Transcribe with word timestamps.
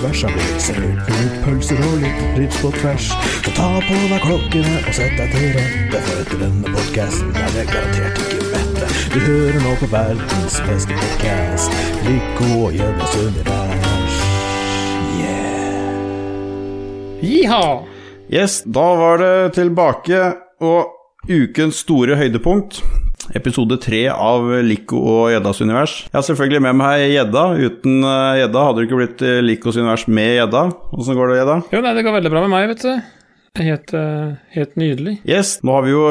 univers 0.00 0.22
har 0.22 0.32
blitt 0.34 0.62
servert 0.62 1.06
blodpølser 1.08 1.80
og 1.86 1.96
litt 2.02 2.20
ribs 2.38 2.58
på 2.62 2.70
tvers. 2.76 3.06
Så 3.44 3.52
ta 3.56 3.68
på 3.86 3.96
deg 4.10 4.20
klokkene 4.24 4.76
og 4.80 4.94
sett 4.96 5.16
deg 5.18 5.32
til 5.34 5.48
rette, 5.56 6.02
for 6.06 6.22
etter 6.22 6.42
denne 6.44 6.74
podkasten 6.74 7.30
er 7.34 7.50
det 7.56 7.64
garantert 7.70 8.20
ikke 8.24 8.48
mette. 8.52 8.90
Du 9.14 9.18
hører 9.24 9.60
nå 9.64 9.72
på 9.80 9.90
verdens 9.92 10.60
beste 10.68 10.92
podkast, 11.00 11.70
god 12.38 12.56
og 12.56 12.78
Gjeddas 12.78 13.18
univers. 13.24 14.16
Yeah. 15.18 15.94
Jiha! 17.24 17.64
Yes, 18.30 18.62
da 18.62 18.86
var 19.00 19.18
det 19.22 19.36
tilbake, 19.58 20.20
og 20.62 21.30
ukens 21.30 21.82
store 21.84 22.16
høydepunkt. 22.20 22.82
Episode 23.30 23.76
tre 23.78 24.02
av 24.10 24.48
Lico 24.66 24.98
og 24.98 25.28
Gjeddas 25.30 25.60
univers. 25.62 25.92
Jeg 26.08 26.16
har 26.18 26.26
selvfølgelig 26.26 26.62
med 26.66 26.78
meg 26.80 27.04
Gjedda. 27.12 27.44
Uten 27.62 28.02
eh, 28.02 28.40
Gjedda 28.40 28.64
hadde 28.66 28.80
det 28.80 28.88
ikke 28.88 28.98
blitt 28.98 29.24
Likos 29.46 29.78
univers 29.78 30.06
med 30.10 30.34
Gjedda. 30.40 30.64
Åssen 30.98 31.18
går 31.18 31.30
det, 31.30 31.38
Gjedda? 31.40 31.56
Jo, 31.76 31.82
nei, 31.84 31.94
det 31.94 32.04
går 32.06 32.16
veldig 32.18 32.32
bra 32.34 32.42
med 32.44 32.54
meg, 32.56 32.68
vet 32.72 32.84
du. 32.88 33.16
Helt, 33.60 33.94
eh, 33.94 34.36
helt 34.56 34.76
nydelig. 34.80 35.16
Yes, 35.28 35.56
nå 35.62 35.78
har 35.78 35.86
vi 35.86 35.94
jo, 35.94 36.04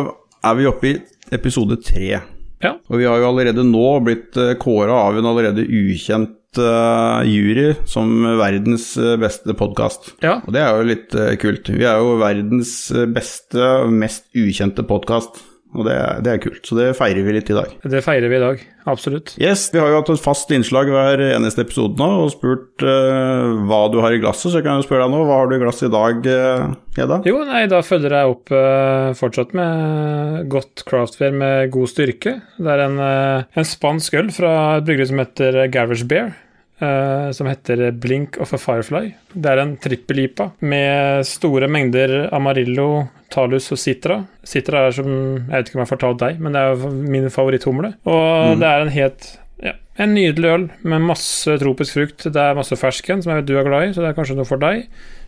er 0.48 0.60
vi 0.60 0.70
oppe 0.72 0.92
i 0.94 0.98
episode 1.36 1.80
tre. 1.84 2.22
Ja. 2.64 2.74
Og 2.92 3.00
vi 3.00 3.08
har 3.08 3.20
jo 3.20 3.30
allerede 3.30 3.64
nå 3.68 3.86
blitt 4.04 4.36
kåra 4.60 5.04
av 5.10 5.20
en 5.20 5.28
allerede 5.30 5.64
ukjent 5.64 6.60
eh, 6.60 7.22
jury 7.30 7.74
som 7.88 8.10
verdens 8.40 8.92
eh, 8.98 9.16
beste 9.22 9.56
podkast. 9.60 10.14
Ja. 10.24 10.40
Og 10.46 10.56
det 10.56 10.64
er 10.64 10.76
jo 10.76 10.88
litt 10.90 11.16
eh, 11.16 11.36
kult. 11.42 11.70
Vi 11.72 11.86
er 11.88 12.02
jo 12.02 12.18
verdens 12.22 12.74
eh, 12.96 13.08
beste 13.12 13.70
mest 13.92 14.28
ukjente 14.36 14.84
podkast, 14.88 15.40
og 15.70 15.86
det 15.86 15.94
er, 15.94 16.22
det 16.26 16.32
er 16.32 16.40
kult. 16.42 16.64
Så 16.66 16.76
det 16.78 16.88
feirer 16.98 17.26
vi 17.26 17.34
litt 17.36 17.50
i 17.54 17.56
dag. 17.56 17.74
Det 17.94 18.02
feirer 18.02 18.32
vi 18.32 18.38
i 18.40 18.42
dag. 18.42 18.62
Absolutt. 18.90 19.36
Yes, 19.38 19.68
vi 19.70 19.78
har 19.78 19.92
jo 19.92 20.00
hatt 20.00 20.10
et 20.10 20.24
fast 20.24 20.50
innslag 20.56 20.90
hver 20.90 21.22
eneste 21.28 21.62
episode 21.62 22.00
nå, 22.00 22.08
og 22.24 22.32
spurt 22.34 22.82
uh, 22.82 23.54
hva 23.70 23.84
du 23.94 24.00
har 24.02 24.16
i 24.16 24.22
glasset. 24.22 24.50
Så 24.50 24.58
jeg 24.58 24.66
kan 24.66 24.82
jo 24.82 24.88
spørre 24.88 25.06
deg 25.06 25.14
nå, 25.14 25.22
hva 25.30 25.38
har 25.44 25.52
du 25.52 25.56
i 25.60 25.62
glasset 25.62 25.92
i 25.92 25.94
dag, 25.94 26.30
eh, 26.34 26.66
Hedda? 26.98 27.22
Jo, 27.30 27.44
nei, 27.46 27.64
da 27.70 27.84
følger 27.86 28.18
jeg 28.18 28.34
opp 28.34 28.54
uh, 28.56 29.14
fortsatt 29.20 29.54
med 29.58 30.50
godt 30.50 30.86
craftware 30.90 31.38
med 31.38 31.70
god 31.76 31.94
styrke. 31.94 32.40
Det 32.58 32.74
er 32.74 32.86
en, 32.88 32.98
uh, 32.98 33.46
en 33.54 33.74
spansk 33.76 34.18
øl 34.24 34.34
fra 34.34 34.54
et 34.80 34.90
bryggeri 34.90 35.12
som 35.12 35.22
heter 35.22 35.68
Garage 35.70 36.10
Bear. 36.10 36.34
Eh, 36.80 37.30
som 37.36 37.48
heter 37.50 37.92
Blink 37.92 38.38
of 38.42 38.54
a 38.56 38.60
Firefly. 38.62 39.12
Det 39.34 39.52
er 39.52 39.62
en 39.64 39.76
trippel-IPA 39.82 40.50
med 40.62 41.26
store 41.28 41.70
mengder 41.72 42.30
Amarillo, 42.36 43.08
Talus 43.30 43.70
og 43.76 43.82
Citra. 43.82 44.22
Citra 44.48 44.88
er 44.88 44.96
som 44.98 45.10
Jeg 45.12 45.52
vet 45.52 45.70
ikke 45.70 45.78
om 45.78 45.84
jeg 45.84 45.88
har 45.88 45.94
fortalt 45.94 46.24
deg, 46.24 46.40
men 46.42 46.56
det 46.56 46.64
er 46.66 46.88
min 47.16 47.30
favoritthumle. 47.34 47.94
Og 48.10 48.58
det 48.62 48.72
er 48.72 48.86
en 48.88 48.94
helt 48.96 49.30
ja, 49.64 49.76
en 50.00 50.16
nydelig 50.16 50.50
øl 50.56 50.66
med 50.88 51.06
masse 51.12 51.60
tropisk 51.62 51.98
frukt. 52.00 52.26
Det 52.32 52.42
er 52.42 52.58
masse 52.58 52.76
fersken, 52.80 53.22
som 53.22 53.34
jeg 53.34 53.42
vet 53.44 53.52
du 53.52 53.58
er 53.60 53.68
glad 53.68 53.90
i, 53.90 53.94
så 53.94 54.02
det 54.04 54.12
er 54.14 54.18
kanskje 54.18 54.40
noe 54.40 54.50
for 54.50 54.62
deg. 54.62 54.88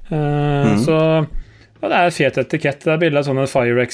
Eh, 0.10 0.76
Så 0.88 0.98
og 1.82 1.90
det 1.90 1.98
er 1.98 2.12
fet 2.14 2.36
etikett. 2.38 2.84
Det 2.86 2.92
er 2.94 3.00
bilde 3.02 3.18
av 3.18 3.26
sånne 3.26 3.48
Fire 3.50 3.88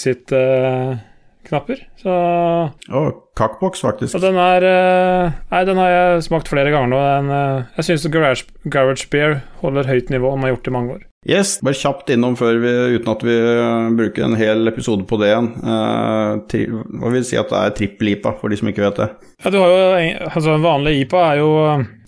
Exit-knapper. 1.48 1.80
så 2.02 2.72
Å, 2.92 3.02
Cockbox, 3.38 3.82
faktisk. 3.82 4.16
og 4.18 4.22
den 4.24 4.36
er 4.36 4.64
eh, 4.68 5.32
Nei, 5.52 5.64
den 5.66 5.78
har 5.78 5.90
jeg 5.90 6.24
smakt 6.28 6.48
flere 6.52 6.72
ganger 6.74 6.90
nå. 6.92 7.00
Den, 7.00 7.30
eh, 7.32 7.64
jeg 7.78 7.86
syns 7.88 8.08
Garage, 8.12 8.46
Garage 8.70 9.08
Beer 9.12 9.42
holder 9.62 9.88
høyt 9.88 10.10
nivå, 10.12 10.32
og 10.34 10.42
har 10.44 10.50
gjort 10.56 10.64
det 10.68 10.72
i 10.72 10.76
mange 10.76 10.96
år. 10.98 11.04
Yes, 11.28 11.58
bare 11.66 11.76
kjapt 11.76 12.12
innom 12.14 12.38
før 12.40 12.60
vi, 12.64 12.72
uten 12.98 13.12
at 13.12 13.24
vi 13.26 13.36
eh, 13.36 13.90
bruker 14.00 14.24
en 14.28 14.38
hel 14.40 14.68
episode 14.72 15.06
på 15.10 15.20
det 15.22 15.32
igjen. 15.32 15.50
Eh, 15.64 16.66
hva 17.02 17.12
vil 17.14 17.26
si 17.28 17.38
at 17.40 17.50
det 17.52 17.60
er 17.64 17.76
trippel-IPA, 17.82 18.36
for 18.40 18.50
de 18.54 18.60
som 18.60 18.70
ikke 18.72 18.86
vet 18.86 19.02
det? 19.04 19.10
Ja, 19.44 19.52
du 19.54 19.60
har 19.62 19.70
jo 19.74 19.82
en- 19.98 20.30
altså 20.32 20.56
En 20.56 20.64
vanlig 20.66 21.00
IPA 21.06 21.24
er 21.32 21.38
jo 21.42 21.52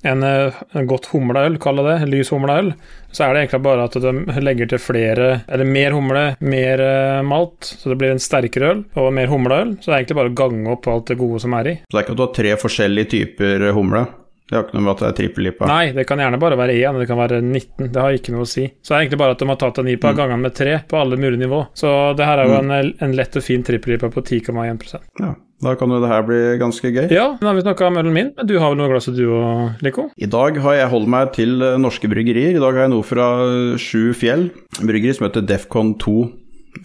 en, 0.02 0.24
eh, 0.24 0.54
en 0.72 0.88
godt 0.88 1.10
humla 1.14 1.46
øl, 1.48 1.58
kall 1.62 1.82
det 1.82 1.88
det. 1.88 2.10
Lys 2.12 2.32
humla 2.34 2.60
øl. 2.62 2.72
Så 3.12 3.26
er 3.26 3.34
det 3.34 3.44
egentlig 3.44 3.64
bare 3.66 3.88
at 3.90 3.98
de 4.00 4.42
legger 4.44 4.70
til 4.70 4.82
flere, 4.82 5.30
eller 5.50 5.66
mer 5.66 5.96
humle, 5.98 6.24
mer 6.40 6.84
eh, 6.86 7.22
malt, 7.26 7.74
så 7.82 7.92
det 7.92 8.00
blir 8.00 8.14
en 8.14 8.24
sterkere 8.24 8.72
øl, 8.76 8.86
og 8.96 9.12
mer 9.14 9.32
humleøl. 9.32 9.76
Så 9.80 9.90
det 9.90 9.96
er 9.96 10.00
egentlig 10.04 10.22
bare 10.22 10.34
å 10.34 10.40
gange 10.44 10.76
opp 10.76 10.88
alt 10.88 11.12
det 11.12 11.20
gode 11.20 11.42
som 11.44 11.58
er 11.58 11.74
i. 11.74 11.76
Så 11.84 11.92
det 11.92 12.02
er 12.02 12.08
ikke 12.08 12.16
at 12.16 12.22
du 12.22 12.26
har 12.28 12.36
tre 12.38 12.56
forskjellige 12.64 13.14
typer 13.16 13.70
humle? 13.76 14.06
Det 14.50 14.58
har 14.58 14.64
ikke 14.66 14.80
noe 14.80 14.86
med 14.88 14.96
at 14.96 15.02
det 15.04 15.10
er 15.10 15.18
trippel-IPA? 15.20 15.68
Nei, 15.70 15.84
det 15.94 16.06
kan 16.10 16.22
gjerne 16.24 16.40
bare 16.42 16.58
være 16.58 16.78
én, 16.80 16.96
det 16.98 17.06
kan 17.10 17.20
være 17.20 17.38
19. 17.44 17.92
Det 17.94 18.02
har 18.02 18.16
ikke 18.18 18.34
noe 18.34 18.48
å 18.48 18.50
si. 18.50 18.64
Så 18.82 18.94
det 18.94 18.96
er 18.96 19.04
egentlig 19.04 19.20
bare 19.22 19.36
at 19.36 19.44
de 19.44 19.50
har 19.52 19.60
tatt 19.62 19.82
en 19.82 19.92
IPA 19.94 20.14
ganget 20.18 20.42
med 20.42 20.56
tre 20.58 20.80
på 20.90 20.98
alle 20.98 21.20
mulige 21.22 21.44
nivå. 21.44 21.60
Så 21.78 21.92
det 22.18 22.26
her 22.26 22.42
er 22.42 22.50
jo 22.50 22.58
en, 22.58 22.74
en 22.90 23.14
lett 23.20 23.38
og 23.38 23.46
fin 23.46 23.66
trippel-IPA 23.68 24.10
på 24.16 24.26
10,1% 24.26 25.22
Ja, 25.22 25.36
da 25.64 25.74
kan 25.76 25.92
jo 25.92 26.00
det 26.00 26.08
her 26.12 26.24
bli 26.24 26.40
ganske 26.62 26.92
gøy. 26.96 27.08
Ja, 27.12 27.26
nå 27.42 27.48
har 27.50 27.58
vi 27.58 27.64
snakka 27.66 27.88
om 27.90 27.98
ølen 28.00 28.14
min, 28.16 28.30
du 28.48 28.56
har 28.62 28.72
vel 28.72 28.80
noe 28.80 28.90
glass 28.92 29.10
du 29.12 29.26
og 29.28 29.82
Lico? 29.84 30.08
I 30.16 30.30
dag 30.32 30.58
har 30.64 30.78
jeg 30.80 30.92
holdt 30.94 31.12
meg 31.12 31.34
til 31.36 31.62
eh, 31.66 31.78
norske 31.82 32.08
bryggerier. 32.12 32.56
I 32.56 32.62
dag 32.64 32.74
har 32.78 32.86
jeg 32.88 32.94
noe 32.96 33.04
fra 33.08 33.28
eh, 33.46 33.78
Sju 33.82 34.14
Fjell, 34.16 34.50
bryggeri 34.80 35.16
som 35.18 35.28
heter 35.28 35.44
Defcon 35.50 35.96
2 36.00 36.18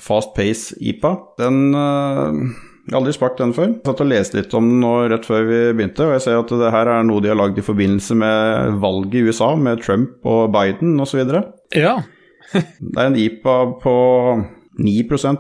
Fast 0.02 0.32
Pace 0.34 0.74
IPA. 0.80 1.12
Den 1.38 1.58
øh... 1.76 2.40
jeg 2.88 2.92
har 2.94 2.98
aldri 2.98 3.12
smakt 3.14 3.38
den 3.38 3.52
før. 3.54 3.68
Jeg 3.76 3.84
satt 3.86 4.00
og 4.02 4.10
leste 4.10 4.38
litt 4.40 4.56
om 4.58 4.66
den 4.72 4.80
nå 4.82 4.92
rett 5.12 5.28
før 5.28 5.46
vi 5.48 5.60
begynte, 5.76 6.08
og 6.08 6.16
jeg 6.16 6.24
ser 6.26 6.40
at 6.40 6.50
det 6.64 6.72
her 6.74 6.90
er 6.96 7.06
noe 7.06 7.22
de 7.22 7.30
har 7.30 7.38
lagd 7.38 7.60
i 7.60 7.64
forbindelse 7.64 8.16
med 8.18 8.80
valget 8.82 9.20
i 9.20 9.24
USA, 9.28 9.52
med 9.60 9.84
Trump 9.84 10.24
og 10.26 10.50
Biden 10.56 10.98
osv. 11.04 11.22
Det 11.30 11.44
Ja. 11.78 11.94
er 12.54 13.06
en 13.06 13.16
IPA 13.18 13.54
på 13.82 13.94
9 14.78 14.92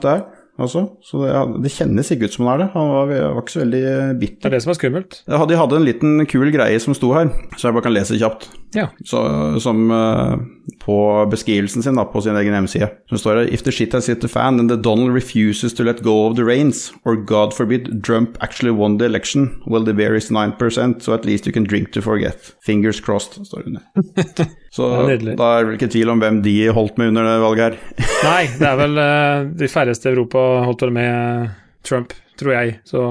der, 0.02 0.22
altså. 0.58 0.84
Så 1.04 1.22
det, 1.24 1.62
det 1.64 1.72
kjennes 1.74 2.10
ikke 2.14 2.28
ut 2.28 2.36
som 2.36 2.46
han 2.46 2.54
er 2.54 2.64
det. 2.64 2.68
Han 2.74 2.90
var, 2.92 3.14
var 3.36 3.40
ikke 3.42 3.54
så 3.56 3.62
veldig 3.64 3.84
Det 4.20 4.48
er 4.48 4.54
det 4.56 4.62
som 4.64 4.74
er 4.74 4.78
skummelt. 4.80 5.22
De 5.26 5.60
hadde 5.60 5.80
en 5.80 5.88
liten 5.88 6.26
kul 6.30 6.52
greie 6.54 6.82
som 6.82 6.96
sto 6.96 7.12
her, 7.16 7.32
så 7.56 7.68
jeg 7.68 7.76
bare 7.78 7.88
kan 7.88 7.96
lese 7.96 8.20
kjapt. 8.20 8.50
Ja. 8.74 8.88
Så, 9.04 9.20
som 9.62 9.90
uh, 9.90 10.36
på 10.84 11.26
beskrivelsen 11.30 11.82
sin 11.82 11.98
da, 11.98 12.04
på 12.04 12.20
sin 12.24 12.36
egen 12.36 12.54
hjemmeside. 12.56 12.88
Så 13.10 13.18
står 13.20 13.36
det 13.38 13.54
If 13.54 13.62
the 13.64 13.72
shit 13.72 13.92
has 13.94 14.08
hit 14.10 14.20
the 14.20 14.28
fan 14.28 14.60
and 14.60 14.70
the 14.70 14.76
Donald 14.76 15.14
refuses 15.14 15.74
to 15.74 15.84
let 15.86 16.02
go 16.02 16.26
of 16.26 16.36
the 16.36 16.44
reins, 16.44 16.92
or 17.04 17.16
God 17.16 17.54
forbid 17.54 18.02
Trump 18.04 18.36
actually 18.40 18.74
won 18.74 18.98
the 18.98 19.06
election, 19.06 19.62
well 19.66 19.84
the 19.84 19.94
bear 19.94 20.14
is 20.14 20.30
9%, 20.30 21.02
so 21.02 21.14
at 21.14 21.24
least 21.24 21.46
you 21.46 21.52
can 21.52 21.64
drink 21.64 21.92
to 21.92 22.02
forget. 22.02 22.54
Fingers 22.64 23.00
crossed, 23.00 23.46
står 23.46 23.62
det 23.62 23.66
under. 23.66 23.82
Så 24.74 24.88
er 24.90 25.20
da 25.22 25.50
er 25.54 25.60
det 25.62 25.68
vel 25.68 25.76
ikke 25.76 25.92
tvil 25.92 26.10
om 26.10 26.18
hvem 26.18 26.40
de 26.42 26.54
holdt 26.74 26.96
med 26.98 27.12
under 27.12 27.28
det 27.28 27.34
valget 27.44 27.64
her. 27.64 27.76
Nei, 28.30 28.42
det 28.58 28.66
er 28.66 28.80
vel 28.80 28.98
uh, 28.98 29.52
de 29.60 29.68
færreste 29.70 30.10
i 30.10 30.16
Europa 30.16 30.42
holdt 30.66 30.82
vel 30.82 30.96
med 30.96 31.52
Trump, 31.86 32.16
tror 32.40 32.56
jeg. 32.56 32.80
Så 32.88 33.04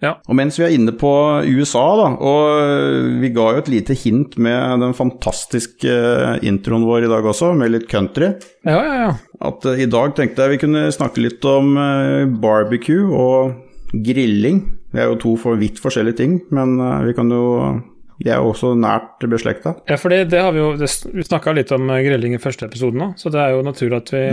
ja. 0.00 0.14
Og 0.28 0.36
mens 0.38 0.56
vi 0.56 0.64
er 0.64 0.74
inne 0.74 0.94
på 0.96 1.10
USA, 1.44 1.84
da, 1.98 2.06
og 2.24 3.18
vi 3.20 3.30
ga 3.36 3.50
jo 3.52 3.60
et 3.60 3.70
lite 3.72 3.96
hint 4.00 4.38
med 4.40 4.80
den 4.80 4.94
fantastiske 4.96 5.92
eh, 5.92 6.38
introen 6.48 6.86
vår 6.88 7.04
i 7.04 7.10
dag 7.12 7.26
også, 7.28 7.52
med 7.58 7.74
litt 7.74 7.88
country. 7.90 8.32
Ja, 8.64 8.78
ja, 8.80 8.94
ja. 9.04 9.10
At 9.50 9.64
uh, 9.68 9.76
i 9.76 9.88
dag 9.90 10.14
tenkte 10.16 10.46
jeg 10.46 10.56
vi 10.56 10.62
kunne 10.64 10.88
snakke 10.94 11.22
litt 11.24 11.44
om 11.48 11.74
uh, 11.76 12.24
barbecue 12.40 13.08
og 13.12 13.54
grilling. 13.92 14.64
Det 14.90 15.04
er 15.04 15.10
jo 15.12 15.20
to 15.20 15.36
for 15.40 15.60
vidt 15.60 15.80
forskjellige 15.82 16.20
ting, 16.20 16.36
men 16.54 16.76
uh, 16.80 17.00
vi 17.06 17.16
kan 17.16 17.30
jo 17.32 17.46
De 18.20 18.28
er 18.28 18.36
jo 18.36 18.50
også 18.50 18.74
nært 18.76 19.22
beslekta. 19.32 19.78
Ja, 19.88 19.96
for 19.96 20.12
det, 20.12 20.26
det 20.28 20.42
har 20.44 20.52
vi 20.52 20.60
jo 20.60 20.74
det, 20.76 20.90
Vi 21.08 21.24
snakka 21.24 21.54
litt 21.56 21.70
om 21.72 21.88
eh, 21.88 22.02
grilling 22.04 22.34
i 22.36 22.42
første 22.42 22.66
episode 22.68 23.00
nå, 23.00 23.14
så 23.16 23.32
det 23.32 23.40
er 23.40 23.54
jo 23.54 23.62
naturlig 23.64 23.96
at 23.96 24.12
vi 24.12 24.24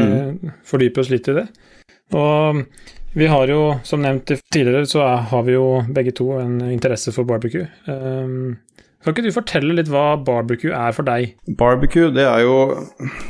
fordyper 0.68 1.06
oss 1.06 1.12
litt 1.14 1.30
i 1.32 1.38
det. 1.38 1.46
Og 2.12 2.60
vi 3.18 3.28
har 3.32 3.50
jo, 3.50 3.62
som 3.88 4.04
nevnt 4.04 4.30
tidligere, 4.54 4.86
så 4.90 5.04
har 5.32 5.44
vi 5.48 5.58
jo 5.58 5.82
begge 5.90 6.14
to 6.18 6.32
en 6.38 6.60
interesse 6.70 7.14
for 7.16 7.26
barbecue. 7.28 7.66
Um, 7.90 8.58
kan 9.04 9.14
ikke 9.14 9.28
du 9.30 9.36
fortelle 9.36 9.76
litt 9.78 9.90
hva 9.92 10.18
barbecue 10.20 10.74
er 10.76 10.96
for 10.96 11.08
deg? 11.08 11.36
Barbecue, 11.60 12.10
det 12.12 12.26
er 12.28 12.42
jo 12.44 12.58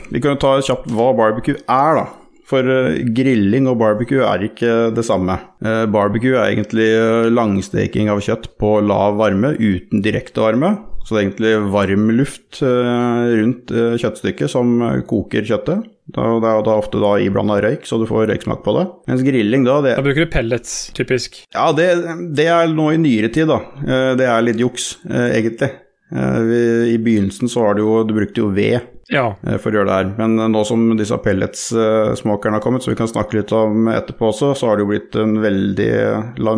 Vi 0.10 0.22
kan 0.24 0.34
jo 0.34 0.40
ta 0.42 0.56
kjapt 0.64 0.90
hva 0.96 1.12
barbecue 1.18 1.60
er, 1.60 2.00
da. 2.00 2.08
For 2.48 2.64
eh, 2.64 3.02
grilling 3.16 3.68
og 3.68 3.80
barbecue 3.82 4.24
er 4.24 4.46
ikke 4.48 4.76
det 4.96 5.04
samme. 5.06 5.36
Eh, 5.60 5.84
barbecue 5.92 6.38
er 6.38 6.54
egentlig 6.54 6.88
eh, 6.96 7.28
langsteking 7.34 8.12
av 8.14 8.24
kjøtt 8.24 8.54
på 8.62 8.78
lav 8.88 9.20
varme 9.20 9.52
uten 9.60 10.04
direkte 10.06 10.46
varme. 10.46 10.78
Så 11.04 11.16
det 11.16 11.20
er 11.20 11.26
egentlig 11.26 11.52
varm 11.72 12.10
luft 12.12 12.58
rundt 12.60 13.70
kjøttstykket 13.72 14.52
som 14.52 14.74
koker 15.08 15.46
kjøttet. 15.48 15.86
Da, 16.16 16.24
det 16.40 16.48
er 16.48 16.62
da 16.64 16.76
ofte 16.80 17.00
da 17.04 17.16
iblanda 17.20 17.58
røyk, 17.60 17.84
så 17.84 17.98
du 18.00 18.06
får 18.08 18.30
røyksmak 18.30 18.62
på 18.64 18.74
det. 18.78 18.86
Mens 19.10 19.24
grilling, 19.28 19.66
da 19.68 19.82
det, 19.84 19.96
Da 19.98 20.04
bruker 20.06 20.24
du 20.24 20.32
pellets, 20.32 20.76
typisk. 20.96 21.42
Ja, 21.54 21.72
det, 21.76 21.90
det 22.38 22.46
er 22.48 22.68
nå 22.72 22.94
i 22.94 22.98
nyere 23.02 23.28
tid, 23.34 23.50
da. 23.52 23.58
Eh, 23.84 24.14
Det 24.16 24.26
er 24.32 24.46
litt 24.48 24.62
juks, 24.64 24.94
eh, 25.10 25.34
egentlig. 25.42 25.72
Eh, 26.16 26.94
I 26.94 26.98
begynnelsen 27.04 27.50
så 27.52 27.66
var 27.66 27.76
det 27.76 27.84
jo 27.84 27.98
Du 28.08 28.14
brukte 28.16 28.40
jo 28.40 28.48
ved 28.56 28.80
Ja. 29.12 29.34
for 29.60 29.72
å 29.72 29.76
gjøre 29.82 29.88
det 29.88 29.98
her. 29.98 30.14
Men 30.18 30.52
nå 30.54 30.62
som 30.66 30.86
disse 31.00 31.16
pelletsmakerne 31.24 32.54
har 32.58 32.64
kommet, 32.64 32.84
så 32.84 32.92
vi 32.92 32.96
kan 33.00 33.08
snakke 33.08 33.38
litt 33.42 33.52
om 33.56 33.88
etterpå 33.92 34.32
også, 34.32 34.54
så 34.56 34.68
har 34.68 34.78
det 34.80 34.84
jo 34.86 34.90
blitt 34.94 35.16
en 35.20 35.36
veldig 35.44 35.92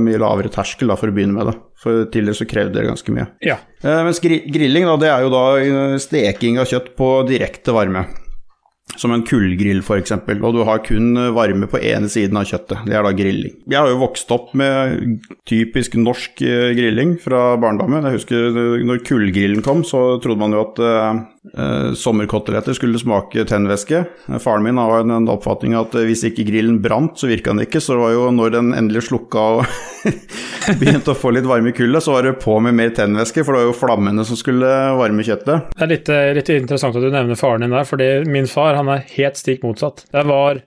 mye 0.05 0.21
lavere 0.21 0.49
terskel 0.53 0.89
da, 0.89 0.95
for 0.95 1.09
å 1.09 1.13
begynne 1.17 1.33
med 1.37 1.49
det. 1.51 1.55
For 1.79 2.05
tidligere 2.05 2.37
så 2.41 2.47
krevde 2.49 2.73
det 2.77 2.87
ganske 2.89 3.13
mye. 3.15 3.27
ja. 3.41 3.57
Mens 3.83 4.19
gri 4.19 4.41
grilling, 4.51 4.85
da, 4.85 4.97
det 4.97 5.09
er 5.09 5.21
jo 5.25 5.29
da 5.33 5.97
steking 6.01 6.57
av 6.59 6.65
kjøtt 6.69 6.95
på 6.97 7.11
direkte 7.29 7.73
varme. 7.73 8.05
Som 8.97 9.13
en 9.13 9.23
kullgrill, 9.23 9.83
f.eks. 9.83 10.15
Og 10.17 10.55
du 10.55 10.63
har 10.67 10.81
kun 10.85 11.13
eh, 11.19 11.29
varme 11.35 11.69
på 11.69 11.81
ene 11.81 12.09
siden 12.11 12.39
av 12.39 12.47
kjøttet. 12.49 12.87
Det 12.87 12.95
er 12.97 13.05
da 13.05 13.13
grilling. 13.15 13.53
Jeg 13.69 13.77
har 13.77 13.91
jo 13.91 14.01
vokst 14.01 14.31
opp 14.33 14.53
med 14.57 15.19
typisk 15.49 15.95
norsk 15.99 16.41
eh, 16.45 16.71
grilling 16.77 17.17
fra 17.21 17.53
barndommen. 17.61 18.07
Jeg 18.07 18.19
husker 18.19 18.49
eh, 18.49 18.85
når 18.87 19.03
kullgrillen 19.07 19.63
kom, 19.65 19.85
så 19.87 20.17
trodde 20.23 20.41
man 20.41 20.57
jo 20.57 20.65
at 20.65 20.81
eh, 21.57 21.93
sommerkoteletter 21.97 22.75
skulle 22.77 22.99
smake 22.99 23.45
tennvæske. 23.49 24.03
Faren 24.39 24.65
min 24.65 24.77
har 24.77 25.03
en, 25.03 25.13
en 25.15 25.29
oppfatning 25.31 25.75
at 25.79 25.95
eh, 25.95 26.07
hvis 26.09 26.25
ikke 26.29 26.45
grillen 26.49 26.79
brant, 26.83 27.17
så 27.19 27.29
virka 27.29 27.53
den 27.53 27.65
ikke. 27.65 27.81
Så 27.83 27.95
det 27.95 28.03
var 28.03 28.15
jo 28.15 28.29
når 28.35 28.55
den 28.57 28.71
endelig 28.77 29.07
slukka 29.09 29.45
og 29.59 29.65
begynte 30.81 31.13
å 31.13 31.17
få 31.17 31.33
litt 31.35 31.47
varme 31.49 31.73
i 31.73 31.75
kullet, 31.77 32.03
så 32.05 32.15
var 32.15 32.27
det 32.27 32.37
på 32.43 32.59
med 32.63 32.77
mer 32.77 32.93
tennvæske, 32.95 33.43
for 33.43 33.55
det 33.55 33.63
var 33.63 33.71
jo 33.71 33.77
flammene 33.79 34.25
som 34.27 34.39
skulle 34.39 34.73
varme 34.99 35.25
kjøttet. 35.25 35.69
Det 35.75 35.85
er 35.85 35.93
litt, 35.93 36.13
eh, 36.13 36.31
litt 36.37 36.53
interessant 36.55 36.97
at 36.97 37.05
du 37.05 37.11
nevner 37.13 37.39
faren 37.39 37.65
din 37.65 37.75
der, 37.75 37.87
fordi 37.87 38.09
min 38.29 38.49
far 38.49 38.77
han 38.79 38.91
er 38.91 39.05
helt 39.15 39.39
stikk 39.39 39.65
motsatt. 39.67 40.05
Det 40.13 40.25
var, 40.29 40.61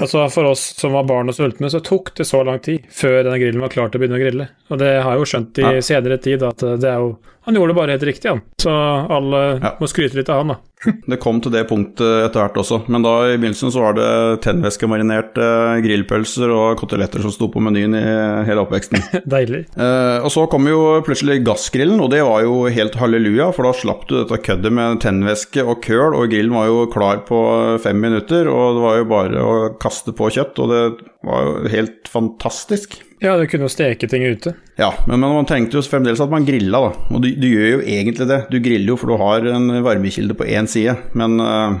altså 0.00 0.30
For 0.32 0.44
oss 0.50 0.62
som 0.78 0.92
var 0.92 1.04
barn 1.08 1.28
og 1.28 1.34
sultne, 1.36 1.70
så 1.70 1.80
tok 1.84 2.14
det 2.18 2.26
så 2.28 2.44
lang 2.46 2.60
tid 2.64 2.86
før 2.90 3.22
denne 3.24 3.38
grillen 3.40 3.60
var 3.60 3.68
klar 3.74 3.88
til 3.90 4.00
å 4.00 4.02
begynne 4.04 4.18
å 4.18 4.22
grille. 4.22 4.48
Og 4.70 4.78
det 4.78 4.92
har 5.02 5.12
jeg 5.16 5.20
jo 5.24 5.28
skjønt 5.32 5.58
i 5.58 5.62
Ja. 5.62 5.80
senere 5.80 6.18
tid, 6.22 6.42
at 6.42 6.58
det 6.58 6.84
er 6.88 6.98
jo 7.02 7.18
Han 7.48 7.54
gjorde 7.56 7.68
det 7.72 7.76
bare 7.76 7.90
helt 7.96 8.02
riktig, 8.02 8.28
han. 8.28 8.42
Så 8.60 8.70
alle 8.70 9.60
Ja. 9.62 9.70
må 9.80 9.88
skryte 9.88 10.14
litt 10.14 10.28
av 10.28 10.44
han, 10.44 10.48
da. 10.48 10.56
Det 10.84 11.18
kom 11.22 11.40
til 11.42 11.52
det 11.54 11.64
punktet 11.68 12.28
etter 12.28 12.42
hvert 12.42 12.58
også, 12.60 12.80
men 12.92 13.02
da 13.02 13.14
i 13.26 13.36
begynnelsen 13.36 13.72
så 13.74 13.82
var 13.82 13.96
det 13.98 14.10
tennvæskemarinerte 14.44 15.48
grillpølser 15.84 16.52
og 16.54 16.78
koteletter 16.78 17.24
som 17.24 17.34
sto 17.34 17.48
på 17.50 17.62
menyen 17.64 17.96
i 17.98 18.04
hele 18.46 18.62
oppveksten. 18.62 19.02
Deilig. 19.34 19.64
Eh, 19.74 20.18
og 20.22 20.30
så 20.34 20.46
kom 20.50 20.68
jo 20.70 21.00
plutselig 21.06 21.40
gassgrillen, 21.46 21.98
og 22.04 22.12
det 22.14 22.22
var 22.26 22.44
jo 22.46 22.60
helt 22.70 22.98
halleluja, 23.00 23.50
for 23.56 23.66
da 23.66 23.74
slapp 23.74 24.06
du 24.08 24.20
dette 24.20 24.40
køddet 24.44 24.74
med 24.74 25.02
tennvæske 25.02 25.64
og 25.66 25.82
køl, 25.84 26.14
og 26.14 26.30
grillen 26.30 26.54
var 26.54 26.70
jo 26.70 26.86
klar 26.92 27.24
på 27.28 27.42
fem 27.82 27.98
minutter, 27.98 28.50
og 28.52 28.78
det 28.78 28.86
var 28.86 29.00
jo 29.00 29.10
bare 29.10 29.44
å 29.44 29.54
kaste 29.82 30.14
på 30.14 30.30
kjøtt, 30.38 30.62
og 30.62 30.74
det 30.74 30.82
var 31.28 31.44
jo 31.46 31.70
helt 31.72 32.08
fantastisk. 32.10 32.98
Ja, 33.22 33.34
du 33.38 33.48
kunne 33.50 33.66
jo 33.66 33.72
steke 33.72 34.08
ting 34.10 34.22
ute. 34.22 34.54
Ja, 34.78 34.92
men, 35.10 35.20
man 35.20 35.46
tenkte 35.48 35.78
jo 35.78 35.82
fremdeles 35.82 36.22
at 36.22 36.30
man 36.32 36.46
grilla, 36.46 36.80
da. 36.86 37.06
Og 37.10 37.22
du, 37.24 37.32
du 37.34 37.48
gjør 37.50 37.78
jo 37.78 37.84
egentlig 37.84 38.28
det. 38.30 38.42
Du 38.52 38.60
griller 38.62 38.92
jo 38.92 38.98
for 39.00 39.10
du 39.10 39.18
har 39.20 39.46
en 39.50 39.70
varmekilde 39.84 40.38
på 40.38 40.46
én 40.46 40.70
side, 40.70 40.94
men 41.18 41.40
uh, 41.42 41.74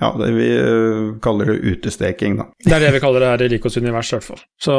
ja, 0.00 0.12
det 0.18 0.30
vi 0.34 0.46
eh, 0.58 1.16
kaller 1.22 1.52
det 1.52 1.74
utesteking, 1.74 2.38
da. 2.40 2.48
Det 2.64 2.76
er 2.76 2.86
det 2.86 2.94
vi 2.96 3.02
kaller 3.02 3.22
det 3.22 3.32
her 3.32 3.44
i 3.46 3.50
Rikos 3.54 3.78
univers, 3.78 4.12
i 4.12 4.16
hvert 4.16 4.30
fall. 4.32 4.46
Så 4.62 4.78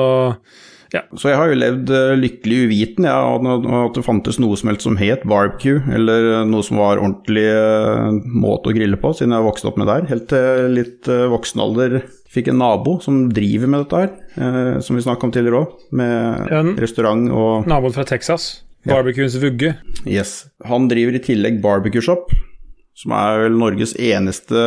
Så 1.16 1.32
jeg 1.32 1.40
har 1.40 1.50
jo 1.52 1.60
levd 1.60 1.92
eh, 1.92 2.16
lykkelig 2.20 2.58
uviten 2.70 3.08
ja, 3.08 3.18
og 3.28 3.48
at 3.48 3.98
det 3.98 4.06
fantes 4.06 4.40
noe 4.40 4.56
som 4.60 4.72
helst 4.72 4.86
som 4.88 5.00
het 5.00 5.26
barbecue, 5.28 5.82
eller 5.92 6.46
noe 6.48 6.64
som 6.64 6.80
var 6.80 7.02
ordentlig 7.02 7.48
måte 8.28 8.72
å 8.72 8.76
grille 8.76 9.00
på, 9.00 9.12
siden 9.16 9.36
jeg 9.36 9.48
vokste 9.48 9.72
opp 9.72 9.80
med 9.82 9.92
der. 9.92 10.08
Helt 10.12 10.30
til 10.32 10.76
litt 10.76 11.08
voksen 11.08 11.64
alder 11.64 12.00
fikk 12.36 12.52
en 12.52 12.60
nabo 12.62 12.98
som 13.04 13.26
driver 13.34 13.72
med 13.72 13.86
dette 13.86 14.02
her, 14.04 14.12
eh, 14.38 14.80
som 14.84 14.98
vi 14.98 15.04
snakka 15.06 15.28
om 15.28 15.34
tidligere 15.36 15.64
òg, 15.64 15.76
med 15.96 16.52
en, 16.52 16.74
restaurant 16.82 17.30
og 17.32 17.70
naboen 17.72 17.96
fra 17.96 18.06
Texas, 18.08 18.62
Ja. 18.86 19.00
vugge. 19.02 19.76
Yes. 20.06 20.46
Han 20.66 20.88
driver 20.92 21.16
i 21.16 21.24
tillegg 21.24 21.62
Barbecue 21.64 22.02
Shop, 22.02 22.30
som 22.96 23.12
er 23.12 23.46
vel 23.46 23.58
Norges 23.58 23.96
eneste 23.98 24.60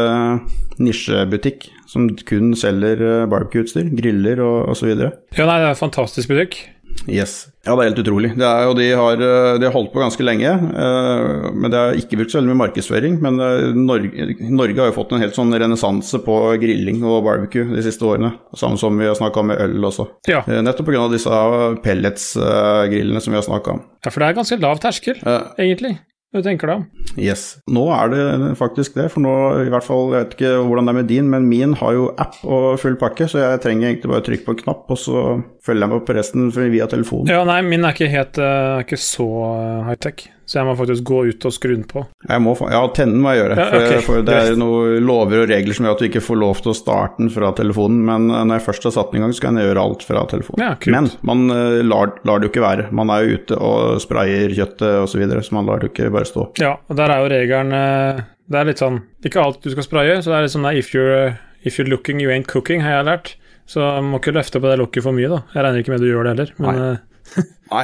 nisjebutikk 0.78 1.68
som 1.88 2.08
kun 2.28 2.52
selger 2.58 3.26
barbecueutstyr, 3.30 3.88
griller 3.96 4.42
og 4.44 4.74
osv. 4.74 4.90
Ja, 4.90 5.46
nei, 5.46 5.58
det 5.60 5.68
er 5.68 5.70
en 5.72 5.80
fantastisk 5.80 6.28
butikk. 6.28 6.58
Yes. 7.06 7.46
Ja, 7.64 7.74
det 7.76 7.82
er 7.84 7.88
helt 7.90 8.00
utrolig. 8.02 8.30
Det 8.36 8.44
er, 8.48 8.70
de 8.76 8.86
har, 8.96 9.20
eh, 9.22 9.58
de 9.60 9.66
har 9.68 9.74
holdt 9.74 9.92
på 9.92 10.00
ganske 10.00 10.24
lenge, 10.24 10.48
eh, 10.48 11.48
men 11.52 11.70
det 11.70 11.78
har 11.78 11.98
ikke 12.00 12.18
brukt 12.20 12.32
så 12.32 12.40
veldig 12.40 12.50
mye 12.50 12.60
markedsføring. 12.62 13.18
Men 13.24 13.38
eh, 13.44 13.68
Norge, 13.76 14.26
Norge 14.48 14.80
har 14.80 14.90
jo 14.90 14.96
fått 14.96 15.12
en 15.16 15.22
helt 15.22 15.36
sånn 15.36 15.52
renessanse 15.52 16.20
på 16.24 16.36
grilling 16.62 17.04
og 17.04 17.22
barbecue 17.28 17.68
de 17.70 17.84
siste 17.84 18.04
årene. 18.08 18.32
Samme 18.56 18.80
som 18.80 18.96
vi 18.98 19.08
har 19.08 19.16
snakka 19.18 19.40
om 19.44 19.50
med 19.52 19.60
øl 19.64 19.88
også. 19.88 20.08
Ja. 20.28 20.42
Eh, 20.48 20.60
Nettopp 20.64 20.88
pga. 20.90 21.06
disse 21.12 21.40
pelletsgrillene 21.84 23.20
som 23.24 23.32
vi 23.32 23.40
har 23.40 23.46
snakka 23.46 23.76
om. 23.76 23.82
ja, 24.04 24.10
for 24.10 24.20
det 24.20 24.28
er 24.28 24.38
ganske 24.40 24.60
lav 24.60 24.80
terskel, 24.82 25.20
egentlig. 25.58 25.98
Hva 26.28 26.42
tenker 26.44 26.68
du 26.68 26.72
om? 26.74 26.82
Yes. 27.16 27.42
Nå 27.72 27.86
er 27.94 28.10
det 28.12 28.50
faktisk 28.60 28.98
det, 28.98 29.06
for 29.14 29.24
nå 29.24 29.32
i 29.64 29.70
hvert 29.72 29.86
fall, 29.86 30.10
jeg 30.12 30.26
vet 30.26 30.34
ikke 30.36 30.50
hvordan 30.68 30.84
det 30.84 30.92
er 30.92 30.98
med 30.98 31.08
din, 31.08 31.30
men 31.32 31.46
min 31.48 31.72
har 31.80 31.94
jo 31.96 32.10
app 32.20 32.36
og 32.44 32.66
full 32.82 32.98
pakke, 33.00 33.30
så 33.32 33.40
jeg 33.40 33.62
trenger 33.64 33.88
egentlig 33.88 34.12
bare 34.12 34.20
å 34.20 34.26
trykke 34.26 34.44
på 34.44 34.54
en 34.54 34.60
knapp, 34.60 34.82
og 34.92 35.00
så 35.00 35.22
følger 35.64 35.86
jeg 35.86 35.92
med 35.94 36.04
på 36.04 36.16
resten 36.18 36.50
via 36.52 36.88
telefonen. 36.92 37.32
Ja, 37.32 37.40
nei, 37.48 37.62
min 37.64 37.86
er 37.88 37.96
ikke 37.96 38.10
helt 38.12 38.40
eh, 38.44 38.74
er 38.74 38.84
ikke 38.84 39.00
så 39.00 39.28
eh, 39.54 39.88
high-tech, 39.88 40.26
så 40.48 40.62
jeg 40.62 40.64
må 40.64 40.74
faktisk 40.78 41.04
gå 41.04 41.18
ut 41.28 41.44
og 41.44 41.52
skru 41.52 41.74
den 41.74 41.82
på. 41.84 42.02
Jeg 42.24 42.40
må, 42.40 42.54
ja, 42.72 42.80
tenne 42.96 43.20
må 43.20 43.34
jeg 43.34 43.42
gjøre, 43.42 43.56
Ja, 43.58 43.66
for, 43.68 44.04
for 44.06 44.24
det 44.24 44.36
er 44.38 44.54
noen 44.56 45.04
lover 45.04 45.42
og 45.42 45.50
regler 45.50 45.76
som 45.76 45.84
gjør 45.84 45.96
at 45.98 46.00
du 46.00 46.06
ikke 46.08 46.22
får 46.24 46.38
lov 46.40 46.62
til 46.64 46.72
å 46.72 46.76
starte 46.78 47.20
den 47.20 47.28
fra 47.34 47.50
telefonen, 47.58 47.98
men 48.08 48.30
eh, 48.32 48.46
når 48.48 48.56
jeg 48.56 48.64
først 48.70 48.88
har 48.88 48.94
satt 48.96 49.12
den 49.12 49.20
i 49.20 49.24
gang, 49.26 49.34
så 49.36 49.44
kan 49.44 49.60
jeg 49.60 49.68
gjøre 49.68 49.84
alt 49.84 50.06
fra 50.08 50.22
telefonen. 50.30 50.64
Ja, 50.64 50.70
men 50.94 51.10
man 51.28 51.52
eh, 51.52 51.80
lar, 51.84 52.14
lar 52.24 52.40
det 52.40 52.48
jo 52.48 52.52
ikke 52.54 52.64
være. 52.64 52.86
Man 52.96 53.12
er 53.12 53.26
jo 53.26 53.36
ute 53.36 53.58
og 53.60 54.00
sprayer 54.04 54.54
kjøttet 54.56 54.88
osv., 55.02 55.12
så, 55.12 55.20
videre, 55.20 55.42
så 55.44 55.56
man 55.58 55.68
lar 55.68 55.82
det 55.82 55.90
jo 55.90 55.92
ikke 55.92 56.12
bare 56.14 56.30
stå. 56.30 56.46
Ja, 56.62 56.76
og 56.88 56.96
der 56.96 57.12
er 57.12 57.24
jo 57.24 57.30
regelen 57.32 57.74
eh, 57.74 58.22
Det 58.48 58.60
er 58.60 58.68
litt 58.68 58.80
sånn 58.80 59.00
Ikke 59.26 59.42
alt 59.42 59.60
du 59.64 59.72
skal 59.74 59.84
spraye, 59.84 60.16
så 60.22 60.30
det 60.30 60.36
er 60.38 60.46
litt 60.46 60.54
sånn 60.54 60.68
if 60.70 60.94
you're, 60.94 61.34
if 61.66 61.76
you're 61.76 61.90
looking, 61.90 62.22
you 62.22 62.32
ain't 62.32 62.48
cooking, 62.48 62.80
har 62.86 63.00
jeg 63.00 63.08
lært. 63.10 63.34
Så 63.68 63.84
må 64.00 64.22
ikke 64.22 64.32
løfte 64.32 64.62
på 64.62 64.70
det 64.70 64.78
lokket 64.80 65.04
for 65.04 65.12
mye, 65.12 65.28
da. 65.28 65.42
Jeg 65.52 65.66
regner 65.66 65.82
ikke 65.84 65.92
med 65.92 66.06
du 66.06 66.08
gjør 66.08 66.24
det 66.24 66.32
heller, 66.36 66.54
men 66.62 66.78
Nei. 66.80 66.92
Eh, 67.36 67.42
Nei, 67.68 67.82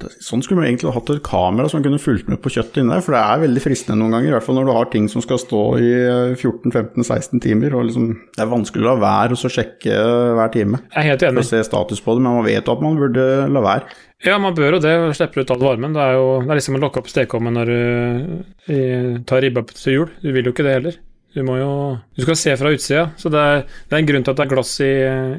det- 0.00 0.08
sånn 0.26 0.40
skulle 0.42 0.58
man 0.58 0.66
egentlig 0.66 0.90
hatt 0.92 1.10
et 1.14 1.20
kamera 1.22 1.68
som 1.70 1.84
kunne 1.84 2.00
fulgt 2.02 2.26
med 2.28 2.40
på 2.42 2.50
kjøttet 2.50 2.80
inni 2.82 2.90
der, 2.96 3.00
for 3.06 3.14
det 3.14 3.20
er 3.22 3.42
veldig 3.44 3.62
fristende 3.62 4.00
noen 4.00 4.10
ganger, 4.16 4.26
i 4.26 4.34
hvert 4.34 4.42
fall 4.48 4.56
når 4.58 4.66
du 4.66 4.72
har 4.74 4.88
ting 4.90 5.06
som 5.12 5.22
skal 5.22 5.38
stå 5.38 5.60
i 5.78 5.90
eh, 6.02 6.34
14-15-16 6.34 7.40
timer, 7.44 7.76
og 7.78 7.86
liksom, 7.86 8.08
det 8.34 8.42
er 8.42 8.50
vanskelig 8.50 8.82
å 8.82 8.88
la 8.88 8.94
være 9.04 9.38
så 9.38 9.50
sjekke 9.54 9.94
eh, 9.94 10.32
hver 10.34 10.50
time 10.56 10.80
jeg 10.82 10.98
er 11.04 11.08
helt 11.12 11.22
for 11.22 11.30
enig. 11.30 11.44
å 11.46 11.50
se 11.52 11.62
status 11.68 12.02
på 12.02 12.16
det, 12.18 12.24
men 12.26 12.40
man 12.40 12.48
vet 12.48 12.66
jo 12.66 12.74
at 12.74 12.82
man 12.82 12.98
burde 12.98 13.28
la 13.54 13.62
være. 13.68 13.86
Ja, 14.26 14.36
man 14.42 14.52
bør 14.58 14.74
jo 14.76 14.82
det, 14.84 14.96
og 15.00 15.14
slipper 15.16 15.40
ut 15.46 15.50
all 15.54 15.62
varmen. 15.62 15.94
Det 15.96 16.02
er 16.02 16.18
jo 16.18 16.26
det 16.42 16.50
er 16.50 16.58
liksom 16.58 16.76
å 16.76 16.82
lokke 16.82 17.00
opp 17.00 17.08
stekeovnen 17.08 17.54
når 17.56 17.70
du 17.70 18.74
eh, 18.74 19.14
tar 19.30 19.40
ribba 19.46 19.62
til 19.70 19.94
jul. 19.94 20.10
Du 20.20 20.28
vil 20.34 20.44
jo 20.50 20.52
ikke 20.52 20.66
det 20.66 20.74
heller. 20.76 20.98
Du 21.34 21.42
må 21.46 21.56
jo 21.60 21.70
Du 22.16 22.24
skal 22.24 22.38
se 22.38 22.54
fra 22.58 22.72
utsida, 22.74 23.04
så 23.20 23.30
det 23.32 23.40
er, 23.40 23.60
det 23.88 23.96
er 23.96 24.02
en 24.02 24.08
grunn 24.08 24.24
til 24.26 24.32
at 24.32 24.40
det 24.40 24.44
er 24.44 24.50
glass 24.50 24.72
i, 24.82 24.90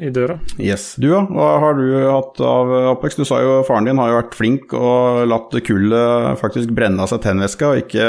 i 0.08 0.12
døra. 0.14 0.38
Yes. 0.56 0.94
Du, 1.02 1.10
ja, 1.12 1.22
hva 1.28 1.50
har 1.64 1.78
du 1.78 1.86
hatt 2.08 2.42
av 2.46 2.72
oppvekst? 2.94 3.20
Du 3.22 3.28
sa 3.28 3.42
jo 3.44 3.60
faren 3.68 3.90
din 3.90 4.00
har 4.00 4.12
jo 4.12 4.20
vært 4.22 4.38
flink 4.38 4.76
og 4.78 5.26
latt 5.28 5.56
kullet 5.68 6.40
faktisk 6.42 6.72
brenne 6.76 7.04
av 7.04 7.12
seg 7.12 7.24
tennvæska, 7.26 7.74
og 7.74 7.84
ikke 7.84 8.08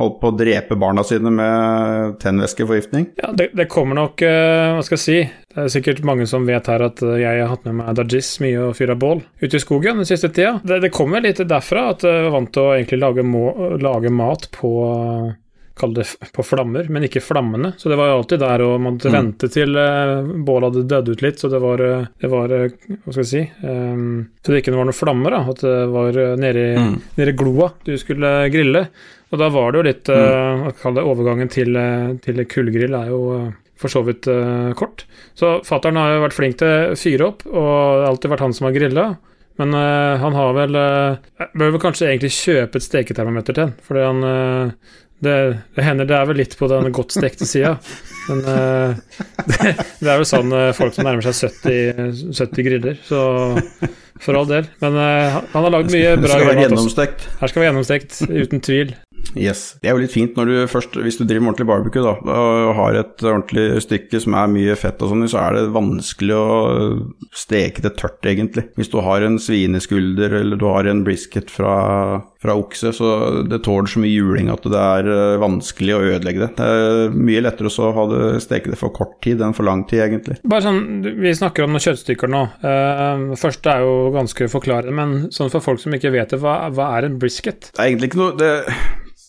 holdt 0.00 0.18
på 0.20 0.32
å 0.32 0.36
drepe 0.38 0.78
barna 0.78 1.04
sine 1.06 1.32
med 1.32 2.18
tennvæskeforgiftning. 2.22 3.12
Ja, 3.22 3.32
det, 3.36 3.52
det 3.58 3.70
kommer 3.70 3.98
nok 3.98 4.22
eh, 4.26 4.74
Hva 4.76 4.84
skal 4.86 4.98
jeg 4.98 5.04
si? 5.04 5.18
Det 5.54 5.64
er 5.64 5.72
sikkert 5.72 6.04
mange 6.06 6.26
som 6.28 6.46
vet 6.48 6.68
her 6.70 6.82
at 6.84 7.02
eh, 7.04 7.18
jeg 7.22 7.42
har 7.42 7.52
hatt 7.54 7.66
med 7.68 7.78
meg 7.80 7.98
Dajis 7.98 8.34
mye 8.42 8.68
og 8.68 8.76
fyra 8.78 8.98
bål 8.98 9.22
ute 9.40 9.54
i 9.54 9.62
skogen 9.62 10.02
den 10.02 10.08
siste 10.08 10.32
tida. 10.34 10.58
Det, 10.66 10.82
det 10.84 10.94
kommer 10.94 11.22
litt 11.24 11.40
derfra 11.46 11.92
at 11.94 12.06
jeg 12.06 12.26
var 12.26 12.34
vant 12.34 12.52
til 12.54 12.66
å 12.66 12.74
egentlig 12.76 13.00
lage, 13.02 13.26
må, 13.26 13.44
lage 13.82 14.12
mat 14.12 14.50
på 14.54 14.72
Kall 15.78 15.92
det 15.96 16.04
på 16.34 16.42
flammer, 16.44 16.88
men 16.90 17.04
ikke 17.06 17.22
flammene. 17.22 17.72
Så 17.78 17.88
det 17.92 17.96
var 18.00 18.10
jo 18.10 18.16
alltid 18.20 18.40
der, 18.42 18.64
og 18.66 18.80
man 18.80 18.96
måtte 18.96 19.08
Mm. 19.12 19.16
vente 19.18 19.48
til 19.54 19.76
eh, 19.78 20.22
bålet 20.46 20.68
hadde 20.74 20.88
dødd 20.90 21.08
ut 21.14 21.22
litt. 21.22 21.38
Så 21.38 21.50
det 21.52 21.60
var, 21.62 21.80
eh, 21.80 22.06
det 22.20 22.30
var 22.32 22.50
eh, 22.56 22.68
Hva 23.04 23.12
skal 23.14 23.22
jeg 23.24 23.30
si 23.30 23.42
um, 23.66 24.26
Så 24.42 24.52
det 24.52 24.62
ikke 24.64 24.74
var 24.76 24.84
noen 24.88 24.96
flammer, 24.98 25.30
da. 25.36 25.40
At 25.54 25.62
det 25.62 25.76
var 25.94 26.18
eh, 26.18 26.34
nede 26.36 26.64
i, 26.72 26.74
Mm. 26.78 26.98
nede 27.18 27.32
i 27.32 27.38
gloa 27.38 27.70
du 27.84 27.94
skulle 27.98 28.32
grille. 28.50 28.88
Og 29.30 29.38
da 29.38 29.48
var 29.52 29.72
det 29.72 29.78
jo 29.80 29.86
litt 29.90 30.08
eh, 30.08 30.66
Hva 30.66 30.72
kaller 30.82 31.02
det 31.02 31.08
overgangen 31.12 31.50
til, 31.52 31.74
til 32.24 32.44
kullgrill 32.48 32.94
er 32.96 33.08
jo 33.12 33.22
uh, 33.36 33.48
for 33.78 33.88
så 33.92 34.00
vidt 34.02 34.26
uh, 34.26 34.72
kort. 34.74 35.04
Så 35.38 35.60
fattern 35.68 35.94
har 36.00 36.16
jo 36.16 36.22
vært 36.24 36.34
flink 36.34 36.56
til 36.58 36.66
å 36.66 36.96
fyre 36.98 37.26
opp, 37.28 37.44
og 37.46 37.54
det 37.54 38.02
har 38.02 38.08
alltid 38.10 38.30
vært 38.32 38.40
han 38.46 38.52
som 38.56 38.66
har 38.66 38.74
grilla. 38.74 39.04
Men 39.58 39.74
uh, 39.74 40.16
han 40.22 40.34
har 40.38 40.52
vel 40.54 40.74
uh, 40.78 41.46
Bør 41.58 41.72
vel 41.76 41.80
kanskje 41.82 42.08
egentlig 42.08 42.30
kjøpe 42.34 42.78
et 42.80 42.86
steketermometer 42.86 43.54
til 43.54 43.64
han, 43.68 43.72
fordi 43.86 44.02
han 44.06 44.24
eh, 44.26 44.72
det, 45.24 45.36
det 45.74 45.84
hender 45.86 46.06
det 46.08 46.14
er 46.14 46.28
vel 46.30 46.38
litt 46.42 46.54
på 46.58 46.68
den 46.70 46.92
godt 46.94 47.16
stekte 47.16 47.48
sida. 47.48 47.76
Men 48.28 48.44
uh, 48.44 49.24
det, 49.48 49.72
det 50.02 50.12
er 50.12 50.20
jo 50.20 50.28
sånn 50.28 50.52
uh, 50.52 50.70
folk 50.76 50.94
som 50.94 51.08
nærmer 51.08 51.24
seg 51.24 51.50
70, 51.64 52.36
70 52.36 52.66
griller, 52.66 53.00
så 53.08 53.22
for 54.22 54.38
all 54.38 54.48
del. 54.50 54.68
Men 54.82 54.98
uh, 54.98 55.40
han 55.54 55.66
har 55.66 55.74
lagd 55.74 55.92
mye 55.94 56.14
bra 56.20 56.34
skal 56.36 56.44
være 56.44 56.54
mat 56.54 56.62
også. 56.62 56.68
gjennomstekt. 56.68 57.28
Her 57.40 57.52
skal 57.52 57.62
være 57.62 57.70
gjennomstekt, 57.70 58.18
uten 58.28 58.64
tvil. 58.64 58.96
Yes. 59.36 59.62
Det 59.82 59.90
er 59.90 59.96
jo 59.96 60.02
litt 60.02 60.14
fint 60.14 60.36
når 60.38 60.48
du 60.48 60.56
først, 60.70 60.96
hvis 61.02 61.18
du 61.18 61.24
driver 61.24 61.44
med 61.44 61.52
ordentlig 61.52 61.68
barbecue 61.68 62.04
da, 62.04 62.14
og 62.32 62.70
har 62.78 62.98
et 63.00 63.24
ordentlig 63.24 63.66
stykke 63.84 64.20
som 64.22 64.36
er 64.38 64.52
mye 64.52 64.76
fett 64.78 65.02
og 65.04 65.12
sånn, 65.12 65.26
så 65.30 65.42
er 65.42 65.58
det 65.58 65.64
vanskelig 65.74 66.36
å 66.38 66.48
steke 67.36 67.84
det 67.84 67.96
tørt, 67.98 68.20
egentlig. 68.28 68.68
Hvis 68.78 68.92
du 68.92 69.00
har 69.04 69.24
en 69.26 69.38
svineskulder 69.42 70.38
eller 70.40 70.60
du 70.60 70.66
har 70.70 70.88
en 70.88 71.04
brisket 71.06 71.52
fra, 71.52 71.74
fra 72.42 72.54
okse, 72.54 72.92
så 72.94 73.08
det 73.50 73.58
tåler 73.66 73.90
så 73.90 74.00
mye 74.02 74.14
juling 74.14 74.50
at 74.52 74.66
det 74.70 74.78
er 74.78 75.08
eh, 75.10 75.40
vanskelig 75.42 75.94
å 75.96 76.02
ødelegge 76.12 76.44
det. 76.44 76.50
Det 76.60 76.68
er 76.68 77.16
mye 77.16 77.42
lettere 77.42 77.72
å 77.72 77.88
ha 77.96 78.04
det, 78.12 78.20
steke 78.44 78.70
det 78.70 78.78
for 78.78 78.94
kort 78.94 79.16
tid 79.24 79.42
enn 79.42 79.56
for 79.56 79.66
lang 79.66 79.82
tid, 79.90 80.04
egentlig. 80.06 80.38
Bare 80.46 80.66
sånn, 80.68 81.02
Vi 81.02 81.34
snakker 81.34 81.66
om 81.66 81.74
noen 81.74 81.82
kjøttstykker 81.82 82.30
nå. 82.30 82.44
Uh, 82.62 83.34
først 83.38 83.66
er 83.70 83.82
jo 83.82 84.12
ganske 84.14 84.48
forklarende, 84.52 84.94
men 84.94 85.34
sånn 85.34 85.50
for 85.50 85.64
folk 85.64 85.82
som 85.82 85.94
ikke 85.98 86.14
vet 86.14 86.34
det, 86.34 86.38
hva, 86.42 86.60
hva 86.74 86.92
er 86.98 87.08
en 87.08 87.18
brisket? 87.18 87.72
Det 87.72 87.82
er 87.82 87.90
egentlig 87.90 88.12
ikke 88.12 88.22
noe 88.22 88.38
det, 88.38 88.54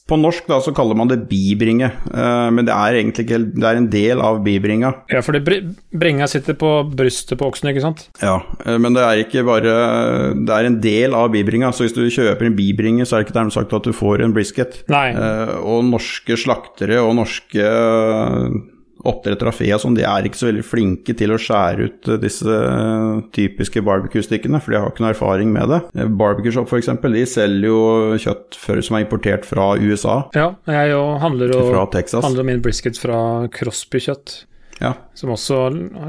På 0.09 0.17
norsk 0.17 0.47
da 0.49 0.57
så 0.63 0.73
kaller 0.75 0.97
man 0.97 1.09
det 1.11 1.19
bibringe, 1.29 1.91
uh, 2.09 2.49
men 2.53 2.65
det 2.67 2.73
er 2.73 2.97
egentlig 2.97 3.27
ikke 3.27 3.41
Det 3.53 3.67
er 3.69 3.77
en 3.79 3.89
del 3.91 4.23
av 4.25 4.39
bibringa. 4.45 4.93
Ja, 5.11 5.21
for 5.25 5.37
br 5.45 5.59
bringa 5.99 6.27
sitter 6.29 6.57
på 6.57 6.71
brystet 6.89 7.39
på 7.39 7.49
oksen, 7.49 7.69
ikke 7.71 7.83
sant? 7.83 8.07
Ja, 8.23 8.39
uh, 8.65 8.77
men 8.81 8.97
det 8.97 9.05
er 9.05 9.21
ikke 9.23 9.45
bare 9.47 9.75
Det 10.33 10.55
er 10.55 10.69
en 10.69 10.79
del 10.81 11.17
av 11.17 11.29
bibringa, 11.33 11.71
så 11.75 11.85
hvis 11.85 11.95
du 11.97 12.03
kjøper 12.07 12.49
en 12.49 12.57
bibringe, 12.57 13.05
så 13.05 13.17
er 13.17 13.23
det 13.23 13.29
ikke 13.29 13.37
dermed 13.37 13.55
sagt 13.55 13.77
at 13.77 13.85
du 13.85 13.93
får 13.95 14.25
en 14.25 14.33
brisket. 14.35 14.81
Nei. 14.91 15.07
Uh, 15.13 15.55
og 15.61 15.85
norske 15.91 16.37
slaktere 16.39 17.01
og 17.03 17.15
norske 17.21 17.69
oppdrettere 19.07 19.47
av 19.51 19.55
fe 19.55 19.69
og 19.75 19.79
sånn, 19.79 19.95
de 19.95 20.03
er 20.03 20.25
ikke 20.27 20.39
så 20.41 20.49
veldig 20.49 20.65
flinke 20.67 21.13
til 21.15 21.31
å 21.31 21.37
skjære 21.39 21.85
ut 21.87 22.09
eh, 22.11 22.17
disse 22.19 22.49
eh, 22.51 23.21
typiske 23.35 23.83
barbecue-stykkene, 23.85 24.59
for 24.59 24.75
de 24.75 24.81
har 24.81 24.91
ikke 24.91 25.05
noe 25.05 25.13
erfaring 25.13 25.53
med 25.55 25.69
det. 25.71 25.79
Eh, 25.95 26.09
Barbecue 26.19 26.51
Shop 26.51 26.67
f.eks., 26.67 26.91
de 26.99 27.23
selger 27.29 27.69
jo 27.69 27.79
kjøtt 28.19 28.57
før 28.59 28.81
som 28.83 28.97
er 28.99 29.05
importert 29.07 29.47
fra 29.47 29.71
USA, 29.79 30.17
Ja, 30.35 30.51
jeg 30.67 30.91
jo 30.91 31.01
handler 31.23 31.53
jo 31.55 31.63
fra 31.71 31.85
Texas. 31.95 32.25
handler 32.27 32.43
min 32.51 32.61
brisket 32.65 32.99
fra 32.99 33.47
Crosby-kjøtt, 33.55 34.43
Ja, 34.79 34.93
som 35.13 35.31
også 35.35 35.57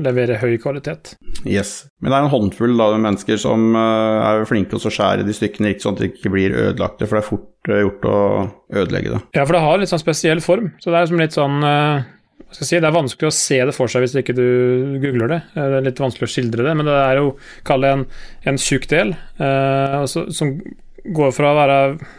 leverer 0.03 0.39
høy 0.39 0.57
kvalitet. 0.63 1.17
yes. 1.45 1.89
Men 2.01 2.13
det 2.13 2.19
er 2.19 2.23
en 2.27 2.31
håndfull 2.31 2.77
da, 2.79 2.93
mennesker 3.03 3.37
som 3.43 3.75
er 3.75 4.45
flinke 4.47 4.71
til 4.71 4.79
å 4.79 4.93
skjære 4.95 5.25
de 5.27 5.35
stykkene 5.35 5.73
riktig, 5.73 5.83
sånn 5.83 5.97
at 5.99 6.03
de 6.05 6.11
ikke 6.13 6.31
blir 6.31 6.55
ødelagte, 6.55 7.07
for 7.09 7.19
det 7.19 7.25
er 7.25 7.31
fort 7.31 7.71
gjort 7.83 8.07
å 8.07 8.21
ødelegge 8.83 9.11
det. 9.17 9.21
Ja, 9.35 9.45
for 9.45 9.55
det 9.59 9.63
har 9.65 9.79
litt 9.83 9.91
sånn 9.91 10.03
spesiell 10.03 10.41
form, 10.41 10.71
så 10.79 10.91
det 10.95 11.01
er 11.03 11.07
som 11.11 11.19
litt 11.19 11.35
sånn 11.35 11.59
si, 12.53 12.79
Det 12.81 12.89
er 12.89 12.95
vanskelig 12.97 13.29
å 13.31 13.35
se 13.35 13.59
det 13.69 13.75
for 13.77 13.87
seg 13.91 14.03
hvis 14.05 14.17
ikke 14.21 14.35
du 14.37 14.45
googler 15.03 15.29
det. 15.35 15.41
Eh, 15.55 15.67
Det 15.71 15.79
er 15.81 15.87
litt 15.89 16.03
vanskelig 16.03 16.29
å 16.29 16.33
skildre 16.35 16.67
det, 16.67 16.77
men 16.77 16.87
det 16.91 16.97
er 16.99 17.21
jo 17.21 17.35
kall 17.65 17.81
det 17.87 17.91
en, 17.97 18.07
en 18.53 18.59
tjukk 18.61 18.89
del 18.91 19.13
eh, 19.15 19.99
altså, 20.01 20.27
som 20.35 20.55
går 21.01 21.31
fra 21.33 21.53
å 21.55 21.57
være 21.57 21.77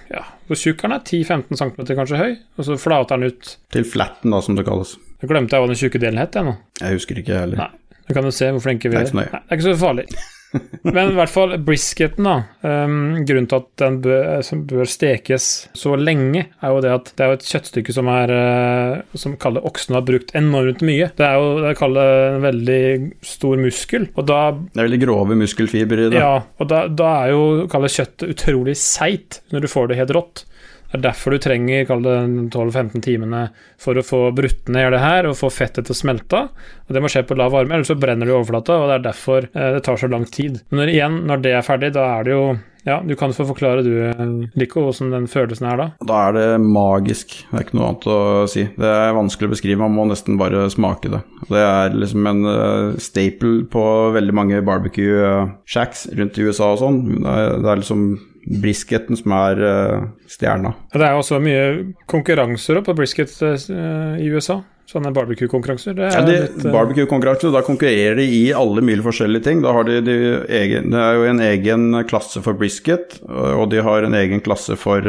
ja, 0.09 0.23
Hvor 0.47 0.57
tjukk 0.57 0.83
er 0.83 0.89
den? 0.89 0.97
er? 0.97 1.05
10-15 1.05 1.59
cm 1.59 1.95
kanskje 1.99 2.17
høy, 2.21 2.31
og 2.57 2.65
så 2.65 2.77
flater 2.81 3.17
den 3.21 3.29
ut. 3.35 3.55
Til 3.71 3.85
flatten, 3.85 4.31
da, 4.33 4.39
som 4.41 4.55
det 4.57 4.65
kalles. 4.67 4.95
Jeg 5.21 5.29
glemte 5.29 5.53
jeg 5.55 5.61
hva 5.61 5.69
den 5.69 5.77
tjukke 5.83 6.01
delen 6.01 6.17
het, 6.23 6.33
jeg 6.35 6.47
nå. 6.47 6.55
Jeg 6.81 6.97
husker 6.97 7.19
ikke, 7.21 7.35
jeg 7.35 7.43
heller. 7.45 7.61
Nei. 7.61 7.69
Du 8.07 8.15
kan 8.17 8.25
jo 8.25 8.31
se 8.33 8.49
hvor 8.51 8.63
flinke 8.63 8.89
vi 8.89 8.97
Det 8.97 9.03
er 9.03 9.05
er. 9.05 9.11
ikke. 9.11 9.19
Nei, 9.21 9.27
det 9.45 9.53
er 9.53 9.59
ikke 9.59 9.67
så 9.69 9.75
farlig. 9.79 10.05
Men 10.83 11.11
i 11.11 11.15
hvert 11.15 11.31
fall 11.31 11.55
brisketen, 11.63 12.27
da. 12.27 12.35
Um, 12.63 13.21
grunnen 13.27 13.47
til 13.49 13.61
at 13.61 13.69
den 13.81 13.99
bør, 14.03 14.41
bør 14.69 14.89
stekes 14.89 15.47
så 15.77 15.95
lenge, 15.99 16.45
er 16.61 16.73
jo 16.73 16.81
det 16.83 16.91
at 16.93 17.11
det 17.15 17.25
er 17.25 17.31
jo 17.31 17.37
et 17.39 17.47
kjøttstykke 17.47 17.95
som 17.95 18.09
er 18.11 18.33
uh, 18.35 19.17
Som 19.19 19.37
kaller 19.41 19.65
oksen 19.67 19.97
har 19.97 20.05
brukt 20.07 20.35
enormt 20.37 20.83
mye. 20.85 21.11
Det 21.17 21.27
er 21.27 21.39
jo 21.39 21.49
det 21.63 21.73
kaller 21.79 22.13
en 22.35 22.45
veldig 22.45 22.83
stor 23.25 23.59
muskel, 23.61 24.09
og 24.15 24.27
da 24.29 24.41
Det 24.59 24.79
er 24.79 24.89
veldig 24.89 25.01
grove 25.05 25.39
muskelfibre 25.39 26.07
i 26.07 26.13
det. 26.13 26.21
Ja, 26.21 26.35
og 26.59 26.71
da, 26.71 26.85
da 26.87 27.11
er 27.23 27.35
jo 27.35 27.43
kaller 27.71 27.91
kjøttet 27.91 28.35
utrolig 28.35 28.77
seigt 28.79 29.41
når 29.51 29.65
du 29.65 29.71
får 29.71 29.91
det 29.91 30.01
helt 30.01 30.15
rått. 30.17 30.45
Det 30.91 30.99
er 30.99 31.05
derfor 31.05 31.35
du 31.35 31.39
trenger 31.39 31.85
12-15 31.87 33.03
timene 33.05 33.45
for 33.79 33.95
å 33.95 34.03
få 34.03 34.25
brutt 34.35 34.67
ned 34.71 34.91
det 34.91 34.99
her 34.99 35.29
og 35.29 35.37
få 35.39 35.51
fettet 35.53 35.87
til 35.87 35.95
å 35.95 36.01
smelte. 36.01 36.41
Og 36.87 36.95
Det 36.95 37.03
må 37.03 37.11
skje 37.11 37.23
på 37.27 37.37
lav 37.39 37.53
varme, 37.55 37.77
ellers 37.77 37.93
så 37.93 37.99
brenner 37.99 38.27
det 38.27 38.33
i 38.33 38.35
overflata, 38.35 38.75
og 38.75 38.89
det 38.89 38.97
er 38.97 39.05
derfor 39.07 39.47
eh, 39.47 39.69
det 39.77 39.85
tar 39.87 40.01
så 40.01 40.11
lang 40.11 40.27
tid. 40.27 40.59
Men 40.69 40.83
når, 40.83 40.91
igjen, 40.91 41.15
når 41.29 41.45
det 41.45 41.55
er 41.55 41.65
ferdig, 41.65 41.93
da 41.95 42.09
er 42.17 42.27
det 42.27 42.35
jo 42.35 42.43
Ja, 42.81 42.95
du 43.05 43.13
kan 43.13 43.29
få 43.29 43.45
forklare 43.45 43.83
du, 43.85 43.91
eh, 44.09 44.21
Lico, 44.57 44.81
hvordan 44.81 45.11
den 45.13 45.27
følelsen 45.29 45.67
er 45.69 45.77
da. 45.77 45.85
Da 46.09 46.21
er 46.27 46.33
det 46.33 46.45
magisk. 46.65 47.35
Det 47.51 47.59
er 47.59 47.65
ikke 47.67 47.77
noe 47.77 47.91
annet 47.91 48.07
å 48.09 48.17
si. 48.49 48.63
Det 48.73 48.89
er 48.89 49.13
vanskelig 49.13 49.47
å 49.47 49.53
beskrive, 49.53 49.79
man 49.83 49.93
må 49.93 50.07
nesten 50.09 50.39
bare 50.41 50.65
smake 50.73 51.11
det. 51.13 51.21
Det 51.45 51.61
er 51.61 51.93
liksom 51.93 52.25
en 52.31 52.41
uh, 52.49 52.97
staple 52.97 53.67
på 53.69 53.85
veldig 54.17 54.33
mange 54.33 54.63
barbecue 54.65 55.45
shacks 55.69 56.07
rundt 56.17 56.41
i 56.41 56.49
USA 56.49 56.73
og 56.73 56.81
sånn. 56.81 56.99
Det 57.21 57.37
det 57.61 57.69
er 57.69 57.83
liksom 57.83 58.03
brisketen 58.45 59.17
som 59.17 59.33
er 59.37 59.61
uh, 59.61 60.03
stjerna. 60.29 60.73
Det 60.93 61.05
er 61.05 61.17
også 61.17 61.39
mye 61.43 61.65
konkurranser 62.09 62.81
på 62.85 62.95
brisket 62.97 63.33
eh, 63.45 64.21
i 64.21 64.29
USA. 64.33 64.61
Sånne 64.89 65.13
barbecue-konkurranser. 65.15 65.93
Det 65.95 66.07
er 66.09 66.15
Ja, 66.17 66.23
litt, 66.25 66.57
eh, 66.65 66.71
Barbecue-konkurranse, 66.73 67.51
da 67.53 67.61
konkurrerer 67.63 68.17
de 68.19 68.25
i 68.25 68.41
alle 68.57 68.83
mulige 68.83 69.05
forskjellige 69.05 69.45
ting. 69.45 69.61
Da 69.63 69.71
har 69.75 69.85
de, 69.87 69.99
de 70.03 70.15
egen, 70.49 70.89
det 70.91 70.99
er 70.99 71.19
jo 71.19 71.27
en 71.29 71.43
egen 71.45 71.85
klasse 72.09 72.43
for 72.43 72.57
brisket, 72.59 73.19
og 73.29 73.69
de 73.71 73.83
har 73.85 74.07
en 74.07 74.17
egen 74.17 74.43
klasse 74.43 74.75
for 74.79 75.05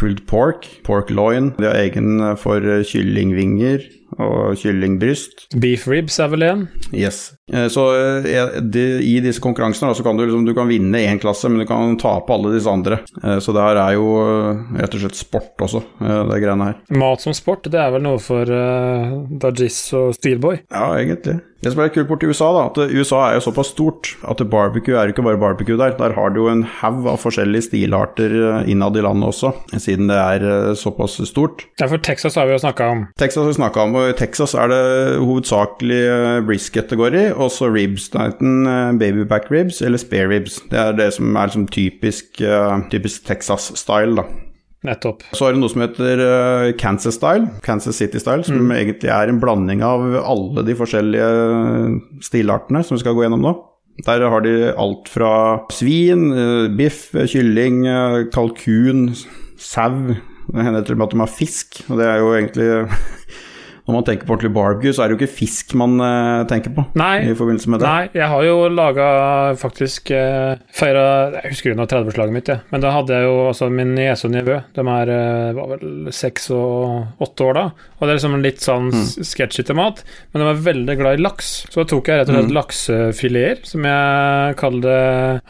pulled 0.00 0.24
pork, 0.30 0.68
pork 0.86 1.12
loin. 1.12 1.50
De 1.58 1.68
har 1.68 1.82
egen 1.82 2.22
for 2.40 2.64
kyllingvinger 2.88 3.84
og 4.18 4.56
kyllingbryst. 4.60 5.46
Beef 5.60 5.86
ribs 5.90 6.18
er 6.20 6.30
vel 6.32 6.44
en. 6.46 6.64
Yes. 6.92 7.32
Eh, 7.52 7.68
Så 7.72 7.84
eh, 7.96 8.26
i 9.02 9.14
disse 9.24 9.42
konkurransene 9.42 9.94
så 9.96 10.04
kan 10.04 10.16
du, 10.18 10.24
liksom, 10.26 10.44
du 10.46 10.54
kan 10.56 10.68
vinne 10.70 11.00
én 11.00 11.20
klasse, 11.22 11.48
men 11.48 11.62
du 11.62 11.68
kan 11.68 11.96
tape 12.00 12.32
alle 12.34 12.54
disse 12.56 12.70
andre. 12.70 13.00
Eh, 13.22 13.38
Så 13.42 13.54
det 13.56 13.62
her 13.64 13.80
er 13.82 13.94
jo 13.96 14.08
rett 14.78 14.94
og 14.98 15.04
slett 15.04 15.18
sport 15.18 15.64
også, 15.64 15.82
det 16.00 16.42
greiene 16.42 16.72
her. 16.72 16.80
Mat 16.98 17.22
som 17.24 17.34
sport, 17.36 17.68
det 17.72 17.80
er 17.80 17.92
vel 17.94 18.04
noe 18.04 18.20
for 18.22 18.48
uh, 18.48 19.22
Dajis 19.42 19.78
og 19.98 20.12
Steelboy. 20.16 20.62
Ja, 20.72 20.92
egentlig. 20.98 21.40
Det 21.62 21.70
som 21.70 21.82
er 21.84 21.92
kult 21.94 22.08
borti 22.10 22.26
USA, 22.26 22.48
da, 22.56 22.62
at 22.70 22.90
USA 22.90 23.20
er 23.28 23.36
jo 23.36 23.44
såpass 23.44 23.70
stort 23.70 24.16
at 24.26 24.40
barbecue 24.50 24.96
er 24.98 25.06
jo 25.06 25.14
ikke 25.14 25.24
bare 25.28 25.38
barbecue 25.38 25.78
der. 25.78 25.94
Der 25.94 26.16
har 26.16 26.34
du 26.34 26.40
jo 26.42 26.48
en 26.50 26.64
haug 26.80 27.06
av 27.06 27.20
forskjellige 27.22 27.68
stilarter 27.68 28.34
eh, 28.34 28.70
innad 28.72 28.98
i 28.98 29.04
landet 29.06 29.30
også, 29.30 29.52
siden 29.76 30.10
det 30.10 30.18
er 30.18 30.46
eh, 30.48 30.72
såpass 30.78 31.20
stort. 31.30 31.68
Ja, 31.78 31.86
for 31.86 32.02
Texas 32.02 32.34
har 32.34 32.50
vi 32.50 32.56
jo 32.56 32.62
snakka 32.64 32.90
om. 32.96 33.06
Texas 33.20 33.44
har 33.44 33.52
vi 33.52 33.58
snakka 33.60 33.86
om, 33.86 33.94
og 34.00 34.10
i 34.10 34.18
Texas 34.18 34.56
er 34.58 34.74
det 34.74 34.82
hovedsakelig 35.22 36.02
eh, 36.10 36.42
brisket 36.50 36.90
det 36.90 36.98
går 36.98 37.18
i, 37.20 37.26
og 37.30 37.54
så 37.54 37.70
ribs. 37.70 38.10
Enten 38.10 38.98
babyback 38.98 39.46
ribs 39.54 39.78
eller 39.86 40.02
spare 40.02 40.32
ribs. 40.34 40.58
Det 40.72 40.82
er 40.82 40.98
det 40.98 41.12
som 41.14 41.36
er 41.36 41.46
liksom 41.46 41.70
typisk, 41.70 42.42
typisk 42.90 43.28
Texas-style, 43.28 44.18
da. 44.18 44.26
Nettopp. 44.82 45.22
Så 45.30 45.46
har 45.46 45.54
du 45.54 45.60
noe 45.62 45.70
som 45.70 45.84
heter 45.84 46.20
eh, 46.24 46.68
Kansas 46.78 47.14
style, 47.14 47.52
Kansas 47.62 48.00
City 48.00 48.18
style, 48.18 48.42
som 48.46 48.70
egentlig 48.74 49.12
er 49.14 49.30
en 49.30 49.38
blanding 49.42 49.84
av 49.86 50.02
alle 50.18 50.64
de 50.66 50.74
forskjellige 50.78 51.28
stilartene 52.26 52.82
som 52.82 52.96
vi 52.96 53.04
skal 53.04 53.14
gå 53.14 53.22
gjennom 53.22 53.44
nå. 53.46 53.54
Der 54.02 54.24
har 54.26 54.42
de 54.42 54.72
alt 54.72 55.10
fra 55.12 55.32
svin, 55.70 56.32
eh, 56.34 56.66
biff, 56.74 57.12
kylling, 57.14 57.84
eh, 57.86 58.18
kalkun, 58.34 59.12
sau. 59.58 60.16
Det 60.52 60.66
hender 60.66 60.82
til 60.82 60.96
og 60.96 60.98
med 60.98 61.06
at 61.06 61.14
de 61.14 61.22
har 61.22 61.30
fisk, 61.30 61.84
og 61.88 62.00
det 62.00 62.08
er 62.08 62.18
jo 62.18 62.32
egentlig 62.34 62.68
Når 63.82 63.94
man 63.96 64.04
tenker 64.06 64.26
på 64.28 64.34
ordentlig 64.36 64.52
barbecue, 64.54 64.92
så 64.94 65.02
er 65.02 65.08
det 65.10 65.16
jo 65.16 65.20
ikke 65.26 65.34
fisk 65.40 65.72
man 65.74 65.96
uh, 65.98 66.44
tenker 66.46 66.70
på 66.76 66.84
Nei, 66.94 67.24
i 67.26 67.34
forbindelse 67.34 67.68
med 67.72 67.80
det. 67.82 67.88
nei, 67.88 68.04
jeg 68.14 68.28
har 68.30 68.44
jo 68.46 68.68
laga 68.70 69.06
faktisk 69.58 70.12
uh, 70.14 70.54
Feira 70.70 71.02
Jeg 71.42 71.50
husker 71.56 71.74
under 71.74 71.88
30-årslaget 71.90 72.36
mitt, 72.36 72.46
jeg. 72.52 72.62
Men 72.70 72.80
da 72.84 72.92
hadde 72.94 73.16
jeg 73.18 73.26
jo 73.26 73.34
altså 73.48 73.68
min 73.74 73.94
niese 73.96 74.28
og 74.28 74.34
nevø. 74.36 74.60
De 74.78 74.84
er 74.94 75.10
uh, 75.10 75.52
var 75.58 75.72
vel 75.74 76.12
seks 76.14 76.46
og 76.54 77.22
åtte 77.26 77.48
år 77.48 77.58
da. 77.58 77.64
Og 77.98 78.06
det 78.06 78.12
er 78.14 78.20
liksom 78.20 78.38
litt 78.42 78.62
sånn 78.62 78.88
Mm. 78.92 78.98
mm. 79.02 79.26
sketsjete 79.32 79.74
mat. 79.78 80.00
Men 80.32 80.42
de 80.42 80.46
var 80.52 80.62
veldig 80.70 80.96
glad 80.98 81.18
i 81.18 81.22
laks. 81.22 81.50
Så 81.70 81.82
da 81.82 81.88
tok 81.92 82.08
jeg 82.10 82.18
rett 82.22 82.30
og 82.30 82.34
slett 82.36 82.48
Mm. 82.50 82.56
laksefileter, 82.56 83.66
som 83.66 83.84
jeg 83.86 84.56
kalte 84.62 84.96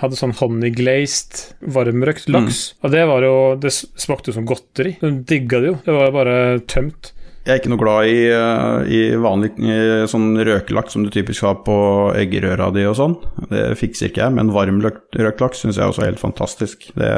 Hadde 0.02 0.16
sånn 0.18 0.34
honeyglazed, 0.40 1.54
varmrøkt 1.68 2.28
Mm. 2.28 2.34
laks. 2.36 2.74
Og 2.82 2.90
det 2.90 3.06
var 3.08 3.22
jo 3.22 3.56
Det 3.60 3.70
smakte 3.72 4.28
jo 4.28 4.32
som 4.40 4.46
godteri. 4.46 4.96
De 5.00 5.10
digga 5.22 5.60
det 5.60 5.68
jo. 5.72 5.78
Det 5.84 5.92
var 5.94 6.10
bare 6.12 6.60
tømt. 6.66 7.12
Jeg 7.42 7.56
er 7.56 7.58
ikke 7.58 7.72
noe 7.72 7.80
glad 7.80 8.06
i, 8.06 8.18
eh, 8.30 8.90
i 8.94 8.98
vanlig 9.18 9.50
i 9.58 9.76
sånn 10.06 10.36
røkelaks 10.46 10.94
som 10.94 11.02
du 11.02 11.10
typisk 11.10 11.42
har 11.42 11.56
på 11.66 11.74
eggerøra 12.14 12.68
di 12.70 12.84
og 12.86 12.94
sånn. 12.94 13.16
Det 13.50 13.64
fikser 13.80 14.12
ikke 14.12 14.22
jeg, 14.22 14.34
men 14.36 14.52
varm 14.54 14.78
laks 14.82 15.64
syns 15.64 15.80
jeg 15.80 15.90
også 15.90 16.04
er 16.04 16.12
helt 16.12 16.22
fantastisk. 16.22 16.86
Det, 16.94 17.10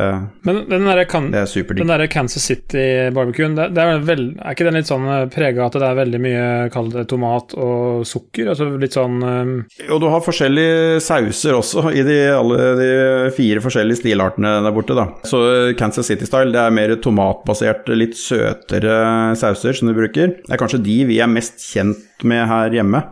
Men 0.49 0.63
den 0.71 0.89
der, 0.89 1.03
kan... 1.11 1.29
det 1.35 1.43
er 1.43 1.51
superdigg. 1.51 1.85
Den 1.85 1.93
der 1.93 2.09
Kansas 2.09 2.47
City-barbecuen, 2.49 3.59
er, 3.61 4.01
vel, 4.05 4.31
er 4.41 4.57
ikke 4.57 4.69
den 4.71 4.79
litt 4.79 4.89
sånn 4.89 5.05
prega 5.35 5.67
at 5.67 5.77
det 5.77 5.91
er 5.91 6.01
veldig 6.01 6.23
mye 6.25 6.47
kall 6.73 6.89
det 6.95 7.05
tomat 7.13 7.53
og 7.61 8.09
sukker? 8.09 8.49
Altså 8.55 8.71
litt 8.81 8.97
sånn 8.97 9.21
um, 9.21 9.55
Og 9.91 10.01
du 10.01 10.09
har 10.09 10.25
forskjellige 10.25 11.03
sauser 11.05 11.59
også 11.59 11.93
i 11.93 12.07
de, 12.07 12.19
alle 12.33 12.71
de 12.81 12.91
fire 13.37 13.61
forskjellige 13.65 14.01
stilartene 14.01 14.57
der 14.65 14.73
borte, 14.73 14.97
da. 14.97 15.11
Så 15.29 15.45
Kansas 15.77 16.09
City-style, 16.09 16.55
det 16.55 16.65
er 16.65 16.75
mer 16.81 16.97
tomatbasert, 17.05 17.93
litt 17.93 18.17
søtere 18.17 18.97
sauser 19.37 19.77
som 19.77 19.93
du 19.93 19.97
bruker. 19.97 20.14
Det 20.15 20.53
er 20.53 20.61
kanskje 20.61 20.83
de 20.85 20.97
vi 21.09 21.19
er 21.23 21.31
mest 21.31 21.63
kjent 21.73 22.25
med 22.25 22.47
her 22.49 22.73
hjemme. 22.73 23.03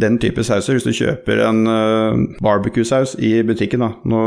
Den 0.00 0.18
type 0.22 0.44
sauser. 0.46 0.78
Hvis 0.78 0.86
du 0.86 0.94
kjøper 0.96 1.42
en 1.48 1.62
uh, 1.68 2.20
barbecue-saus 2.42 3.16
i 3.18 3.34
butikken, 3.46 3.84
da. 3.84 3.92
Nå 4.08 4.22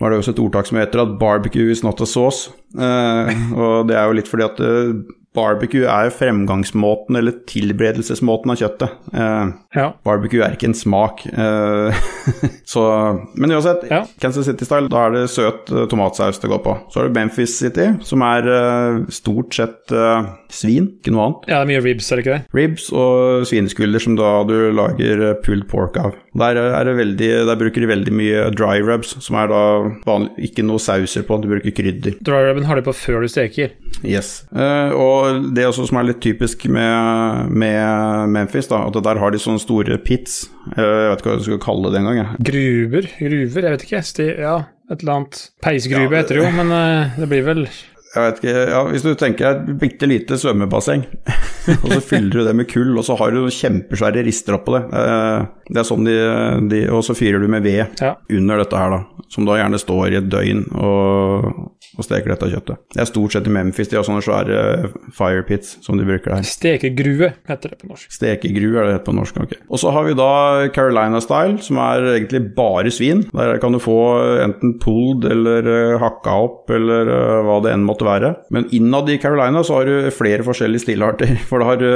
var 0.00 0.10
det 0.10 0.20
også 0.20 0.34
et 0.36 0.42
ordtak 0.42 0.70
som 0.70 0.78
heter 0.80 1.02
at 1.02 1.18
'barbecue 1.20 1.70
is 1.70 1.84
not 1.84 2.00
a 2.00 2.08
sauce'. 2.08 2.50
Uh, 2.74 3.30
og 3.62 3.88
det 3.88 3.96
er 3.98 4.06
jo 4.06 4.16
litt 4.20 4.30
fordi 4.30 4.46
at 4.46 4.62
uh, 4.62 4.94
barbecue 5.36 5.84
er 5.86 6.10
fremgangsmåten 6.10 7.16
eller 7.20 7.36
tilberedelsesmåten 7.46 8.50
av 8.50 8.56
kjøttet. 8.60 8.96
Eh, 9.14 9.52
Ja. 9.76 9.92
barbecue 10.04 10.42
er 10.42 10.56
ikke 10.56 10.66
en 10.66 10.74
smak. 10.74 11.22
Eh, 11.30 11.94
så, 12.72 12.82
men 13.38 13.52
uansett, 13.54 13.84
Ja. 13.90 14.04
Kansas 14.20 14.46
City-style, 14.48 14.88
da 14.90 15.04
er 15.06 15.10
det 15.14 15.24
søt 15.30 15.70
eh, 15.70 15.86
tomatsaus 15.86 16.40
det 16.42 16.50
går 16.50 16.62
på. 16.64 16.74
Så 16.90 17.00
har 17.00 17.08
du 17.08 17.14
Memphis 17.14 17.54
City, 17.60 17.86
som 18.02 18.22
er 18.26 18.48
eh, 18.50 19.04
stort 19.14 19.54
sett 19.54 19.92
eh, 19.94 20.26
svin, 20.50 20.88
ikke 20.98 21.14
noe 21.14 21.28
annet. 21.28 21.46
ja, 21.52 21.60
det 21.60 21.62
er 21.62 21.70
mye 21.74 21.84
ribs, 21.86 22.10
er 22.10 22.18
det 22.18 22.26
ikke 22.26 22.38
det? 22.40 22.58
Ribs 22.58 22.88
og 22.90 23.46
svineskulder 23.46 24.02
som 24.02 24.16
da 24.18 24.32
du 24.50 24.56
lager 24.74 25.22
eh, 25.30 25.36
pulled 25.46 25.68
pork 25.70 25.96
av. 26.02 26.18
Der, 26.34 26.56
er 26.58 26.84
det 26.86 26.96
veldig, 26.98 27.30
der 27.46 27.58
bruker 27.58 27.82
de 27.82 27.88
veldig 27.90 28.12
mye 28.14 28.42
dry 28.54 28.80
rubs, 28.86 29.14
som 29.22 29.38
er 29.38 29.48
da 29.50 29.62
vanlig, 30.06 30.50
ikke 30.50 30.66
noe 30.66 30.78
sauser 30.82 31.22
på, 31.26 31.38
du 31.42 31.48
bruker 31.50 31.74
krydder. 31.74 32.18
Dry 32.26 32.42
rubben 32.50 32.66
har 32.66 32.78
de 32.78 32.84
på 32.86 32.94
før 32.94 33.22
du 33.26 33.30
steker. 33.30 33.72
Yes. 34.06 34.44
Eh, 34.54 34.90
og 35.20 35.46
det 35.56 35.66
også 35.68 35.86
som 35.90 36.00
er 36.00 36.08
litt 36.10 36.20
typisk 36.24 36.66
med, 36.72 37.50
med 37.52 38.32
Memphis, 38.34 38.70
da, 38.70 38.82
at 38.88 38.98
der 39.04 39.20
har 39.20 39.34
de 39.34 39.40
sånne 39.42 39.62
store 39.62 39.98
pits. 40.02 40.42
Eh, 40.74 40.80
jeg 40.80 41.12
vet 41.12 41.22
ikke 41.22 41.30
hva 41.30 41.38
jeg 41.38 41.46
skal 41.48 41.62
kalle 41.64 41.92
det 41.94 42.02
engang. 42.02 42.34
Gruver? 42.50 43.08
Gruver? 43.20 43.68
Jeg 43.68 43.76
vet 43.76 43.86
ikke. 43.86 44.02
Sti 44.10 44.28
ja, 44.40 44.56
et 44.90 45.04
eller 45.04 45.16
annet. 45.20 45.42
Peisgrube 45.64 46.08
Ja, 46.10 46.22
heter 46.22 46.38
det 46.38 46.44
jo, 46.44 46.50
men 46.56 46.74
eh, 46.76 47.20
det 47.20 47.30
blir 47.30 47.46
vel 47.46 47.64
Jeg 48.10 48.24
vet 48.26 48.38
ikke, 48.40 48.54
ja, 48.72 48.78
Hvis 48.90 49.04
du 49.06 49.10
tenker 49.14 49.44
deg 49.46 49.68
et 49.70 49.80
bitte 49.84 50.08
lite 50.10 50.38
svømmebasseng, 50.40 51.04
og 51.84 51.88
så 51.94 52.00
fyller 52.02 52.32
du 52.40 52.40
det 52.48 52.56
med 52.58 52.66
kull, 52.70 52.96
og 52.98 53.04
så 53.06 53.14
har 53.20 53.30
du 53.36 53.44
kjempesvære 53.54 54.24
rister 54.26 54.56
oppå 54.58 54.74
det. 54.74 54.82
Eh, 54.98 55.44
det 55.70 55.78
er 55.78 55.86
sånn 55.86 56.02
de, 56.08 56.14
de 56.72 56.80
Og 56.90 57.04
så 57.06 57.14
fyrer 57.14 57.38
du 57.38 57.46
med 57.52 57.62
ved 57.62 58.00
Ja. 58.02 58.16
under 58.34 58.64
dette 58.64 58.74
her, 58.80 58.90
da. 58.96 59.24
Som 59.30 59.46
da 59.46 59.54
gjerne 59.60 59.78
står 59.78 60.08
i 60.10 60.18
et 60.18 60.26
døgn 60.32 60.64
og, 60.74 61.44
og 61.94 62.02
steker 62.02 62.32
dette 62.32 62.48
kjøttet. 62.50 62.80
Det 62.90 63.04
er 63.04 63.06
stort 63.06 63.36
sett 63.36 63.46
i 63.46 63.52
Memphis 63.54 63.92
de 63.92 63.98
har 64.00 64.06
sånne 64.08 64.24
svære 64.26 64.90
fire 65.14 65.44
pits 65.46 65.76
som 65.86 66.00
de 66.00 66.06
bruker 66.08 66.34
der. 66.34 66.48
Stekegrue, 66.50 67.28
heter 67.46 67.70
det 67.76 67.78
på 67.84 67.92
norsk. 67.92 68.10
Stekegrue 68.16 68.80
er 68.82 68.88
det 68.90 69.04
på 69.06 69.14
norsk. 69.14 69.38
ok. 69.44 69.54
Og 69.70 69.78
så 69.84 69.92
har 69.94 70.08
vi 70.08 70.16
da 70.18 70.30
Carolina 70.74 71.22
Style, 71.22 71.60
som 71.62 71.78
er 71.84 72.08
egentlig 72.16 72.42
bare 72.58 72.90
svin. 72.90 73.22
Der 73.30 73.54
kan 73.62 73.76
du 73.76 73.78
få 73.82 73.96
enten 74.42 74.74
pulled 74.82 75.28
eller 75.30 75.70
eh, 75.76 75.94
hakka 76.02 76.34
opp, 76.48 76.74
eller 76.74 77.14
eh, 77.14 77.38
hva 77.46 77.60
det 77.62 77.76
enn 77.76 77.86
måtte 77.86 77.99
være. 78.08 78.32
Men 78.54 78.68
innad 78.74 79.10
i 79.12 79.18
Carolina 79.20 79.62
så 79.66 79.80
har 79.80 79.88
du 79.88 80.10
flere 80.14 80.44
forskjellige 80.46 80.84
stilarter. 80.84 81.34
For 81.48 81.62
da 81.62 81.70
har 81.70 81.80
du 81.80 81.88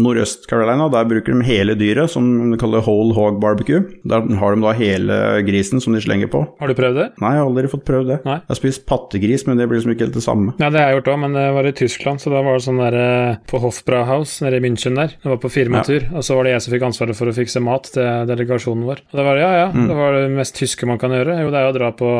Nordøst-Carolina, 0.00 0.88
der 0.92 1.08
bruker 1.10 1.34
de 1.36 1.46
hele 1.46 1.76
dyret, 1.78 2.10
som 2.12 2.26
de 2.52 2.58
kaller 2.60 2.84
whole 2.84 3.14
hog 3.16 3.40
barbecue. 3.42 3.82
Der 4.08 4.26
har 4.40 4.56
de 4.56 4.64
da 4.64 4.74
hele 4.76 5.18
grisen 5.46 5.82
som 5.82 5.96
de 5.96 6.02
slenger 6.04 6.30
på. 6.32 6.42
Har 6.60 6.70
du 6.70 6.76
prøvd 6.78 6.98
det? 7.00 7.08
Nei, 7.22 7.34
jeg 7.36 7.42
har 7.42 7.50
aldri 7.50 7.72
fått 7.72 7.86
prøvd 7.88 8.12
det. 8.14 8.18
Nei. 8.26 8.38
Jeg 8.40 8.52
har 8.54 8.60
spist 8.60 8.86
pattegris, 8.90 9.46
men 9.48 9.60
det 9.60 9.68
blir 9.70 9.80
liksom 9.80 9.94
ikke 9.94 10.08
helt 10.08 10.18
det 10.18 10.24
samme. 10.26 10.54
Ja, 10.60 10.70
det 10.70 10.82
har 10.82 10.92
jeg 10.92 11.00
gjort 11.00 11.12
òg, 11.14 11.20
men 11.24 11.36
det 11.38 11.46
var 11.56 11.68
i 11.68 11.74
Tyskland, 11.76 12.22
så 12.22 12.32
da 12.32 12.44
var 12.46 12.58
det 12.58 12.66
sånn 12.66 12.80
der 12.82 12.98
eh, 13.00 13.40
på 13.50 13.62
Hofbrauhaus 13.62 14.38
nede 14.44 14.60
i 14.60 14.64
München 14.64 14.98
der. 14.98 15.16
Det 15.16 15.32
var 15.34 15.40
på 15.42 15.52
firmatur, 15.52 16.08
og 16.14 16.26
så 16.26 16.38
var 16.38 16.46
det 16.46 16.56
jeg 16.56 16.66
som 16.66 16.76
fikk 16.76 16.88
ansvaret 16.90 17.18
for 17.18 17.30
å 17.30 17.36
fikse 17.36 17.64
mat 17.64 17.92
til 17.94 18.30
delegasjonen 18.30 18.86
vår. 18.88 19.04
Og 19.10 19.20
det 19.20 19.26
var 19.26 19.40
ja, 19.40 19.50
ja, 19.64 19.68
det 19.74 19.98
var 19.98 20.16
det 20.18 20.30
mest 20.34 20.56
tyske 20.58 20.88
man 20.88 21.00
kan 21.00 21.14
gjøre. 21.14 21.40
Jo, 21.44 21.52
det 21.52 21.60
er 21.60 21.70
å 21.70 21.76
dra 21.76 21.92
på 21.96 22.10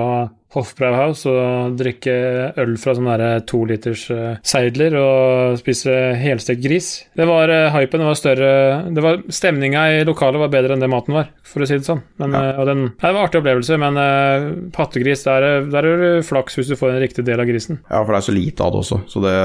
Hofbrauhaus 0.55 1.23
og 1.31 1.77
drikke 1.79 2.15
øl 2.59 2.73
fra 2.81 2.95
sånne 2.97 3.17
der 3.21 3.43
to 3.47 3.61
liters 3.69 4.07
eh, 4.11 4.39
seidler 4.43 4.97
og 4.99 5.59
spise 5.61 5.95
helstekt 6.19 6.65
gris. 6.65 6.89
Det 7.17 7.27
var 7.29 7.53
uh, 7.53 7.69
hypen, 7.77 8.03
det 8.03 8.09
var 8.09 8.19
større 8.19 8.51
det 8.91 9.05
var, 9.05 9.21
Stemninga 9.31 9.85
i 9.95 10.01
lokalet 10.09 10.43
var 10.43 10.51
bedre 10.53 10.75
enn 10.75 10.83
det 10.83 10.91
maten 10.91 11.15
var, 11.15 11.31
for 11.47 11.63
å 11.63 11.69
si 11.71 11.79
det 11.79 11.87
sånn. 11.87 12.03
Men, 12.23 12.35
ja. 12.35 12.55
og 12.59 12.67
den, 12.71 12.83
ja, 12.89 13.05
det 13.05 13.13
var 13.15 13.21
en 13.21 13.29
artig 13.29 13.43
opplevelse, 13.45 13.79
men 13.85 14.01
uh, 14.01 14.49
pattegris, 14.75 15.23
der, 15.29 15.47
er- 15.47 15.71
der 15.71 15.87
er 15.93 16.03
du 16.03 16.27
flaks 16.27 16.59
hvis 16.59 16.73
du 16.73 16.77
får 16.81 16.97
en 16.97 17.03
riktig 17.05 17.25
del 17.29 17.43
av 17.43 17.47
grisen. 17.51 17.79
Ja, 17.87 18.03
for 18.03 18.15
det 18.17 18.21
er 18.23 18.29
så 18.31 18.35
lite 18.37 18.67
av 18.67 18.75
det 18.75 18.83
også. 18.83 19.01
Så 19.11 19.23
det... 19.25 19.37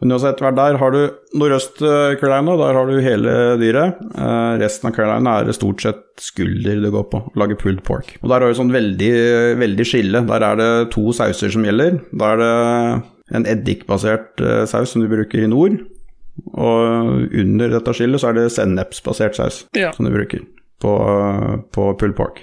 Men 0.00 0.16
uansett, 0.16 0.40
vær 0.44 0.56
der 0.56 0.80
har 0.80 0.96
du 0.96 1.02
Nordøst-Carolina, 1.36 2.54
der 2.60 2.76
har 2.78 2.86
du 2.88 2.96
hele 3.04 3.32
dyret. 3.60 3.98
Eh, 4.16 4.52
resten 4.62 4.88
av 4.90 4.94
Carolina 4.96 5.34
er 5.40 5.48
det 5.50 5.56
stort 5.56 5.82
sett 5.84 6.02
skulder 6.22 6.80
det 6.82 6.92
går 6.94 7.06
på. 7.12 7.20
Lage 7.38 7.58
pulled 7.60 7.82
pork. 7.86 8.14
Og 8.22 8.30
der 8.32 8.40
har 8.40 8.52
du 8.52 8.58
sånn 8.58 8.72
veldig, 8.74 9.12
veldig 9.60 9.86
skille. 9.88 10.24
Der 10.28 10.46
er 10.50 10.56
det 10.60 10.70
to 10.94 11.12
sauser 11.16 11.52
som 11.52 11.66
gjelder. 11.66 12.00
Da 12.16 12.32
er 12.34 12.42
det 12.42 12.52
en 13.36 13.46
eddikbasert 13.52 14.40
eh, 14.40 14.64
saus 14.70 14.92
som 14.94 15.02
du 15.04 15.08
bruker 15.12 15.44
i 15.44 15.50
nord. 15.50 15.78
Og 16.52 17.32
under 17.32 17.72
dette 17.72 17.94
skillet 17.96 18.20
så 18.20 18.30
er 18.30 18.36
det 18.40 18.50
sennepsbasert 18.52 19.38
saus 19.38 19.62
Ja. 19.76 19.92
som 19.96 20.04
du 20.04 20.12
bruker 20.12 20.42
på, 20.84 20.92
på 21.72 21.86
pulled 21.98 22.16
pork. 22.18 22.42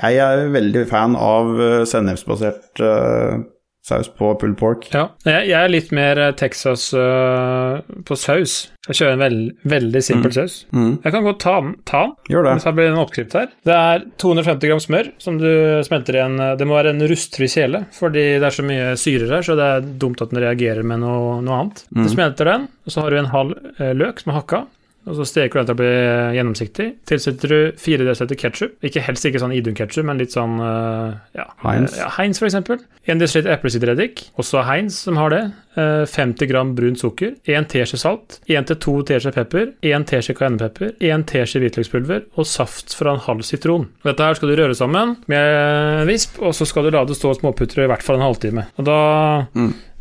Jeg 0.00 0.18
er 0.22 0.48
veldig 0.54 0.84
fan 0.90 1.16
av 1.18 1.56
eh, 1.60 1.84
sennepsbasert 1.88 2.82
eh, 2.82 3.40
saus 3.90 4.10
på 4.14 4.32
pulled 4.40 4.58
pork. 4.60 4.88
Ja. 4.94 5.08
Jeg, 5.26 5.50
er 5.56 5.70
litt 5.72 5.90
mer 5.94 6.18
eh, 6.20 6.34
Texas 6.38 6.90
uh, 6.96 7.80
på 8.06 8.18
saus. 8.18 8.62
Jeg 8.88 8.96
kjører 8.96 9.16
en 9.16 9.22
veld, 9.22 9.42
veldig 9.68 10.02
simpel 10.02 10.32
saus. 10.34 10.62
Mm. 10.72 10.94
Jeg 11.04 11.14
kan 11.14 11.26
godt 11.26 11.40
ta 11.42 11.56
den. 11.60 11.74
Ta 11.88 12.02
den. 12.06 12.14
Gjør 12.32 12.48
det. 12.48 12.54
Det 12.64 12.74
blir 12.78 12.90
en 12.90 13.02
oppskrift 13.02 13.36
her. 13.36 13.52
Det 13.68 13.76
er 13.76 14.06
250 14.22 14.72
gram 14.72 14.82
smør 14.82 15.12
som 15.20 15.38
du 15.40 15.50
smelter 15.86 16.16
i 16.16 16.24
en 16.24 16.40
Det 16.58 16.66
må 16.68 16.78
være 16.78 16.94
en 16.94 17.06
rustfri 17.10 17.50
kjele, 17.50 17.84
fordi 17.96 18.24
det 18.40 18.48
er 18.48 18.56
så 18.56 18.64
mye 18.66 18.90
syrer 19.00 19.36
her, 19.36 19.46
så 19.46 19.56
det 19.58 19.70
er 19.76 19.88
dumt 20.00 20.22
at 20.24 20.32
den 20.32 20.42
reagerer 20.42 20.86
med 20.86 21.02
noe, 21.04 21.38
noe 21.44 21.62
annet. 21.62 21.84
Du 21.92 22.08
smelter 22.10 22.48
den, 22.48 22.68
og 22.86 22.94
så 22.94 23.04
har 23.04 23.12
du 23.12 23.20
en 23.20 23.32
halv 23.34 23.56
eh, 23.76 23.94
løk 23.96 24.22
som 24.22 24.32
er 24.32 24.40
hakka. 24.40 24.64
Og 25.08 25.16
så 25.16 25.24
steker 25.28 25.56
du 25.56 25.60
den 25.60 25.68
til 25.70 25.76
å 25.76 25.80
bli 25.80 25.92
gjennomsiktig. 26.36 26.86
Tilsetter 27.08 27.52
du 27.52 27.78
4 27.80 28.04
dl 28.04 28.36
ketsjup. 28.40 28.76
Ikke 28.84 29.02
helst 29.04 29.24
ikke 29.26 29.40
sånn 29.42 29.54
Idun-ketsjup, 29.56 30.04
men 30.06 30.20
litt 30.20 30.34
sånn 30.36 30.58
eh, 30.60 31.16
ja, 31.38 31.46
Heinz. 31.64 31.96
Ja, 31.98 32.10
Heinz, 32.18 32.42
eksempel. 32.44 32.82
1 33.08 33.22
dl 33.22 33.48
eplesidereddik, 33.50 34.26
også 34.40 34.66
Heinz 34.68 35.00
som 35.06 35.18
har 35.20 35.32
det. 35.32 35.42
Eh, 35.80 36.04
50 36.10 36.50
gram 36.50 36.74
brunt 36.76 37.00
sukker. 37.00 37.34
1 37.48 37.70
teskje 37.72 38.00
salt. 38.02 38.40
1-2 38.50 38.96
teskje 39.08 39.32
pepper. 39.38 39.68
1 39.86 40.08
teskje 40.10 40.36
cayennepepper. 40.38 40.94
1 41.00 41.26
teskje 41.30 41.64
hvitløkspulver 41.64 42.26
og 42.36 42.48
saft 42.48 42.94
fra 42.98 43.16
en 43.16 43.24
halv 43.24 43.46
sitron. 43.46 43.88
Dette 44.06 44.26
her 44.26 44.38
skal 44.38 44.52
du 44.52 44.58
røre 44.60 44.76
sammen 44.76 45.16
med 45.30 45.54
en 46.02 46.08
visp, 46.10 46.40
og 46.42 46.52
så 46.56 46.68
skal 46.68 46.86
du 46.86 46.94
la 46.94 47.06
det 47.08 47.16
stå 47.18 47.32
og 47.32 47.40
småputre 47.40 47.86
i 47.86 47.90
hvert 47.90 48.04
fall 48.04 48.20
en 48.20 48.28
halvtime. 48.28 48.68
Og 48.76 48.88
da 48.88 49.00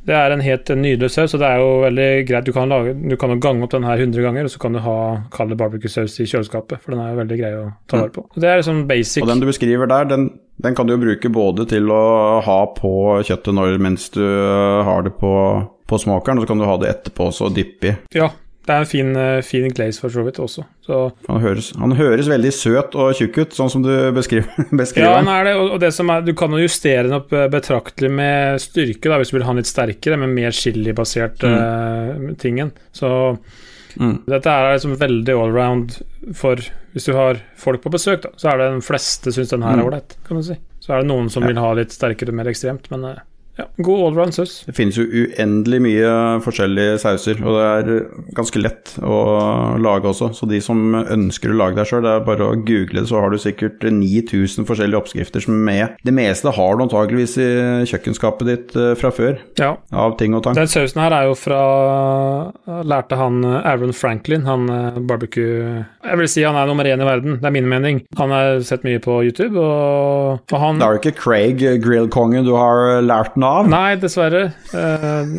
Det 0.10 0.16
er 0.18 0.34
en 0.34 0.42
helt 0.42 0.70
nydelig 0.74 1.12
saus, 1.14 1.36
og 1.38 1.42
det 1.44 1.46
er 1.46 1.60
jo 1.62 1.74
veldig 1.84 2.08
greit. 2.26 2.48
Du 2.48 2.54
kan, 2.56 2.72
lage, 2.72 2.96
du 2.98 3.14
kan 3.20 3.36
gange 3.38 3.66
opp 3.66 3.76
den 3.76 3.86
her 3.86 4.02
100 4.02 4.24
ganger, 4.26 4.48
og 4.48 4.54
så 4.54 4.62
kan 4.64 4.74
du 4.74 4.82
ha 4.82 4.96
kald 5.36 5.54
barbecue-saus 5.60 6.16
i 6.24 6.26
kjøleskapet, 6.26 6.82
for 6.82 6.96
den 6.96 7.04
er 7.04 7.12
jo 7.12 7.20
veldig 7.20 7.38
grei 7.38 7.52
å 7.60 7.68
ta 7.86 8.02
vare 8.02 8.14
på. 8.16 8.26
Det 8.34 8.50
er 8.50 8.58
liksom 8.64 8.82
basic. 8.90 9.22
Og 9.22 9.30
den 9.30 9.44
du 9.44 9.50
beskriver 9.52 9.92
der, 9.92 10.10
den, 10.10 10.26
den 10.66 10.78
kan 10.78 10.90
du 10.90 10.96
jo 10.96 11.04
bruke 11.04 11.30
både 11.34 11.68
til 11.70 11.94
å 11.94 12.02
ha 12.42 12.60
på 12.74 12.94
kjøttet 13.28 13.54
når, 13.54 13.78
mens 13.86 14.10
du 14.18 14.24
har 14.90 15.06
det 15.06 15.14
på, 15.22 15.34
på 15.86 16.02
smakeren, 16.02 16.42
og 16.42 16.48
så 16.48 16.54
kan 16.56 16.64
du 16.64 16.70
ha 16.72 16.80
det 16.82 16.90
etterpå 16.96 17.30
også 17.30 17.52
og 17.52 17.60
dyppe 17.60 17.92
i. 17.92 17.98
Ja, 18.18 18.32
det 18.70 18.76
er 18.76 18.84
en 18.84 18.90
fin, 18.90 19.08
eh, 19.18 19.40
fin 19.42 19.66
glaze 19.74 19.98
for 20.04 20.14
så 20.14 20.22
vidt 20.28 20.38
også. 20.42 20.64
Så 20.86 20.98
Han 21.28 21.42
høres, 21.42 21.72
han 21.82 21.92
høres 21.98 22.28
veldig 22.30 22.52
søt 22.54 22.94
og 22.96 23.16
tjukk 23.18 23.40
ut, 23.42 23.56
sånn 23.58 23.72
som 23.74 23.82
du 23.86 23.90
beskriver, 24.14 24.46
beskriver 24.84 25.08
Ja, 25.10 25.16
han 25.18 25.32
er 25.34 25.48
det, 25.50 25.56
og 25.58 25.80
det 25.82 25.90
som 25.96 26.10
er, 26.14 26.22
du 26.28 26.34
kan 26.38 26.54
jo 26.54 26.62
justere 26.62 27.08
den 27.08 27.18
opp 27.18 27.34
eh, 27.34 27.48
betraktelig 27.50 28.12
med 28.14 28.62
styrke, 28.62 29.10
da, 29.10 29.18
hvis 29.18 29.34
du 29.34 29.40
vil 29.40 29.48
ha 29.48 29.56
den 29.56 29.64
litt 29.64 29.72
sterkere, 29.72 30.20
med 30.22 30.30
mer 30.38 30.54
chili-basert 30.56 31.42
uh, 31.50 32.30
tingen. 32.42 32.72
Så 32.94 33.10
Mm. 34.00 34.20
dette 34.30 34.46
er 34.54 34.76
liksom 34.76 34.92
veldig 35.02 35.34
allround 35.34 35.96
for 36.38 36.62
Hvis 36.94 37.08
du 37.10 37.14
har 37.18 37.40
folk 37.58 37.82
på 37.82 37.90
besøk, 37.92 38.22
da, 38.22 38.30
så 38.38 38.52
er 38.52 38.58
det 38.62 38.68
de 38.76 38.84
fleste 38.86 39.34
syns 39.34 39.50
den 39.50 39.64
her 39.66 39.74
er 39.74 39.82
Mm. 39.82 39.88
ålreit, 39.90 40.14
kan 40.28 40.38
du 40.38 40.44
si. 40.46 40.56
Så 40.80 40.94
er 40.94 41.02
det 41.02 41.08
noen 41.10 41.28
som 41.30 41.42
Ja. 41.44 41.48
vil 41.50 41.58
ha 41.58 41.74
litt 41.74 41.90
sterkere, 41.90 42.32
mer 42.32 42.46
ekstremt, 42.46 42.86
men 42.94 43.04
eh, 43.06 43.20
ja, 43.60 43.66
god 43.84 44.06
allround 44.08 44.36
saus. 44.36 44.54
Det 44.68 44.76
finnes 44.78 44.98
jo 45.00 45.04
uendelig 45.06 45.80
mye 45.84 46.12
forskjellige 46.46 46.98
sauser, 47.04 47.40
og 47.44 47.58
det 47.58 47.66
er 47.68 48.34
ganske 48.38 48.62
lett 48.62 48.94
å 49.04 49.18
lage 49.84 50.10
også. 50.14 50.32
Så 50.38 50.48
de 50.50 50.62
som 50.64 50.96
ønsker 51.02 51.52
å 51.54 51.58
lage 51.60 51.76
deg 51.80 51.90
sjøl, 51.90 52.04
det 52.06 52.14
er 52.16 52.26
bare 52.28 52.48
å 52.54 52.58
google 52.58 53.02
det, 53.02 53.08
så 53.12 53.20
har 53.24 53.34
du 53.34 53.40
sikkert 53.42 53.84
9000 53.84 54.68
forskjellige 54.70 55.02
oppskrifter 55.02 55.44
som 55.44 55.58
er 55.58 55.66
med. 55.70 55.98
Det 56.08 56.14
meste 56.16 56.54
har 56.56 56.78
du 56.80 56.86
antakeligvis 56.86 57.36
i 57.44 57.50
kjøkkenskapet 57.92 58.50
ditt 58.50 58.76
eh, 58.80 58.94
fra 59.00 59.12
før, 59.16 59.40
Ja. 59.60 59.74
av 59.92 60.16
ting 60.20 60.34
og 60.38 60.44
tang. 60.46 60.56
Den 60.58 60.72
sausen 60.72 61.02
her 61.04 61.16
er 61.20 61.28
jo 61.30 61.36
fra 61.40 61.60
Lærte 62.88 63.18
han 63.20 63.42
eh, 63.44 63.60
Aaron 63.74 63.94
Franklin, 63.96 64.46
han 64.48 64.70
eh, 64.72 65.00
barbecue 65.10 65.84
Jeg 66.06 66.20
vil 66.22 66.30
si 66.32 66.44
han 66.46 66.58
er 66.60 66.70
nummer 66.70 66.88
én 66.88 67.02
i 67.04 67.08
verden, 67.08 67.38
det 67.42 67.50
er 67.50 67.56
min 67.56 67.68
mening. 67.70 68.02
Han 68.20 68.32
har 68.34 68.62
sett 68.66 68.86
mye 68.88 69.02
på 69.04 69.20
YouTube, 69.28 69.60
og, 69.60 70.40
og 70.52 70.60
han 70.64 70.80
Det 70.80 70.88
er 70.88 70.96
jo 70.98 71.02
ikke 71.04 71.18
Craig, 71.20 71.66
grillkongen, 71.84 72.46
du 72.48 72.54
har 72.56 73.02
lært 73.06 73.36
den 73.36 73.44
av? 73.48 73.49
Nei, 73.70 73.98
dessverre. 74.02 74.46
Eh, 74.74 75.34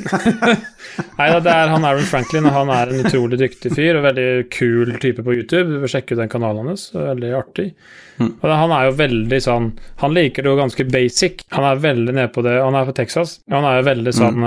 Nei 1.18 1.28
da, 1.34 1.40
det 1.44 1.54
er 1.54 1.72
han 1.72 1.86
Aaron 1.86 2.06
Franklin, 2.08 2.48
og 2.48 2.54
han 2.56 2.72
er 2.74 2.92
en 2.92 3.06
utrolig 3.06 3.40
dyktig 3.40 3.72
fyr 3.76 3.98
og 3.98 4.06
veldig 4.08 4.28
kul 4.52 4.94
type 5.02 5.24
på 5.26 5.36
YouTube. 5.36 5.66
Du 5.70 5.82
bør 5.82 5.92
sjekke 5.92 6.16
ut 6.16 6.22
den 6.22 6.32
kanalen 6.32 6.70
hans, 6.72 6.90
veldig 6.96 7.34
artig. 7.38 7.70
Og 8.20 8.44
han 8.44 8.72
er 8.76 8.88
jo 8.88 8.96
veldig 8.98 9.38
sånn 9.40 9.68
Han 10.02 10.12
liker 10.12 10.44
det 10.44 10.50
jo 10.50 10.58
ganske 10.58 10.84
basic. 10.92 11.44
Han 11.56 11.64
er 11.64 11.80
veldig 11.80 12.14
nede 12.18 12.32
på 12.34 12.44
det. 12.44 12.58
Han 12.60 12.76
er 12.76 12.88
fra 12.88 12.96
Texas. 12.98 13.38
Han 13.52 13.64
er 13.64 13.78
jo 13.78 13.86
veldig 13.88 14.12
sånn 14.16 14.42
mm. 14.42 14.44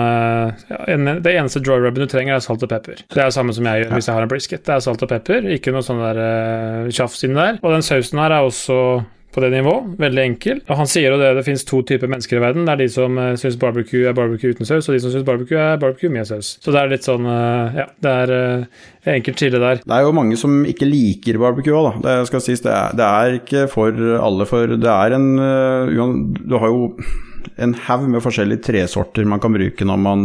uh, 0.99 1.17
Det 1.25 1.33
eneste 1.33 1.63
dry 1.63 1.79
rubben 1.81 2.05
du 2.05 2.11
trenger, 2.11 2.37
er 2.37 2.45
salt 2.45 2.65
og 2.65 2.69
pepper. 2.73 3.01
Det 3.07 3.17
er 3.17 3.31
det 3.31 3.37
samme 3.37 3.55
som 3.55 3.69
jeg 3.69 3.83
gjør 3.83 3.95
hvis 3.95 4.09
jeg 4.09 4.17
har 4.19 4.27
en 4.27 4.33
brisket. 4.35 4.65
Det 4.67 4.75
er 4.75 4.85
salt 4.85 5.05
og 5.05 5.09
pepper, 5.09 5.49
ikke 5.57 5.73
noe 5.73 5.85
sånn 5.85 6.03
der 6.03 6.21
uh, 6.21 6.93
tjafs 6.93 7.25
inni 7.25 7.39
der. 7.39 7.59
Og 7.63 7.75
den 7.75 7.85
sausen 7.85 8.21
her 8.21 8.37
er 8.37 8.51
også 8.51 8.77
på 9.33 9.41
det 9.43 9.49
nivået. 9.53 9.95
Veldig 9.99 10.23
enkel. 10.23 10.61
Og 10.67 10.79
han 10.79 10.89
sier 10.89 11.13
jo 11.13 11.19
det 11.21 11.33
det 11.37 11.45
finnes 11.47 11.65
to 11.67 11.81
typer 11.87 12.11
mennesker 12.11 12.37
i 12.37 12.43
verden. 12.43 12.67
Det 12.67 12.75
er 12.75 12.81
de 12.83 12.89
som 12.93 13.17
uh, 13.19 13.33
syns 13.39 13.57
barbecue 13.61 14.05
er 14.09 14.15
barbecue 14.17 14.53
uten 14.53 14.69
saus, 14.69 14.87
og 14.87 14.95
de 14.95 15.01
som 15.03 15.13
syns 15.13 15.25
barbecue 15.27 15.59
er 15.59 15.81
barbecue 15.81 16.13
med 16.13 16.29
saus. 16.29 16.55
Så 16.63 16.73
det 16.73 16.81
er 16.81 16.93
litt 16.93 17.07
sånn 17.07 17.27
uh, 17.27 17.73
Ja, 17.73 17.87
det 18.05 18.13
er 18.23 18.33
uh, 18.37 18.85
enkelt 19.15 19.41
skille 19.41 19.61
der. 19.63 19.83
Det 19.83 19.97
er 19.97 20.05
jo 20.05 20.15
mange 20.15 20.39
som 20.39 20.61
ikke 20.69 20.89
liker 20.89 21.41
barbecue 21.41 21.75
òg, 21.75 21.89
da. 21.89 22.05
Det 22.05 22.31
skal 22.31 22.45
sies, 22.45 22.63
det 22.63 22.73
er, 22.73 22.97
det 22.99 23.09
er 23.09 23.37
ikke 23.41 23.67
for 23.71 24.07
alle, 24.21 24.49
for 24.49 24.77
det 24.77 24.93
er 24.93 25.17
en 25.17 25.29
Du 25.33 26.57
har 26.59 26.69
jo 26.69 26.91
en 27.59 27.73
haug 27.85 28.05
med 28.09 28.23
forskjellige 28.23 28.63
tresorter 28.69 29.27
man 29.27 29.41
kan 29.43 29.53
bruke 29.53 29.85
når 29.85 29.99
man 29.99 30.21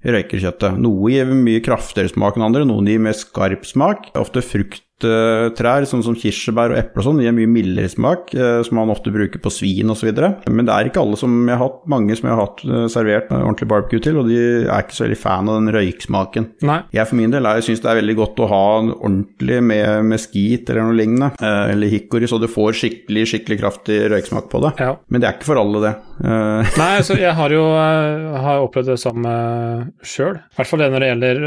røyker 0.00 0.40
kjøttet. 0.40 0.78
Noe 0.80 1.12
gir 1.12 1.28
mye 1.36 1.60
kraftigere 1.64 2.10
smak 2.10 2.38
enn 2.38 2.46
andre, 2.46 2.64
noen 2.68 2.88
gir 2.88 3.02
mer 3.04 3.16
skarp 3.18 3.66
smak. 3.68 4.08
Ofte 4.18 4.42
frukt 4.46 4.84
fruktrær, 5.00 5.86
sånn 5.88 6.04
som 6.04 6.16
kirsebær 6.18 6.74
og 6.74 6.78
eple 6.78 7.02
og 7.02 7.08
sånn, 7.08 7.22
gir 7.24 7.34
mye 7.34 7.50
mildere 7.50 7.90
smak, 7.90 8.34
eh, 8.34 8.60
som 8.66 8.78
man 8.78 8.92
ofte 8.92 9.12
bruker 9.14 9.40
på 9.42 9.52
svin 9.52 9.90
osv. 9.90 10.10
Men 10.48 10.66
det 10.66 10.74
er 10.74 10.90
ikke 10.90 11.02
alle 11.02 11.18
som 11.20 11.32
jeg 11.48 11.56
har 11.56 11.64
hatt, 11.64 11.82
mange 11.90 12.16
som 12.16 12.28
jeg 12.28 12.36
har 12.36 12.46
hatt 12.46 12.64
servert 12.92 13.04
servert 13.04 13.32
ordentlig 13.34 13.68
barbecue 13.70 14.02
til, 14.02 14.18
og 14.20 14.28
de 14.28 14.38
er 14.64 14.84
ikke 14.84 14.96
så 14.96 15.04
veldig 15.06 15.18
fan 15.20 15.50
av 15.50 15.58
den 15.60 15.72
røyksmaken. 15.74 16.48
Nei. 16.68 16.80
Jeg 16.94 17.08
for 17.10 17.18
min 17.18 17.34
del 17.34 17.48
syns 17.64 17.82
det 17.84 17.90
er 17.90 18.00
veldig 18.00 18.16
godt 18.18 18.42
å 18.44 18.48
ha 18.50 18.64
ordentlig 18.94 19.60
med 19.64 20.08
meskit 20.08 20.70
eller 20.70 20.88
noe 20.88 20.98
lignende, 20.98 21.30
eh, 21.40 21.72
eller 21.74 21.92
hickory, 21.92 22.28
så 22.30 22.40
du 22.40 22.48
får 22.50 22.78
skikkelig, 22.80 23.26
skikkelig 23.30 23.60
kraftig 23.60 24.00
røyksmak 24.12 24.48
på 24.52 24.62
det. 24.64 24.74
Ja. 24.80 24.94
Men 25.08 25.22
det 25.22 25.28
er 25.28 25.38
ikke 25.38 25.50
for 25.50 25.60
alle, 25.60 25.82
det. 25.84 25.94
Nei, 26.24 26.90
altså, 27.00 27.16
jeg 27.18 27.34
har 27.36 27.52
jo 27.52 27.64
har 27.74 28.62
opplevd 28.62 28.92
det 28.92 29.00
samme 29.02 29.34
sjøl. 30.06 30.38
I 30.38 30.58
hvert 30.58 30.70
fall 30.70 30.84
det 30.84 30.90
når 30.92 31.02
det 31.02 31.10
gjelder 31.10 31.42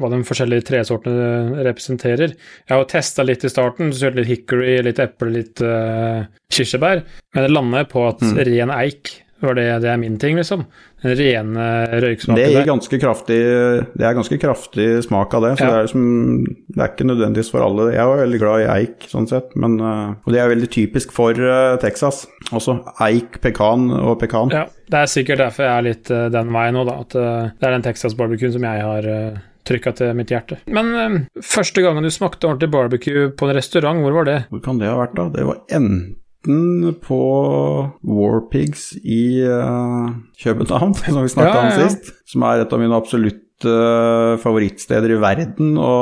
hva 0.00 0.10
de 0.12 0.20
forskjellige 0.28 0.66
tresortene 0.68 1.64
representerer. 1.66 2.34
Jeg 2.36 2.74
har 2.74 2.89
testa 2.90 3.24
litt 3.26 3.46
i 3.46 3.52
starten, 3.52 3.92
så 3.92 4.06
kjørte 4.06 4.22
litt 4.22 4.32
hickory, 4.34 4.76
litt 4.86 5.00
eple, 5.02 5.32
litt 5.38 5.64
uh, 5.64 6.26
kirsebær. 6.52 7.04
Men 7.34 7.46
det 7.46 7.54
landa 7.54 7.84
på 7.88 8.06
at 8.08 8.22
mm. 8.24 8.38
ren 8.50 8.78
eik 8.80 9.16
var 9.40 9.56
det, 9.56 9.66
det 9.80 9.88
er 9.88 9.96
min 9.96 10.18
ting, 10.20 10.36
liksom. 10.36 10.66
Den 11.00 11.14
rene 11.16 11.66
røyksmaken 12.02 12.36
det 12.36 12.48
gir 12.52 12.66
ganske 12.68 12.98
kraftig 13.00 13.38
Det 13.96 14.04
er 14.04 14.16
ganske 14.18 14.36
kraftig 14.36 14.88
smak 15.06 15.32
av 15.38 15.46
det, 15.46 15.52
så 15.56 15.64
ja. 15.64 15.70
det, 15.70 15.78
er 15.78 15.86
liksom, 15.86 16.02
det 16.74 16.82
er 16.82 16.90
ikke 16.92 17.06
nødvendigvis 17.08 17.52
for 17.54 17.64
alle. 17.64 17.86
Jeg 17.94 18.10
var 18.10 18.20
veldig 18.20 18.40
glad 18.42 18.64
i 18.64 18.68
eik, 18.74 19.08
sånn 19.08 19.30
sett, 19.30 19.54
men, 19.56 19.78
uh, 19.80 20.12
og 20.26 20.34
det 20.34 20.42
er 20.42 20.52
veldig 20.52 20.70
typisk 20.76 21.14
for 21.16 21.40
uh, 21.40 21.78
Texas. 21.80 22.26
Også 22.52 22.76
eik, 23.06 23.40
pekan 23.40 23.88
og 23.96 24.18
pekan. 24.20 24.52
Ja, 24.52 24.66
det 24.92 25.00
er 25.00 25.12
sikkert 25.14 25.40
derfor 25.46 25.68
jeg 25.68 25.72
er 25.72 25.88
litt 25.88 26.12
den 26.36 26.52
veien 26.52 26.76
nå, 26.76 26.84
da. 26.88 26.98
At 27.06 27.16
det 27.16 27.68
er 27.68 27.78
den 27.78 27.86
Texas-barbecuen 27.86 28.52
som 28.52 28.66
jeg 28.66 28.84
har 28.84 29.08
trykka 29.68 29.92
til 29.98 30.14
mitt 30.18 30.32
hjerte. 30.32 30.60
Men 30.70 30.94
uh, 30.94 31.42
første 31.44 31.84
gangen 31.84 32.06
du 32.06 32.12
smakte 32.12 32.48
ordentlig 32.48 32.70
barbecue 32.72 33.28
på 33.34 33.48
en 33.48 33.56
restaurant, 33.56 34.02
hvor 34.04 34.16
var 34.20 34.28
det? 34.28 34.38
Hvor 34.52 34.64
kan 34.64 34.80
det 34.80 34.90
ha 34.90 34.96
vært, 35.00 35.18
da? 35.18 35.28
Det 35.34 35.46
var 35.48 35.60
enten 35.80 36.96
på 37.04 37.20
Warpigs 38.06 38.90
i 39.02 39.44
uh, 39.44 40.10
København, 40.40 40.96
som 41.04 41.22
vi 41.24 41.34
snakka 41.36 41.52
ja, 41.52 41.60
ja, 41.60 41.68
ja. 41.68 41.84
om 41.84 41.88
sist, 41.90 42.12
som 42.30 42.48
er 42.48 42.64
et 42.64 42.74
av 42.76 42.82
mine 42.82 42.96
absolutt 42.96 43.46
favorittsteder 43.64 45.14
i 45.14 45.18
verden 45.20 45.76
å 45.80 45.92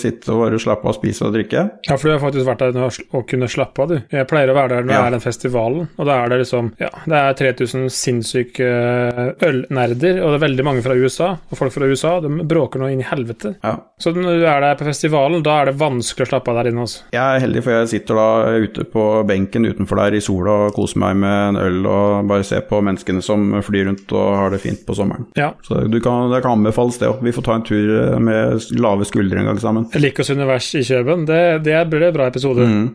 sitte 0.00 0.32
og 0.34 0.44
bare 0.44 0.60
slappe 0.62 0.88
av, 0.88 0.96
spise 0.96 1.26
og 1.26 1.34
drikke. 1.36 1.64
Ja, 1.88 1.96
for 1.96 2.08
du 2.08 2.14
har 2.14 2.22
faktisk 2.22 2.48
vært 2.48 2.64
der 2.64 2.78
og 2.86 3.26
kunne 3.30 3.48
slappe 3.50 3.84
av, 3.84 3.92
du. 3.92 4.00
Jeg 4.12 4.28
pleier 4.30 4.52
å 4.52 4.56
være 4.56 4.76
der 4.76 4.86
når 4.86 4.94
ja. 4.94 5.00
det 5.00 5.06
er 5.06 5.16
den 5.16 5.24
festivalen, 5.24 5.88
og 5.96 6.08
da 6.08 6.18
er 6.22 6.32
det 6.32 6.40
liksom 6.42 6.72
Ja, 6.82 6.90
det 7.06 7.20
er 7.20 7.38
3000 7.40 7.86
sinnssyke 7.92 8.66
eh, 8.66 9.46
ølnerder, 9.46 10.20
og 10.22 10.34
det 10.34 10.38
er 10.38 10.44
veldig 10.46 10.66
mange 10.66 10.84
fra 10.84 10.96
USA, 10.96 11.32
og 11.38 11.60
folk 11.60 11.74
fra 11.74 11.88
USA 11.88 12.16
de 12.24 12.32
bråker 12.48 12.82
nå 12.82 12.90
inn 12.92 13.02
i 13.02 13.08
helvete. 13.08 13.56
Ja. 13.62 13.76
Så 14.02 14.12
når 14.16 14.42
du 14.42 14.46
er 14.48 14.60
der 14.64 14.78
på 14.78 14.88
festivalen, 14.88 15.44
da 15.46 15.60
er 15.60 15.70
det 15.70 15.78
vanskelig 15.80 16.26
å 16.26 16.30
slappe 16.34 16.52
av 16.52 16.60
der 16.60 16.70
inne 16.70 16.84
altså. 16.84 17.04
Jeg 17.14 17.22
er 17.22 17.44
heldig, 17.46 17.62
for 17.64 17.76
jeg 17.76 17.92
sitter 17.94 18.20
da 18.20 18.28
ute 18.66 18.86
på 18.92 19.04
benken 19.28 19.68
utenfor 19.68 20.02
der 20.02 20.18
i 20.18 20.22
sola 20.24 20.56
og 20.66 20.76
koser 20.76 21.00
meg 21.02 21.16
med 21.22 21.36
en 21.50 21.60
øl 21.62 21.88
og 21.88 22.30
bare 22.30 22.46
ser 22.46 22.66
på 22.68 22.80
menneskene 22.84 23.24
som 23.24 23.48
flyr 23.64 23.88
rundt 23.88 24.12
og 24.16 24.26
har 24.40 24.52
det 24.52 24.62
fint 24.64 24.84
på 24.86 24.96
sommeren. 24.96 25.28
Ja. 25.38 25.52
Så 25.66 25.86
du 25.88 25.98
kan, 26.04 26.30
det 26.32 26.42
kan 26.44 26.58
anbefales, 26.58 26.98
det 27.00 27.05
det 27.06 27.12
òg. 27.14 27.24
Vi 27.24 27.34
får 27.36 27.46
ta 27.46 27.56
en 27.56 27.66
tur 27.66 27.92
eh, 27.96 28.16
med 28.22 28.70
lave 28.76 29.08
skuldre 29.08 29.40
en 29.40 29.50
gang 29.52 29.60
sammen. 29.62 29.88
Likos 30.02 30.30
univers 30.34 30.72
i 30.76 30.84
Kjøben, 30.86 31.26
det, 31.28 31.42
det 31.66 31.78
blir 31.92 32.10
en 32.10 32.16
bra 32.18 32.28
episode. 32.32 32.66
Mm. 32.66 32.88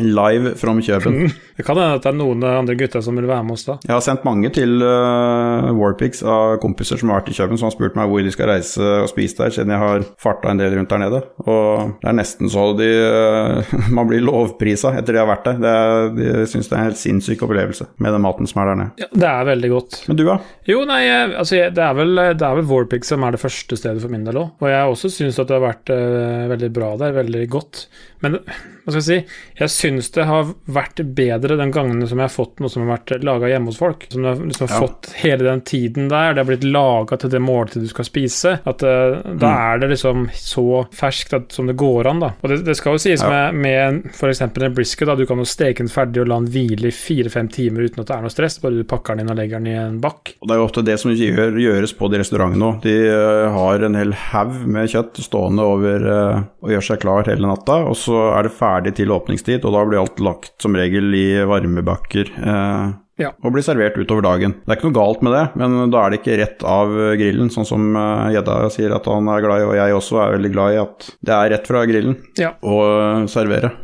Live 0.00 0.56
from 0.58 0.80
Kjøben. 0.82 1.12
Mm. 1.12 1.34
Det 1.56 1.62
kan 1.62 1.78
hende 1.78 2.00
at 2.00 2.02
det 2.02 2.10
er 2.10 2.16
noen 2.18 2.40
andre 2.42 2.74
gutter 2.74 3.02
som 3.04 3.14
vil 3.14 3.28
være 3.30 3.44
med 3.46 3.54
oss 3.54 3.62
da. 3.68 3.76
Jeg 3.86 3.92
har 3.94 4.00
sendt 4.02 4.24
mange 4.26 4.48
til 4.50 4.82
uh, 4.82 5.68
Warpix 5.78 6.24
av 6.26 6.56
kompiser 6.58 6.98
som 6.98 7.12
har 7.12 7.20
vært 7.20 7.30
i 7.30 7.36
Kjøben, 7.36 7.60
som 7.60 7.68
har 7.68 7.74
spurt 7.76 7.94
meg 7.94 8.08
hvor 8.10 8.24
de 8.26 8.32
skal 8.34 8.48
reise 8.50 8.82
og 8.82 9.06
spise 9.12 9.38
der, 9.38 9.52
siden 9.54 9.70
jeg 9.70 9.78
har 9.78 10.02
farta 10.18 10.50
en 10.50 10.58
del 10.58 10.74
rundt 10.74 10.90
der 10.90 11.02
nede. 11.04 11.20
Og 11.44 11.92
det 12.00 12.10
er 12.10 12.16
nesten 12.18 12.50
så 12.50 12.64
de 12.74 12.88
uh, 12.90 13.76
Man 13.94 14.10
blir 14.10 14.24
lovprisa 14.24 14.90
etter 14.98 15.14
de 15.14 15.22
har 15.22 15.30
vært 15.30 15.46
der. 15.46 15.60
Det 15.62 15.74
er, 15.84 16.08
de 16.16 16.48
syns 16.50 16.72
det 16.72 16.74
er 16.74 16.80
en 16.80 16.88
helt 16.88 16.98
sinnssyk 16.98 17.44
opplevelse 17.46 17.86
med 18.02 18.16
den 18.16 18.24
maten 18.24 18.50
som 18.50 18.64
er 18.64 18.72
der 18.72 18.80
nede. 18.80 19.04
Ja, 19.04 19.10
det 19.14 19.30
er 19.30 19.48
veldig 19.52 19.70
godt. 19.76 20.00
Men 20.08 20.18
du, 20.18 20.24
da? 20.26 20.40
Jo, 20.66 20.80
nei, 20.90 21.04
altså 21.28 21.60
det 21.70 21.86
er 21.86 21.94
vel, 22.00 22.18
det 22.34 22.48
er 22.48 22.58
vel 22.58 22.66
Warpix 22.72 23.14
som 23.14 23.22
er 23.22 23.36
det 23.36 23.42
første 23.44 23.78
stedet 23.78 24.02
for 24.02 24.10
min 24.10 24.26
del 24.26 24.42
òg. 24.42 24.58
Og 24.58 24.74
jeg 24.74 24.90
også 24.96 25.12
syns 25.20 25.38
at 25.38 25.52
det 25.52 25.60
har 25.60 25.64
vært 25.68 25.94
uh, 25.94 26.50
veldig 26.50 26.72
bra 26.74 26.90
der, 27.04 27.14
veldig 27.20 27.46
godt. 27.54 27.86
Men 28.24 28.40
hva 28.84 28.92
skal 28.92 29.00
jeg 29.00 29.06
si, 29.06 29.36
jeg 29.56 29.72
syns 29.72 30.10
det 30.12 30.26
har 30.28 30.50
vært 30.68 31.00
bedre 31.16 31.56
den 31.56 31.70
gangene 31.72 32.04
som 32.04 32.20
jeg 32.20 32.28
har 32.28 32.32
fått 32.32 32.60
noe 32.60 32.68
som 32.68 32.82
har 32.84 32.98
vært 32.98 33.24
laga 33.24 33.48
hjemme 33.48 33.72
hos 33.72 33.78
folk. 33.80 34.04
Som 34.12 34.20
du 34.20 34.28
har 34.28 34.42
liksom 34.42 34.68
ja. 34.68 34.80
fått 34.82 35.08
hele 35.22 35.46
den 35.46 35.62
tiden 35.64 36.10
der, 36.12 36.34
det 36.34 36.42
har 36.42 36.48
blitt 36.50 36.66
laga 36.68 37.16
til 37.20 37.32
det 37.32 37.40
måltidet 37.40 37.88
du 37.88 37.92
skal 37.94 38.08
spise. 38.08 38.58
At 38.60 38.84
uh, 38.84 39.22
Da 39.24 39.48
mm. 39.48 39.54
er 39.54 39.80
det 39.80 39.88
liksom 39.94 40.26
så 40.36 40.82
ferskt 40.92 41.32
at, 41.38 41.56
som 41.56 41.70
det 41.70 41.78
går 41.80 42.10
an, 42.10 42.20
da. 42.26 42.30
Og 42.42 42.52
det, 42.52 42.58
det 42.66 42.74
skal 42.76 42.98
jo 42.98 43.02
sies 43.06 43.24
ja. 43.24 43.30
med, 43.32 43.62
med 43.64 44.10
f.eks. 44.12 44.42
en 44.44 44.76
brisket, 44.76 45.08
da. 45.08 45.16
Du 45.16 45.24
kan 45.30 45.40
jo 45.40 45.48
steke 45.48 45.80
den 45.80 45.92
ferdig 45.92 46.20
og 46.20 46.28
la 46.28 46.42
den 46.42 46.50
hvile 46.52 46.92
i 46.92 46.94
fire-fem 46.94 47.48
timer 47.54 47.88
uten 47.88 48.04
at 48.04 48.12
det 48.12 48.18
er 48.18 48.26
noe 48.26 48.34
stress, 48.36 48.58
bare 48.60 48.82
du 48.82 48.84
pakker 48.88 49.16
den 49.16 49.24
inn 49.24 49.32
og 49.32 49.40
legger 49.40 49.64
den 49.64 49.72
i 49.72 49.78
en 49.80 49.96
bakk. 50.04 50.34
Og 50.42 50.50
Det 50.50 50.58
er 50.58 50.60
jo 50.60 50.68
ofte 50.68 50.84
det 50.84 50.98
som 51.00 51.14
gjør, 51.16 51.56
gjøres 51.64 51.96
på 51.96 52.12
de 52.12 52.20
restaurantene 52.20 52.68
òg. 52.68 52.84
De 52.84 52.94
uh, 53.08 53.48
har 53.56 53.88
en 53.88 53.96
hel 54.02 54.12
haug 54.28 54.60
med 54.76 54.92
kjøtt 54.92 55.24
stående 55.24 55.64
over 55.72 56.04
uh, 56.04 56.44
og 56.60 56.76
gjør 56.76 56.88
seg 56.92 57.00
klar 57.00 57.32
hele 57.32 57.48
natta. 57.48 57.80
og 57.88 57.96
så 57.96 58.13
så 58.14 58.20
er 58.32 58.46
det 58.46 58.54
ferdig 58.54 58.94
til 58.98 59.12
åpningstid, 59.14 59.64
og 59.64 59.74
da 59.74 59.86
blir 59.88 60.02
alt 60.02 60.20
lagt 60.22 60.54
som 60.62 60.76
regel 60.78 61.14
i 61.18 61.26
varmebakker. 61.48 62.30
Eh, 62.38 62.92
ja. 63.22 63.30
Og 63.42 63.54
blir 63.54 63.62
servert 63.62 63.98
utover 63.98 64.24
dagen. 64.26 64.56
Det 64.62 64.72
er 64.72 64.78
ikke 64.78 64.90
noe 64.90 64.98
galt 64.98 65.24
med 65.26 65.34
det, 65.36 65.44
men 65.60 65.92
da 65.92 66.02
er 66.02 66.12
det 66.12 66.20
ikke 66.20 66.38
rett 66.40 66.66
av 66.66 66.94
grillen, 67.20 67.50
sånn 67.54 67.68
som 67.68 67.88
eh, 67.98 68.34
Gjedda 68.36 68.58
sier 68.74 68.94
at 68.96 69.08
han 69.10 69.30
er 69.30 69.42
glad 69.46 69.64
i, 69.64 69.66
og 69.70 69.78
jeg 69.78 69.98
også 69.98 70.20
er 70.22 70.36
veldig 70.36 70.52
glad 70.54 70.76
i 70.76 70.84
at 70.84 71.10
det 71.24 71.34
er 71.38 71.50
rett 71.54 71.72
fra 71.72 71.82
grillen 71.90 72.16
ja. 72.40 72.54
å 72.62 72.78
uh, 72.84 73.26
servere. 73.30 73.74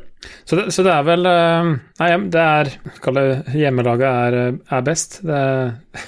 Så 0.44 0.58
det, 0.58 0.66
så 0.74 0.82
det, 0.84 0.92
er 0.92 1.04
vel 1.06 1.24
Nei, 1.24 2.08
det 2.28 2.40
er 2.44 2.68
Kall 3.00 3.16
det 3.16 3.54
hjemmelaget 3.56 4.04
er, 4.04 4.58
er 4.68 4.82
best. 4.84 5.22
Det 5.24 5.38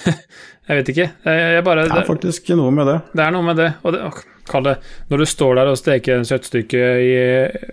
Jeg 0.67 0.79
vet 0.79 0.91
ikke. 0.93 1.07
Jeg, 1.27 1.63
bare, 1.65 1.87
det 1.89 1.97
er 1.99 2.07
faktisk 2.07 2.53
noe 2.55 2.71
med 2.71 2.87
det. 2.87 2.99
Det 3.11 3.23
er 3.25 3.33
noe 3.35 3.45
med 3.45 3.59
det. 3.59 3.71
Og 3.83 3.95
det, 3.95 4.03
Kall 4.47 4.65
det 4.67 4.75
Når 5.11 5.23
du 5.23 5.25
står 5.27 5.57
der 5.59 5.71
og 5.71 5.79
steker 5.79 6.17
en 6.17 6.27
kjøttstykke 6.27 6.83
i, 6.99 7.11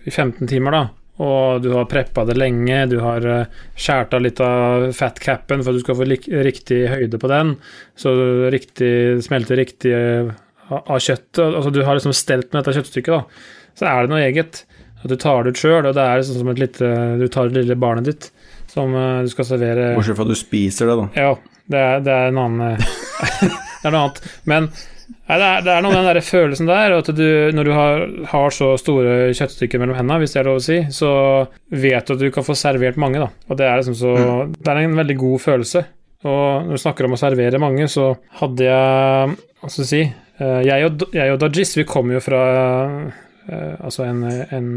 i 0.07 0.11
15 0.12 0.46
timer, 0.50 0.74
da, 0.74 0.83
og 1.20 1.61
du 1.64 1.72
har 1.74 1.88
preppa 1.90 2.24
det 2.24 2.38
lenge, 2.38 2.79
du 2.88 2.96
har 3.03 3.26
skjært 3.76 4.14
av 4.16 4.22
litt 4.24 4.40
av 4.40 4.87
fatcapen 4.96 5.61
for 5.61 5.72
at 5.72 5.81
du 5.81 5.83
skal 5.85 5.98
få 5.98 6.07
riktig 6.46 6.79
høyde 6.88 7.20
på 7.20 7.31
den, 7.31 7.57
så 7.98 8.14
riktig, 8.55 8.92
smelter 9.26 9.61
riktig 9.61 9.92
eh, 9.92 10.31
av 10.81 11.03
kjøttet 11.03 11.42
Altså 11.42 11.72
du 11.74 11.83
har 11.85 11.98
liksom 11.98 12.14
stelt 12.16 12.53
med 12.53 12.62
dette 12.62 12.79
kjøttstykket, 12.79 13.18
da. 13.18 13.74
Så 13.76 13.90
er 13.90 14.07
det 14.07 14.12
noe 14.14 14.22
eget. 14.24 14.62
At 15.00 15.12
du 15.12 15.16
tar 15.20 15.44
det 15.44 15.55
ut 15.55 15.61
sjøl, 15.61 15.85
og 15.88 15.94
det 15.96 16.05
er 16.05 16.20
liksom 16.20 16.40
som 16.40 16.50
et 16.53 16.61
lite 16.61 16.88
Du 17.20 17.26
tar 17.33 17.48
det 17.48 17.62
lille 17.62 17.76
barnet 17.81 18.09
ditt 18.09 18.31
som 18.70 18.92
eh, 18.94 19.22
du 19.26 19.31
skal 19.33 19.48
servere 19.48 19.94
Bortsett 19.96 20.16
fra 20.16 20.24
at 20.29 20.33
du 20.33 20.38
spiser 20.38 20.88
det, 20.88 20.96
da. 21.00 21.07
Ja, 21.18 21.59
det 21.70 21.80
er, 21.80 22.00
det 22.04 22.14
er 22.14 22.33
en 22.33 22.40
annen 22.44 22.80
Det 23.80 23.88
er 23.88 23.94
noe 23.94 24.09
annet. 24.09 24.24
Men 24.50 24.66
Nei, 25.30 25.37
det 25.38 25.46
er, 25.46 25.62
det 25.62 25.70
er 25.72 25.85
noe 25.85 25.94
den 25.94 26.06
der 26.09 26.18
følelsen 26.26 26.66
der, 26.66 26.92
at 26.96 27.09
du, 27.14 27.26
når 27.54 27.68
du 27.68 27.70
har, 27.74 28.00
har, 28.33 28.54
så 28.54 28.72
store 28.80 29.30
kjøttstykker 29.38 29.78
mellom 29.78 29.94
hendene, 29.98 30.18
hvis 30.22 30.35
det 30.35 30.40
er 30.40 30.48
lov 30.48 30.59
å 30.59 30.64
si, 30.64 30.78
så 30.94 31.11
vet 31.70 32.09
du 32.09 32.16
at 32.16 32.22
du 32.24 32.33
kan 32.35 32.46
få 32.46 32.56
servert 32.59 32.98
mange, 32.98 33.22
da. 33.22 33.28
Og 33.46 33.59
det 33.61 33.68
er 33.68 33.78
liksom 33.78 33.96
så 33.98 34.14
mm. 34.16 34.56
Det 34.59 34.72
er 34.72 34.80
en 34.83 34.98
veldig 34.98 35.16
god 35.20 35.44
følelse. 35.44 35.85
Og 36.26 36.66
når 36.66 36.74
du 36.74 36.83
snakker 36.83 37.06
om 37.06 37.14
å 37.14 37.20
servere 37.20 37.62
mange, 37.62 37.87
så 37.88 38.11
hadde 38.40 38.66
jeg 38.66 39.37
Hva 39.61 39.70
skal 39.70 39.85
jeg 39.87 39.88
si 39.88 40.00
eh, 40.04 40.59
Jeg 40.66 40.88
og, 40.88 41.06
jeg 41.16 41.33
og 41.33 41.38
Dajis, 41.40 41.72
vi 41.78 41.87
kommer 41.88 42.18
jo 42.18 42.24
fra 42.24 42.42
uh, 43.48 43.76
altså 43.80 44.04
en, 44.04 44.26
en 44.28 44.68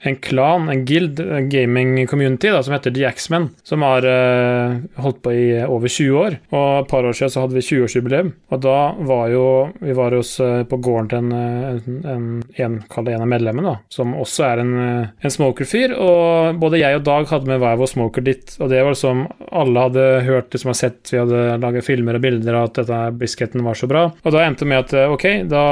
en 0.00 0.16
klan, 0.16 0.68
en 0.68 0.84
guild, 0.84 1.20
en 1.20 1.48
gaming-community 1.50 2.50
da, 2.52 2.62
som 2.62 2.74
heter 2.74 2.90
The 2.94 3.06
Axmen, 3.08 3.48
som 3.64 3.82
har 3.82 4.04
uh, 4.04 4.76
holdt 5.02 5.22
på 5.24 5.32
i 5.32 5.44
over 5.64 5.88
20 5.88 6.18
år. 6.20 6.38
Og 6.52 6.66
et 6.82 6.90
par 6.90 7.06
år 7.08 7.16
siden 7.16 7.32
så 7.32 7.44
hadde 7.44 7.56
vi 7.56 7.64
20-årsjubileum, 7.64 8.32
og 8.52 8.62
da 8.64 8.76
var 9.08 9.30
jo 9.32 9.46
vi 9.80 9.96
var 9.96 10.16
hos, 10.16 10.36
uh, 10.42 10.62
på 10.68 10.78
gården 10.84 11.10
til 11.10 11.22
en, 11.22 11.32
en, 11.32 12.00
en, 12.12 12.26
en, 12.66 12.78
en 12.86 13.24
av 13.24 13.30
medlemmene, 13.30 13.76
som 13.92 14.14
også 14.16 14.46
er 14.50 14.62
en, 14.62 14.74
en 15.08 15.36
smoker-fyr. 15.36 15.96
Og 15.96 16.60
både 16.60 16.82
jeg 16.82 17.00
og 17.00 17.06
Dag 17.06 17.28
hadde 17.30 17.48
med 17.48 17.62
hver 17.62 17.78
vår 17.80 17.92
smoker 17.92 18.24
dit, 18.26 18.56
og 18.60 18.70
det 18.72 18.82
var 18.84 18.96
som 18.98 19.24
alle 19.46 19.86
hadde 19.88 20.06
hørt, 20.26 20.50
det 20.52 20.60
som 20.62 20.72
har 20.72 20.78
sett, 20.78 21.00
vi 21.12 21.20
hadde 21.22 21.58
laget 21.62 21.86
filmer 21.86 22.18
og 22.18 22.24
bilder 22.24 22.58
av 22.58 22.68
at 22.68 22.82
dette 22.82 23.00
brisketen 23.16 23.64
var 23.64 23.78
så 23.78 23.88
bra. 23.90 24.08
Og 24.26 24.34
da 24.34 24.44
endte 24.44 24.66
det 24.66 24.70
med 24.72 24.84
at 24.84 24.94
ok, 25.14 25.26
da, 25.48 25.64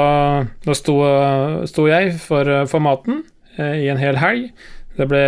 da 0.65 0.77
sto, 0.77 0.97
sto 1.69 1.87
jeg 1.91 2.15
for, 2.23 2.49
for 2.71 2.83
maten. 2.83 3.23
Eh, 3.57 3.85
i 3.85 3.89
en 3.89 4.01
hel 4.01 4.19
helg. 4.19 4.49
Det 4.95 5.09
ble 5.11 5.21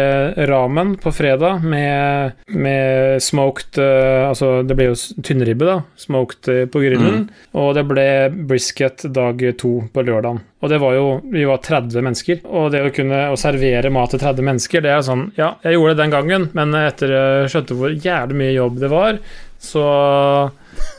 ramen 0.48 0.94
på 0.96 1.12
fredag 1.12 1.64
med, 1.68 2.38
med 2.56 3.24
smoked 3.24 3.76
uh, 3.84 4.30
Altså, 4.30 4.62
det 4.64 4.78
ble 4.80 4.86
jo 4.88 4.96
tynnribbe, 5.28 5.68
da. 5.68 5.82
Smoked 6.00 6.48
uh, 6.48 6.62
på 6.72 6.84
grillen. 6.86 7.26
Mm. 7.26 7.50
Og 7.60 7.74
det 7.76 7.84
ble 7.90 8.06
brisket 8.48 9.04
dag 9.12 9.44
to 9.60 9.74
på 9.92 10.06
lørdagen. 10.08 10.40
Og 10.64 10.72
det 10.72 10.80
var 10.82 10.96
jo 10.96 11.10
Vi 11.34 11.44
var 11.50 11.60
30 11.66 12.00
mennesker. 12.00 12.40
Og 12.48 12.72
det 12.72 12.86
å 12.86 12.94
kunne 12.96 13.26
å 13.34 13.40
servere 13.40 13.92
mat 13.92 14.16
til 14.16 14.24
30 14.24 14.48
mennesker, 14.52 14.86
det 14.88 14.94
er 14.94 15.04
sånn 15.04 15.28
Ja, 15.40 15.58
jeg 15.68 15.76
gjorde 15.76 15.98
det 15.98 16.04
den 16.06 16.16
gangen, 16.16 16.48
men 16.56 16.80
etter 16.80 17.18
jeg 17.18 17.52
skjønte 17.52 17.80
hvor 17.82 17.92
jævlig 17.92 18.40
mye 18.40 18.56
jobb 18.56 18.80
det 18.86 18.94
var, 18.94 19.20
så 19.60 19.84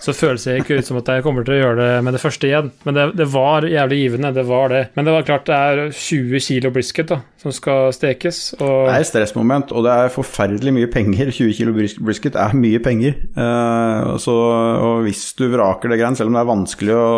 så 0.02 0.14
føles 0.16 0.44
det 0.46 0.60
ikke 0.62 0.78
ut 0.78 0.88
som 0.88 0.98
at 1.00 1.10
jeg 1.10 1.24
kommer 1.26 1.46
til 1.46 1.56
å 1.56 1.60
gjøre 1.62 1.78
det 1.80 2.02
med 2.06 2.14
det 2.16 2.22
første 2.22 2.48
igjen. 2.48 2.70
Men 2.86 2.96
det, 2.96 3.06
det, 3.18 3.26
var 3.32 3.66
jævlig 3.66 3.98
givende, 4.02 4.32
det 4.36 4.44
var 4.48 4.72
det. 4.72 4.82
Men 4.96 5.08
det 5.08 5.14
var 5.14 5.26
klart 5.28 5.48
det 5.48 5.58
er 5.58 5.82
20 5.92 6.44
kilo 6.44 6.72
brisket 6.74 7.10
da, 7.12 7.20
som 7.42 7.54
skal 7.54 7.92
stekes. 7.94 8.40
Og 8.58 8.88
det 8.88 8.94
er 8.94 9.04
et 9.04 9.10
stressmoment, 9.10 9.74
og 9.74 9.86
det 9.86 9.94
er 9.94 10.14
forferdelig 10.14 10.74
mye 10.78 10.90
penger. 10.92 11.32
20 11.38 11.56
kilo 11.58 11.74
brisket 11.76 12.38
er 12.38 12.56
mye 12.58 12.80
penger. 12.84 13.18
Uh, 13.36 14.16
så, 14.22 14.34
og 14.34 15.04
hvis 15.06 15.24
du 15.38 15.46
vraker 15.52 15.92
det 15.92 16.00
greiene, 16.00 16.18
selv 16.18 16.32
om 16.32 16.38
det 16.38 16.42
er 16.42 16.50
vanskelig 16.52 16.96
å, 16.96 17.08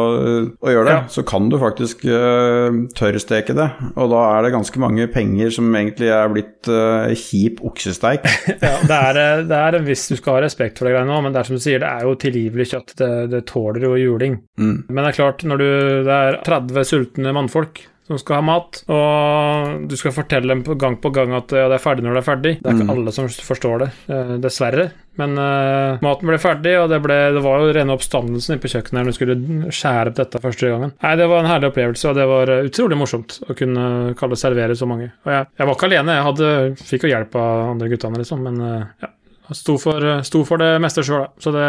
å 0.57 0.75
gjøre 0.75 0.89
det, 0.89 0.97
ja. 0.99 1.05
så 1.13 1.27
kan 1.29 1.51
du 1.53 1.59
faktisk 1.61 2.05
uh, 2.09 2.83
tørrsteke 2.97 3.57
det. 3.57 3.69
Og 3.95 4.11
da 4.13 4.25
er 4.35 4.47
det 4.47 4.55
ganske 4.57 4.83
mange 4.83 5.09
penger 5.13 5.53
som 5.55 5.69
egentlig 5.71 6.11
er 6.15 6.33
blitt 6.33 6.71
uh, 6.71 7.11
kjip 7.17 7.63
oksesteik. 7.71 8.27
ja, 8.67 8.75
det 8.89 9.01
er, 9.13 9.45
det 9.49 9.61
er 9.61 9.81
hvis 9.85 10.09
du 10.11 10.17
skal 10.19 10.39
ha 10.39 10.45
respekt 10.47 10.81
for 10.81 10.89
det 10.89 10.97
greiene 10.97 11.15
òg, 11.15 11.25
men 11.27 11.35
det 11.35 11.43
er 11.43 11.49
som 11.49 11.59
du 11.59 11.63
sier, 11.63 11.81
det 11.83 11.89
er 11.91 12.07
jo 12.09 12.17
tilgivelig 12.21 12.50
kjøtt. 12.59 12.97
Det, 12.99 13.11
det 13.33 13.45
tåler 13.51 13.87
jo 13.87 13.95
juling. 14.01 14.41
Mm. 14.61 14.77
Men 14.89 15.03
det 15.03 15.09
er 15.13 15.19
klart, 15.21 15.47
når 15.47 15.63
du, 15.63 15.71
det 16.09 16.19
er 16.19 16.41
30 16.47 16.91
sultne 16.91 17.35
mannfolk 17.37 17.85
som 18.11 18.19
skal 18.19 18.41
ha 18.41 18.43
mat, 18.43 18.81
og 18.91 19.85
du 19.87 19.93
skal 19.95 20.11
fortelle 20.11 20.51
dem 20.51 20.65
gang 20.83 20.97
på 20.99 21.13
gang 21.15 21.31
at 21.37 21.53
ja, 21.55 21.69
det 21.71 21.77
er 21.77 21.83
ferdig 21.85 22.03
når 22.03 22.17
det 22.17 22.23
er 22.23 22.27
ferdig. 22.27 22.53
Det 22.59 22.67
er 22.67 22.75
ikke 22.75 22.87
mm. 22.89 22.91
alle 22.97 23.13
som 23.15 23.29
forstår 23.31 23.85
det, 23.85 23.89
eh, 24.11 24.33
dessverre. 24.43 24.89
Men 25.21 25.37
uh, 25.39 26.01
maten 26.03 26.27
ble 26.27 26.39
ferdig, 26.43 26.73
og 26.81 26.89
det, 26.91 26.99
ble, 27.05 27.19
det 27.37 27.43
var 27.45 27.63
jo 27.63 27.71
rene 27.77 27.95
oppstandelsen 27.95 28.59
på 28.63 28.73
kjøkkenet 28.73 28.99
når 28.99 29.13
du 29.13 29.17
skulle 29.19 29.71
skjære 29.77 30.11
opp 30.11 30.19
dette 30.19 30.43
første 30.43 30.73
gangen. 30.73 30.95
Nei, 31.05 31.15
Det 31.21 31.31
var 31.31 31.45
en 31.45 31.51
herlig 31.53 31.71
opplevelse, 31.71 32.11
og 32.11 32.19
det 32.19 32.27
var 32.33 32.51
uh, 32.51 32.67
utrolig 32.67 32.99
morsomt 32.99 33.39
å 33.47 33.59
kunne 33.63 33.87
kalle 34.19 34.41
servere 34.43 34.79
så 34.79 34.91
mange. 34.91 35.13
Og 35.29 35.35
jeg, 35.37 35.47
jeg 35.61 35.71
var 35.71 35.79
ikke 35.79 35.91
alene, 35.93 36.19
jeg 36.19 36.29
hadde, 36.33 36.53
fikk 36.91 37.07
jo 37.07 37.15
hjelp 37.15 37.39
av 37.39 37.65
andre 37.77 37.93
guttene, 37.95 38.23
liksom, 38.25 38.43
men 38.49 38.59
uh, 38.65 39.07
ja. 39.07 39.15
Sto 39.57 39.77
for, 39.83 40.05
sto 40.27 40.45
for 40.47 40.63
det 40.63 40.75
meste 40.83 41.03
sjøl, 41.07 41.27
da. 41.27 41.43
Så 41.43 41.53
det 41.55 41.69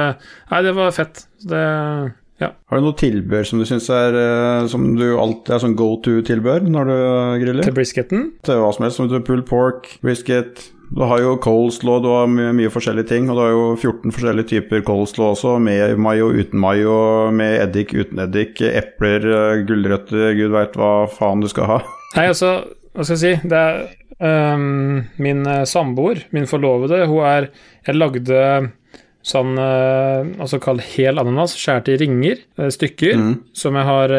Nei, 0.52 0.64
det 0.66 0.74
var 0.78 0.92
fett. 0.96 1.24
Det 1.48 1.62
ja. 2.42 2.50
Har 2.72 2.80
du 2.80 2.88
noe 2.88 2.98
tilbør 2.98 3.46
som 3.46 3.62
du 3.62 3.68
syns 3.70 3.88
er 3.94 4.18
eh, 4.18 4.68
Som 4.72 4.96
du 4.98 5.06
alltid 5.22 5.54
er 5.54 5.62
sånn 5.62 5.78
go 5.78 5.94
to-tilbør 6.02 6.66
når 6.66 6.90
du 6.90 6.96
griller? 7.44 7.66
Til 7.68 7.78
brisketen? 7.78 8.30
Til 8.46 8.62
hva 8.64 8.72
som 8.74 8.88
helst. 8.88 8.98
Som 8.98 9.26
pulled 9.28 9.46
pork, 9.50 9.92
brisket 10.02 10.66
Du 10.92 11.04
har 11.08 11.22
jo 11.24 11.38
coleslaw, 11.40 12.02
du 12.04 12.10
har 12.12 12.26
mye, 12.32 12.50
mye, 12.58 12.72
forskjellige 12.74 13.12
ting. 13.14 13.30
Og 13.30 13.38
du 13.38 13.44
har 13.44 13.54
jo 13.54 13.64
14 13.78 14.16
forskjellige 14.18 14.50
typer 14.56 14.84
coleslaw 14.88 15.36
også, 15.36 15.56
med 15.64 15.96
mayo, 16.02 16.32
uten 16.34 16.60
mayo, 16.60 16.98
med 17.32 17.62
eddik, 17.62 17.94
uten 17.96 18.26
eddik, 18.26 18.60
epler, 18.68 19.24
eh, 19.24 19.64
gulrøtter, 19.70 20.34
gud 20.40 20.58
veit 20.58 20.76
hva 20.80 20.92
faen 21.14 21.46
du 21.46 21.48
skal 21.52 21.76
ha. 21.76 21.82
Nei, 22.18 22.28
altså, 22.34 22.58
hva 22.92 23.06
skal 23.08 23.16
jeg 23.16 23.22
si, 23.22 23.50
det 23.54 23.62
er 23.62 23.84
Um, 24.22 25.08
min 25.18 25.42
uh, 25.48 25.64
samboer, 25.66 26.28
min 26.30 26.46
forlovede, 26.46 27.08
hun 27.10 27.26
er 27.26 27.48
Jeg 27.88 27.98
lagde 27.98 28.44
sånn 29.26 29.56
uh, 29.58 30.22
altså 30.42 30.60
kalt 30.62 30.86
hel 30.94 31.18
ananas, 31.18 31.56
skåret 31.58 31.90
i 31.90 31.98
ringer, 31.98 32.44
uh, 32.62 32.70
stykker, 32.74 33.18
mm. 33.18 33.34
som 33.58 33.78
jeg 33.78 33.90
har 33.90 34.14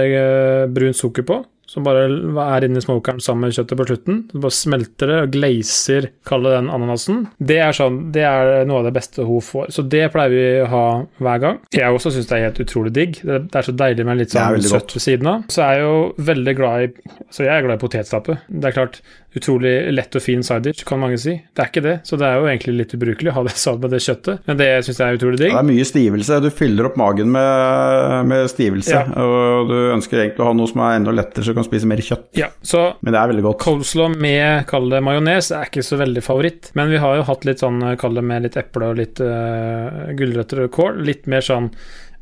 brunt 0.75 0.99
sukker 0.99 1.27
på 1.27 1.38
som 1.73 1.87
bare 1.87 2.05
er 2.45 2.67
inni 2.67 2.83
smokeren 2.85 3.21
sammen 3.23 3.47
med 3.47 3.57
kjøttet 3.57 3.79
på 3.81 3.87
slutten. 3.89 4.19
Du 4.29 4.37
bare 4.43 4.53
smelter 4.53 5.09
det 5.09 5.21
og 5.23 5.31
glazer, 5.33 6.11
kaller 6.29 6.59
den 6.59 6.69
ananasen. 6.73 7.23
Det 7.41 7.57
er, 7.65 7.73
sånn, 7.77 7.99
det 8.13 8.27
er 8.29 8.67
noe 8.69 8.83
av 8.83 8.91
det 8.91 8.95
beste 8.99 9.25
hun 9.25 9.41
får. 9.45 9.71
Så 9.73 9.87
det 9.95 10.05
pleier 10.13 10.35
vi 10.35 10.45
å 10.67 10.69
ha 10.73 10.85
hver 11.25 11.41
gang. 11.47 11.63
Jeg 11.73 11.97
også 11.97 12.13
syns 12.13 12.29
det 12.29 12.39
er 12.39 12.47
helt 12.51 12.63
utrolig 12.67 12.93
digg. 12.99 13.19
Det, 13.25 13.41
er 13.57 13.69
så 13.69 13.77
deilig 13.85 14.07
med 14.09 14.21
litt 14.21 14.37
sånn 14.37 14.69
søtt 14.69 14.93
ved 14.99 15.07
siden 15.07 15.33
av. 15.33 15.49
Så 15.53 15.65
er 15.65 15.79
jeg 15.79 15.87
jo 15.87 15.97
veldig 16.33 16.57
glad 16.59 16.85
i 16.85 17.19
Så 17.33 17.47
jeg 17.47 17.55
er 17.55 17.65
glad 17.65 17.81
i 17.81 17.83
potetstappe. 17.87 18.39
Det 18.53 18.69
er 18.69 18.77
klart, 18.77 19.01
utrolig 19.39 19.73
lett 19.93 20.17
og 20.17 20.23
fin 20.23 20.43
side 20.45 20.67
dish, 20.67 20.85
kan 20.89 21.01
mange 21.01 21.17
si. 21.21 21.35
Det 21.41 21.65
er 21.65 21.71
ikke 21.71 21.85
det, 21.85 21.95
så 22.09 22.19
det 22.21 22.29
er 22.29 22.41
jo 22.41 22.49
egentlig 22.51 22.75
litt 22.77 22.95
ubrukelig 22.97 23.33
å 23.33 23.37
ha 23.39 23.45
det 23.47 23.55
sammen 23.63 23.87
med 23.87 23.95
det 23.97 24.03
kjøttet, 24.05 24.43
men 24.49 24.59
det 24.61 24.69
syns 24.87 25.01
jeg 25.01 25.07
er 25.07 25.19
utrolig 25.19 25.41
digg. 25.41 25.53
Ja, 25.53 25.61
det 25.61 25.65
er 25.65 25.71
mye 25.71 25.89
stivelse. 25.89 26.41
Du 26.45 26.51
fyller 26.53 26.91
opp 26.91 26.99
magen 27.01 27.33
med, 27.33 28.29
med 28.29 28.51
stivelse, 28.53 28.93
ja. 28.93 29.05
og 29.25 29.73
du 29.73 29.77
ønsker 29.95 30.21
egentlig 30.21 30.45
å 30.45 30.51
ha 30.51 30.57
noe 30.59 30.71
som 30.71 30.85
er 30.85 30.99
enda 31.01 31.17
lettere, 31.17 31.47
så 31.47 31.55
du 31.55 31.62
kan 31.62 31.70
spise 31.70 31.88
mer 31.90 32.03
kjøtt. 32.05 32.29
Ja, 32.38 32.51
så 32.62 32.85
men 33.01 33.14
det 33.14 33.20
er 33.22 33.33
veldig 33.33 33.46
godt. 33.48 33.62
Coleslaw 33.64 34.12
med, 34.12 34.66
kall 34.70 34.90
det 34.92 35.03
majones, 35.07 35.53
er 35.55 35.70
ikke 35.70 35.87
så 35.87 35.98
veldig 36.03 36.25
favoritt, 36.27 36.72
men 36.79 36.92
vi 36.92 37.01
har 37.03 37.18
jo 37.18 37.27
hatt 37.31 37.48
litt 37.48 37.64
sånn, 37.64 37.81
kall 38.01 38.18
det 38.18 38.27
med 38.27 38.46
litt 38.46 38.59
eple 38.61 38.92
og 38.92 39.01
litt 39.01 39.22
uh, 39.25 40.12
gulrøtter 40.18 40.66
og 40.66 40.72
kål, 40.75 41.03
litt 41.09 41.31
mer 41.31 41.44
sånn 41.46 41.70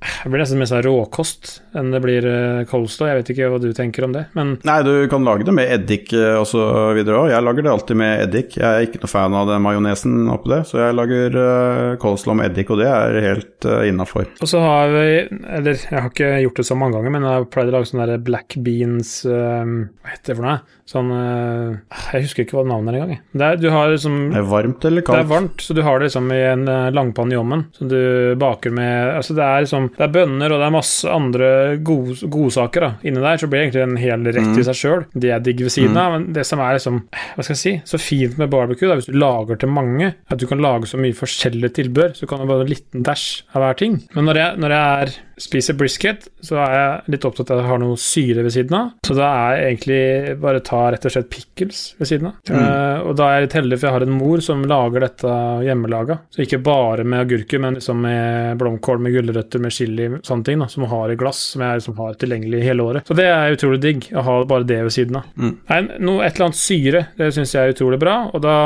det 0.00 0.30
blir 0.32 0.40
nesten 0.40 0.60
mer 0.60 0.68
sånn 0.68 0.82
råkost 0.84 1.50
enn 1.76 1.90
det 1.92 2.00
blir 2.00 2.24
uh, 2.24 2.62
coleslaw. 2.68 3.10
Jeg 3.10 3.18
vet 3.18 3.32
ikke 3.34 3.50
hva 3.52 3.58
du 3.60 3.68
tenker 3.76 4.06
om 4.06 4.14
det, 4.14 4.24
men 4.36 4.54
Nei, 4.64 4.78
du 4.86 4.94
kan 5.12 5.26
lage 5.26 5.44
det 5.44 5.54
med 5.56 5.68
eddik 5.74 6.14
uh, 6.16 6.40
og 6.40 6.46
så 6.48 6.62
videre 6.96 7.18
òg. 7.20 7.28
Jeg 7.34 7.44
lager 7.44 7.66
det 7.66 7.72
alltid 7.74 8.00
med 8.00 8.24
eddik. 8.24 8.56
Jeg 8.56 8.68
er 8.68 8.86
ikke 8.86 9.02
noe 9.02 9.12
fan 9.12 9.36
av 9.36 9.50
den 9.50 9.64
majonesen 9.64 10.32
oppi 10.32 10.54
det, 10.54 10.62
så 10.70 10.80
jeg 10.80 10.96
lager 10.96 11.36
uh, 11.36 11.98
coleslaw 12.00 12.38
med 12.40 12.48
eddik, 12.50 12.72
og 12.72 12.80
det 12.80 12.88
er 12.88 13.20
helt 13.28 13.68
innafor. 13.90 14.30
Og 14.40 14.48
så 14.48 14.60
har 14.64 14.88
vi 14.94 15.06
Eller 15.28 15.76
jeg 15.76 15.98
har 15.98 16.08
ikke 16.08 16.30
gjort 16.46 16.60
det 16.62 16.68
så 16.70 16.76
mange 16.78 16.96
ganger, 16.96 17.12
men 17.12 17.26
jeg 17.26 17.36
har 17.36 17.48
pleid 17.52 17.72
å 17.72 17.76
lage 17.76 17.90
sånne 17.90 18.20
black 18.24 18.56
beans 18.64 19.12
Hva 19.26 20.12
heter 20.14 20.32
det 20.32 20.38
for 20.38 20.46
noe? 20.46 20.58
Sånn 20.90 21.10
Jeg 21.14 22.24
husker 22.24 22.44
ikke 22.44 22.58
hva 22.58 22.64
navnet 22.66 22.96
er 22.96 23.04
engang. 23.04 23.20
Det 23.30 23.46
er, 23.46 23.58
du 23.60 23.68
har 23.70 23.92
liksom 23.92 24.16
Det 24.32 24.40
er 24.40 24.48
varmt 24.50 24.86
eller 24.88 25.04
kaldt? 25.06 25.20
Det 25.20 25.24
er 25.24 25.30
varmt, 25.30 25.62
så 25.62 25.76
du 25.76 25.82
har 25.86 26.00
det 26.00 26.08
liksom 26.08 26.32
i 26.34 26.40
en 26.50 26.64
langpanne 26.96 27.36
i 27.36 27.38
ovnen 27.38 27.66
som 27.76 27.90
du 27.90 28.00
baker 28.40 28.74
med 28.74 29.12
Altså 29.14 29.36
det 29.38 29.46
er 29.46 29.64
liksom 29.64 29.90
det 29.96 30.06
er 30.06 30.14
bønner 30.14 30.54
og 30.54 30.60
det 30.60 30.66
er 30.66 30.74
masse 30.74 31.10
andre 31.10 31.50
god, 31.86 32.24
godsaker 32.32 32.86
da. 32.86 32.90
inni 33.06 33.22
der, 33.22 33.40
så 33.40 33.48
blir 33.50 33.60
det 33.60 33.68
egentlig 33.68 33.84
en 33.84 34.00
hel 34.00 34.26
rett 34.30 34.50
i 34.50 34.60
mm. 34.60 34.66
seg 34.68 34.78
sjøl. 34.80 35.06
Det 35.12 35.32
er 35.34 35.44
digg 35.44 35.62
ved 35.64 35.74
siden 35.74 35.94
mm. 35.96 36.02
av, 36.02 36.16
men 36.16 36.26
det 36.36 36.46
som 36.48 36.62
er 36.64 36.76
liksom 36.76 37.00
Hva 37.10 37.46
skal 37.46 37.54
jeg 37.54 37.62
si 37.62 37.74
Så 37.92 38.00
fint 38.02 38.38
med 38.40 38.50
barbecue, 38.52 38.88
da, 38.90 38.98
hvis 38.98 39.10
du 39.10 39.16
lager 39.16 39.60
til 39.60 39.72
mange, 39.72 40.12
at 40.30 40.40
du 40.40 40.46
kan 40.50 40.62
lage 40.62 40.90
så 40.90 41.00
mye 41.00 41.16
forskjellige 41.16 41.76
tilbør, 41.80 42.14
så 42.18 42.28
kan 42.30 42.42
du 42.42 42.48
bare 42.50 42.66
en 42.66 42.72
liten 42.72 43.06
dash 43.06 43.44
av 43.54 43.64
hver 43.64 43.78
ting. 43.80 44.00
Men 44.16 44.28
når 44.28 44.40
jeg, 44.40 44.62
når 44.62 44.76
jeg 44.76 45.04
er 45.04 45.18
spiser 45.40 45.76
brisket, 45.78 46.28
så 46.44 46.58
er 46.62 46.74
jeg 46.74 47.14
litt 47.14 47.26
opptatt 47.28 47.50
av 47.50 47.58
at 47.60 47.64
jeg 47.64 47.70
har 47.70 47.80
noe 47.82 48.00
syre 48.00 48.44
ved 48.44 48.54
siden 48.54 48.76
av. 48.76 48.90
Så 49.06 49.16
da 49.16 49.28
er 49.28 49.56
jeg 49.56 49.70
egentlig 49.70 50.00
bare 50.42 50.62
ta 50.66 50.82
rett 50.92 51.06
og 51.08 51.14
slett 51.14 51.30
pickles 51.32 51.82
ved 52.00 52.10
siden 52.10 52.30
av. 52.30 52.38
Mm. 52.50 52.60
Uh, 52.60 53.08
og 53.08 53.16
da 53.18 53.28
er 53.28 53.38
jeg 53.38 53.46
litt 53.46 53.58
heldig, 53.60 53.78
for 53.78 53.88
jeg 53.88 53.96
har 53.96 54.06
en 54.06 54.18
mor 54.18 54.44
som 54.44 54.64
lager 54.68 55.06
dette 55.06 55.34
hjemmelaga. 55.66 56.18
Så 56.34 56.44
ikke 56.44 56.62
bare 56.64 57.06
med 57.06 57.24
agurker, 57.24 57.62
men 57.62 57.78
liksom 57.78 58.04
med 58.04 58.60
blomkål, 58.60 59.02
med 59.02 59.16
gulrøtter, 59.16 59.64
med 59.64 59.74
chili, 59.74 60.08
sånne 60.26 60.46
ting, 60.46 60.62
da, 60.62 60.70
som 60.70 60.84
hun 60.86 60.92
har 60.94 61.12
i 61.12 61.18
glass, 61.20 61.42
som 61.54 61.64
jeg 61.64 61.80
liksom 61.80 62.00
har 62.04 62.16
tilgjengelig 62.20 62.64
hele 62.66 62.86
året. 62.86 63.08
Så 63.08 63.16
det 63.18 63.28
er 63.32 63.56
utrolig 63.56 63.82
digg, 63.84 64.10
å 64.14 64.24
ha 64.26 64.38
bare 64.50 64.68
det 64.68 64.82
ved 64.86 64.96
siden 64.96 65.20
av. 65.22 65.28
Mm. 65.36 65.54
Nei, 65.72 65.82
noe, 65.98 66.24
et 66.24 66.34
eller 66.36 66.50
annet 66.50 66.60
syre, 66.60 67.06
det 67.18 67.32
syns 67.36 67.56
jeg 67.56 67.64
er 67.64 67.76
utrolig 67.76 68.00
bra, 68.02 68.22
og 68.30 68.44
da 68.44 68.56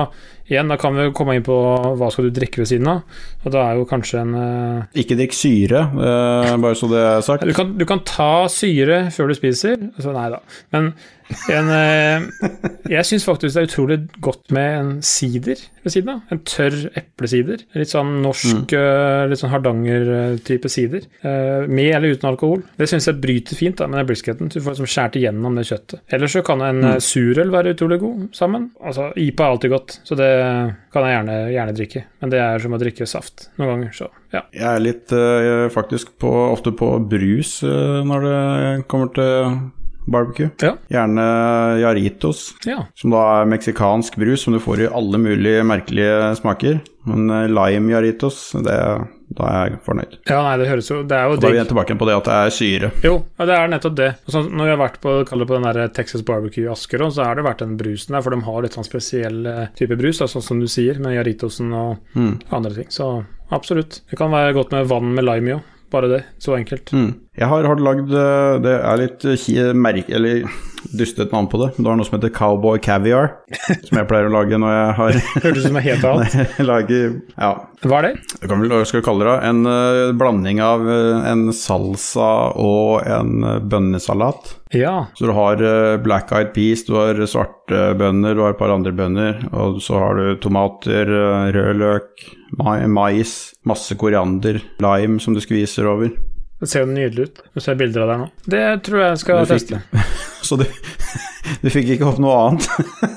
Igjen, 0.45 0.69
da 0.69 0.77
kan 0.77 0.93
vi 0.93 1.07
komme 1.17 1.39
inn 1.39 1.45
på 1.45 1.55
hva 1.97 2.11
skal 2.13 2.29
du 2.29 2.35
drikke 2.37 2.61
ved 2.61 2.69
siden 2.69 2.91
av. 2.91 3.21
Og 3.47 3.55
da 3.55 3.63
er 3.65 3.79
jo 3.79 3.87
kanskje 3.89 4.21
en 4.21 4.35
uh... 4.37 4.99
Ikke 5.01 5.17
drikk 5.17 5.37
syre, 5.37 5.87
uh, 5.97 6.51
bare 6.61 6.77
så 6.77 6.89
det 6.91 7.01
er 7.01 7.25
sagt. 7.25 7.47
Du 7.49 7.57
kan, 7.57 7.73
du 7.81 7.87
kan 7.89 8.03
ta 8.05 8.45
syre 8.53 9.07
før 9.15 9.33
du 9.33 9.39
spiser. 9.39 9.79
Altså, 9.95 10.13
nei 10.13 10.27
da. 10.35 10.43
Men 10.77 10.93
en, 11.53 11.71
uh, 11.71 12.49
jeg 12.91 13.09
syns 13.09 13.27
faktisk 13.27 13.55
det 13.55 13.63
er 13.63 13.69
utrolig 13.69 13.99
godt 14.25 14.53
med 14.55 14.79
en 14.79 14.91
sider 15.05 15.61
ved 15.85 15.95
siden 15.95 16.13
av. 16.15 16.23
En 16.33 16.43
tørr 16.49 16.77
eplesider. 16.99 17.65
Litt 17.77 17.93
sånn 17.93 18.19
norsk, 18.25 18.73
mm. 18.73 19.29
litt 19.31 19.41
sånn 19.41 19.53
Hardanger-type 19.53 20.71
sider. 20.73 21.05
med 21.69 21.91
eller 21.91 22.17
uten 22.17 22.31
alkohol. 22.31 22.63
Det 22.81 22.89
syns 22.89 23.09
jeg 23.09 23.21
bryter 23.21 23.59
fint 23.59 23.77
da, 23.81 23.89
med 23.91 24.01
den 24.01 24.09
brisketen. 24.09 24.49
Du 24.53 24.61
får 24.61 24.77
liksom 24.77 24.89
skåret 24.89 25.19
igjennom 25.21 25.59
det 25.59 25.67
kjøttet. 25.69 26.01
Ellers 26.17 26.37
så 26.37 26.45
kan 26.47 26.65
en 26.65 26.81
mm. 26.85 27.05
surøl 27.05 27.53
være 27.53 27.75
utrolig 27.77 28.01
god 28.03 28.25
sammen. 28.37 28.71
Altså, 28.81 29.11
IPA 29.21 29.45
er 29.45 29.57
alltid 29.57 29.75
godt. 29.75 29.99
så 30.05 30.19
det 30.19 30.31
kan 30.95 31.07
jeg 31.07 31.17
gjerne, 31.19 31.39
gjerne, 31.53 31.77
drikke. 31.79 32.05
Men 32.23 32.35
det 32.35 32.43
er 32.43 32.65
som 32.65 32.77
å 32.77 32.81
drikke 32.81 33.09
saft 33.11 33.49
noen 33.61 33.73
ganger, 33.75 33.95
så 33.97 34.11
ja. 34.35 34.43
Jeg 34.51 34.67
er 34.71 34.83
litt 34.83 35.15
uh, 35.15 35.69
faktisk 35.71 36.17
på, 36.23 36.31
ofte 36.51 36.73
på 36.75 36.91
brus 37.11 37.61
når 37.65 38.25
det 38.25 38.39
kommer 38.91 39.13
til 39.15 39.59
barbecue. 40.07 40.51
Ja. 40.63 40.75
Gjerne 40.93 41.27
Jaritos, 41.81 42.47
ja. 42.69 42.83
som 42.95 43.15
da 43.15 43.25
er 43.41 43.51
meksikansk 43.51 44.19
brus 44.21 44.47
som 44.47 44.57
du 44.57 44.61
får 44.63 44.85
i 44.85 44.91
alle 44.93 45.21
mulige 45.21 45.65
merkelige 45.67 46.35
smaker. 46.41 46.81
Men 47.09 47.29
uh, 47.31 47.45
lime 47.51 47.93
Jaritos, 47.93 48.51
det 48.65 48.79
da 49.35 49.47
er 49.49 49.71
jeg 49.73 49.81
fornøyd. 49.87 50.17
Ja, 50.29 50.39
nei, 50.45 50.55
det 50.61 50.67
høres 50.69 50.89
jo 50.91 51.01
Det 51.09 51.17
er 51.17 51.27
jo 51.27 51.37
digg. 51.37 51.43
Da 51.43 51.51
er 51.51 51.57
vi 51.57 51.71
tilbake 51.73 51.97
på 51.99 52.09
det 52.09 52.17
at 52.19 52.29
det 52.29 52.37
er 52.37 52.55
syre. 52.55 52.91
Jo, 53.05 53.15
ja, 53.39 53.47
det 53.49 53.57
er 53.57 53.73
nettopp 53.73 53.97
det. 53.99 54.11
Så 54.31 54.45
når 54.45 54.69
vi 54.69 54.73
har 54.75 54.81
vært 54.81 54.99
på, 55.03 55.15
på 55.27 55.49
den 55.51 55.67
der 55.67 55.81
Texas 55.97 56.25
Barbecue 56.27 56.67
i 56.67 56.71
Asker, 56.71 57.03
så 57.11 57.27
har 57.27 57.39
det 57.39 57.47
vært 57.47 57.65
den 57.65 57.75
brusen 57.81 58.15
der, 58.15 58.25
for 58.25 58.35
de 58.35 58.47
har 58.47 58.65
litt 58.65 58.79
sånn 58.79 58.87
spesiell 58.87 59.41
eh, 59.51 59.67
type 59.79 59.99
brus, 59.99 60.21
da, 60.23 60.31
sånn 60.31 60.45
som 60.45 60.63
du 60.63 60.69
sier, 60.71 61.01
med 61.03 61.17
Jaritosen 61.17 61.73
og 61.75 62.15
mm. 62.15 62.33
andre 62.55 62.75
ting. 62.79 62.91
Så 62.95 63.11
absolutt. 63.55 64.03
Det 64.11 64.21
kan 64.21 64.33
være 64.35 64.55
godt 64.57 64.75
med 64.77 64.91
vann 64.93 65.15
med 65.17 65.27
lime 65.27 65.51
i 65.51 65.57
òg. 65.59 65.71
Bare 65.95 66.11
det. 66.11 66.23
Så 66.43 66.57
enkelt. 66.57 66.91
Mm. 66.95 67.13
Jeg 67.35 67.51
har, 67.51 67.67
har 67.67 67.83
lagd 67.83 68.13
eh, 68.15 68.61
Det 68.63 68.77
er 68.79 69.03
litt 69.03 69.27
merke... 69.75 70.15
Eller 70.15 70.47
dystet 70.93 71.33
navn 71.33 71.47
på 71.49 71.59
det. 71.63 71.71
Det 71.79 71.87
har 71.89 71.97
noe 71.99 72.07
som 72.07 72.19
heter 72.19 72.33
Cowboy 72.35 72.79
Caviar, 72.83 73.31
som 73.87 73.99
jeg 73.99 74.09
pleier 74.11 74.29
å 74.29 74.35
lage 74.35 74.59
når 74.61 74.75
jeg 74.75 74.97
har 74.99 75.19
Hørtes 75.45 75.57
ut 75.57 75.63
som 75.65 75.79
noe 75.79 75.85
helt 75.85 76.05
annet. 76.11 76.37
lager 76.71 77.15
Ja, 77.39 77.53
Hva 77.85 78.01
er 78.01 78.07
det? 78.09 78.13
jeg 78.43 78.51
kan 78.51 78.61
vel, 78.63 78.75
skal 78.89 79.05
kalle 79.07 79.29
det? 79.29 79.37
En 79.49 79.63
uh, 79.65 80.13
blanding 80.19 80.61
av 80.65 80.85
uh, 80.85 81.25
en 81.31 81.47
salsa 81.57 82.29
og 82.61 83.09
en 83.09 83.47
uh, 83.47 83.57
bønnesalat. 83.65 84.55
Ja. 84.75 85.07
Så 85.15 85.29
du 85.31 85.33
har 85.37 85.61
eh, 85.63 85.97
black 86.03 86.33
eyed 86.35 86.53
peas, 86.55 86.85
du 86.87 86.97
har 86.99 87.21
svarte 87.31 87.93
bønner, 87.99 88.35
du 88.35 88.43
har 88.43 88.55
et 88.55 88.59
par 88.59 88.73
andre 88.75 88.91
bønner. 88.97 89.45
Og 89.55 89.79
så 89.85 90.01
har 90.03 90.19
du 90.19 90.41
tomater, 90.43 91.07
eh, 91.07 91.51
rød 91.55 91.79
løk, 91.79 92.25
ma 92.59 92.81
mais, 92.91 93.55
masse 93.67 93.95
koriander, 94.01 94.59
lime 94.83 95.23
som 95.23 95.37
du 95.37 95.43
skviser 95.45 95.87
over. 95.91 96.11
Det 96.63 96.69
ser 96.71 96.85
jo 96.85 96.93
nydelig 96.95 97.29
ut. 97.29 97.43
Du 97.55 97.61
ser 97.61 97.77
bilder 97.79 98.05
av 98.05 98.09
det 98.09 98.15
her 98.15 98.23
nå. 98.23 98.29
Det 98.55 98.65
tror 98.87 99.03
jeg 99.03 99.21
skal 99.25 99.43
Du 99.45 99.51
teste. 99.51 99.81
Så 100.49 100.59
du, 100.61 100.65
du 101.65 101.69
fikk 101.73 101.95
ikke 101.97 102.09
opp 102.11 102.19
noe 102.23 102.35
annet? 102.47 102.67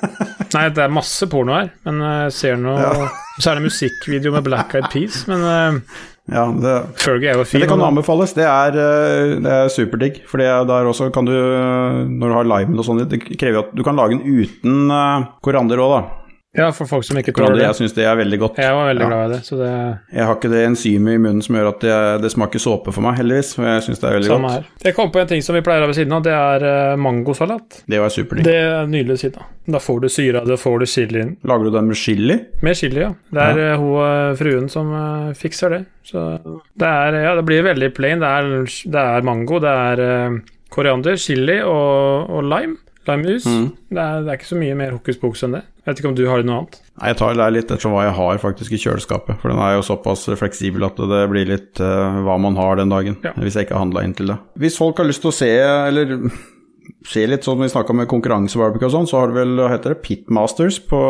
Nei, 0.56 0.67
det 0.73 0.84
er 0.86 0.93
masse 0.95 1.28
porno 1.30 1.58
her, 1.58 1.71
men 1.88 2.04
jeg 2.06 2.36
ser 2.38 2.60
noe 2.62 2.78
Ja. 2.80 3.10
Så 3.38 3.52
er 3.52 3.60
det 3.60 3.67
musikkvideo 3.67 4.32
med 4.34 4.45
Black 4.47 4.71
Eyed 4.73 4.88
Peas, 4.89 5.19
men 5.30 5.43
uh, 5.43 5.97
Ja, 6.32 6.47
det, 6.50 6.71
Fergie 7.04 7.30
er 7.30 7.38
jo 7.38 7.43
fin. 7.47 7.62
Det 7.62 7.67
kan 7.69 7.84
anbefales. 7.86 8.34
Det 8.36 8.47
er, 8.47 8.76
eh, 8.82 9.36
det 9.43 9.52
er 9.54 9.69
superdigg. 9.71 10.17
For 10.28 10.41
er 10.43 10.65
der 10.67 10.89
også 10.89 11.12
kan 11.13 11.28
du, 11.28 11.36
eh, 11.36 12.00
når 12.10 12.32
du 12.34 12.36
har 12.39 12.50
limen 12.50 12.80
og 12.82 12.88
sånn, 12.88 13.04
det 13.08 13.21
krever 13.30 13.60
jo 13.60 13.65
at 13.67 13.76
du 13.78 13.84
kan 13.86 14.00
lage 14.00 14.17
den 14.17 14.26
uten 14.26 14.89
eh, 14.91 15.28
koriander 15.45 15.84
òg, 15.86 15.93
da. 15.93 16.26
Ja, 16.55 16.69
for 16.71 16.88
folk 16.88 17.03
som 17.03 17.17
ikke 17.19 17.33
tåler 17.36 17.57
det. 17.60 17.65
jeg 17.67 17.75
syns 17.75 17.93
det 17.93 18.05
er 18.07 18.15
veldig 18.15 18.38
godt. 18.39 18.55
Jeg 18.57 18.73
var 18.73 18.88
veldig 18.88 19.03
Ja. 19.03 19.07
glad 19.12 19.25
i 19.27 19.33
det, 19.36 19.39
så 19.45 19.57
det 19.60 19.71
Jeg 20.15 20.25
har 20.25 20.36
ikke 20.36 20.49
det 20.49 20.62
enzymet 20.65 21.13
i 21.13 21.17
munnen 21.19 21.41
som 21.43 21.55
gjør 21.55 21.67
at 21.73 21.79
det, 21.81 22.21
det 22.23 22.31
smaker 22.31 22.60
såpe 22.63 22.93
for 22.95 23.01
meg, 23.03 23.17
heldigvis. 23.19 23.60
Og 23.60 23.65
jeg 23.67 23.81
syns 23.83 23.99
det 23.99 24.07
er 24.10 24.15
veldig 24.15 24.29
samme 24.31 24.47
godt. 24.47 24.53
her. 24.53 24.65
Jeg 24.88 24.95
kom 24.95 25.12
på 25.12 25.19
en 25.19 25.27
ting 25.27 25.41
som 25.43 25.55
vi 25.55 25.62
pleier 25.62 25.83
å 25.83 25.86
ha 25.86 25.88
ved 25.91 25.95
siden 25.99 26.13
av, 26.13 26.23
det 26.23 26.33
er 26.33 26.65
eh, 26.93 26.95
mangosalat. 26.95 27.83
Det 27.86 27.99
var 27.99 28.10
superdigg. 28.10 28.43
Det 28.47 28.55
er 28.55 28.88
nydelig 28.88 29.10
ved 29.17 29.19
siden 29.25 29.38
av. 29.43 29.45
Da 29.67 29.77
får 29.83 29.99
du 30.01 30.07
syra, 30.10 30.45
da 30.47 30.55
får 30.55 30.79
du 30.79 30.86
chilien. 30.86 31.38
Lager 31.43 31.63
du 31.65 31.71
den 31.71 31.88
med 31.91 31.95
chili? 31.99 32.39
Med 32.63 32.77
chili, 32.79 33.01
ja. 33.03 33.12
Det 33.29 33.43
er 33.43 33.62
ja. 33.67 33.77
hun 33.77 33.99
eh, 34.07 34.36
fruen 34.39 34.69
som 34.71 34.93
eh, 34.95 35.33
fikser 35.36 35.69
det. 35.75 35.86
Så 36.07 36.39
det 36.79 36.88
er 36.88 37.21
Ja, 37.27 37.36
det 37.36 37.43
blir 37.45 37.62
veldig 37.67 37.93
plain. 37.93 38.19
Det 38.23 38.27
er, 38.27 38.63
det 38.88 38.95
er 39.03 39.21
mango, 39.21 39.60
det 39.60 39.67
er 39.69 39.99
eh, 39.99 40.39
koriander, 40.71 41.17
chili 41.19 41.60
og, 41.62 42.29
og 42.31 42.43
lime. 42.47 42.77
Limejus. 43.09 43.47
Mm. 43.47 43.67
Det, 43.89 44.03
er, 44.03 44.25
det 44.25 44.31
er 44.31 44.39
ikke 44.39 44.49
så 44.49 44.59
mye 44.59 44.77
mer 44.79 44.93
hokus 44.95 45.19
pokus 45.21 45.45
enn 45.47 45.57
det. 45.57 45.63
Jeg 45.81 45.89
vet 45.89 46.01
ikke 46.01 46.09
om 46.11 46.17
du 46.17 46.25
har 46.27 46.43
noe 46.43 46.59
annet? 46.61 46.77
Nei, 46.97 47.11
Jeg 47.11 47.19
tar 47.21 47.37
det 47.39 47.47
litt 47.55 47.71
etter 47.71 47.93
hva 47.93 48.03
jeg 48.03 48.17
har 48.17 48.41
faktisk 48.43 48.75
i 48.75 48.81
kjøleskapet. 48.83 49.39
For 49.41 49.53
den 49.53 49.61
er 49.63 49.77
jo 49.77 49.85
såpass 49.87 50.27
fleksibel 50.39 50.83
at 50.87 50.99
det 51.13 51.23
blir 51.31 51.47
litt 51.47 51.81
uh, 51.83 52.19
hva 52.27 52.35
man 52.43 52.59
har 52.59 52.81
den 52.81 52.91
dagen. 52.91 53.17
Ja. 53.23 53.33
Hvis 53.39 53.55
jeg 53.55 53.67
ikke 53.67 53.77
har 53.77 53.85
handla 53.85 54.03
inn 54.03 54.17
til 54.17 54.33
det. 54.33 54.37
Hvis 54.59 54.79
folk 54.79 54.99
har 54.99 55.07
lyst 55.07 55.23
til 55.23 55.31
å 55.31 55.37
se, 55.37 55.51
eller 55.63 56.17
se 57.13 57.23
litt 57.29 57.47
sånn 57.47 57.63
vi 57.63 57.71
snakka 57.71 57.95
med 57.95 58.11
konkurransebarbecue 58.11 58.89
og 58.89 58.95
sånn, 58.97 59.09
så 59.09 59.21
har 59.21 59.31
du 59.31 59.39
vel, 59.39 59.55
hva 59.61 59.71
heter 59.75 59.95
det, 59.95 60.03
Pitmasters 60.03 60.81
på 60.83 61.01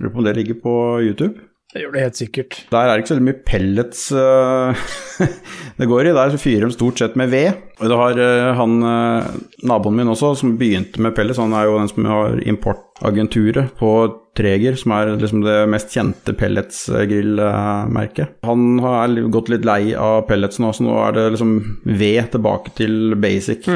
Lurer 0.00 0.12
på 0.14 0.22
om 0.22 0.24
det 0.24 0.38
ligger 0.38 0.56
på 0.62 0.74
YouTube. 1.04 1.49
Det 1.70 1.84
gjør 1.84 1.92
det 1.94 2.00
helt 2.02 2.18
sikkert. 2.18 2.56
Der 2.72 2.82
er 2.82 2.88
det 2.90 3.02
ikke 3.04 3.12
så 3.12 3.22
mye 3.22 3.42
pellets 3.46 4.00
uh, 4.10 4.74
det 5.78 5.86
går 5.90 6.08
i. 6.08 6.14
Der 6.16 6.32
så 6.32 6.40
fyrer 6.42 6.66
de 6.66 6.74
stort 6.74 6.98
sett 6.98 7.14
med 7.18 7.30
ved. 7.30 7.50
Og 7.78 7.86
du 7.92 7.94
har 8.00 8.18
uh, 8.18 8.56
han 8.58 8.72
uh, 8.82 9.22
naboen 9.70 9.96
min 10.00 10.10
også, 10.10 10.32
som 10.40 10.58
begynte 10.58 10.98
med 11.02 11.14
pellets. 11.14 11.38
Han 11.38 11.54
er 11.54 11.64
jo 11.68 11.78
den 11.78 11.92
som 11.92 12.08
har 12.10 12.42
importagenturet 12.42 13.70
på 13.78 13.90
Treger, 14.38 14.74
som 14.78 14.92
er 14.94 15.14
liksom 15.18 15.40
det 15.46 15.68
mest 15.70 15.94
kjente 15.94 16.34
pelletsgrillmerket. 16.38 18.26
Han 18.46 18.78
har 18.82 19.14
gått 19.30 19.50
litt 19.52 19.66
lei 19.66 19.94
av 19.94 20.26
pellets 20.28 20.58
nå, 20.62 20.70
så 20.74 20.82
nå 20.86 20.94
er 21.04 21.12
det 21.16 21.32
liksom 21.36 21.52
ved 21.86 22.30
tilbake 22.34 22.70
til 22.78 23.14
basic. 23.20 23.66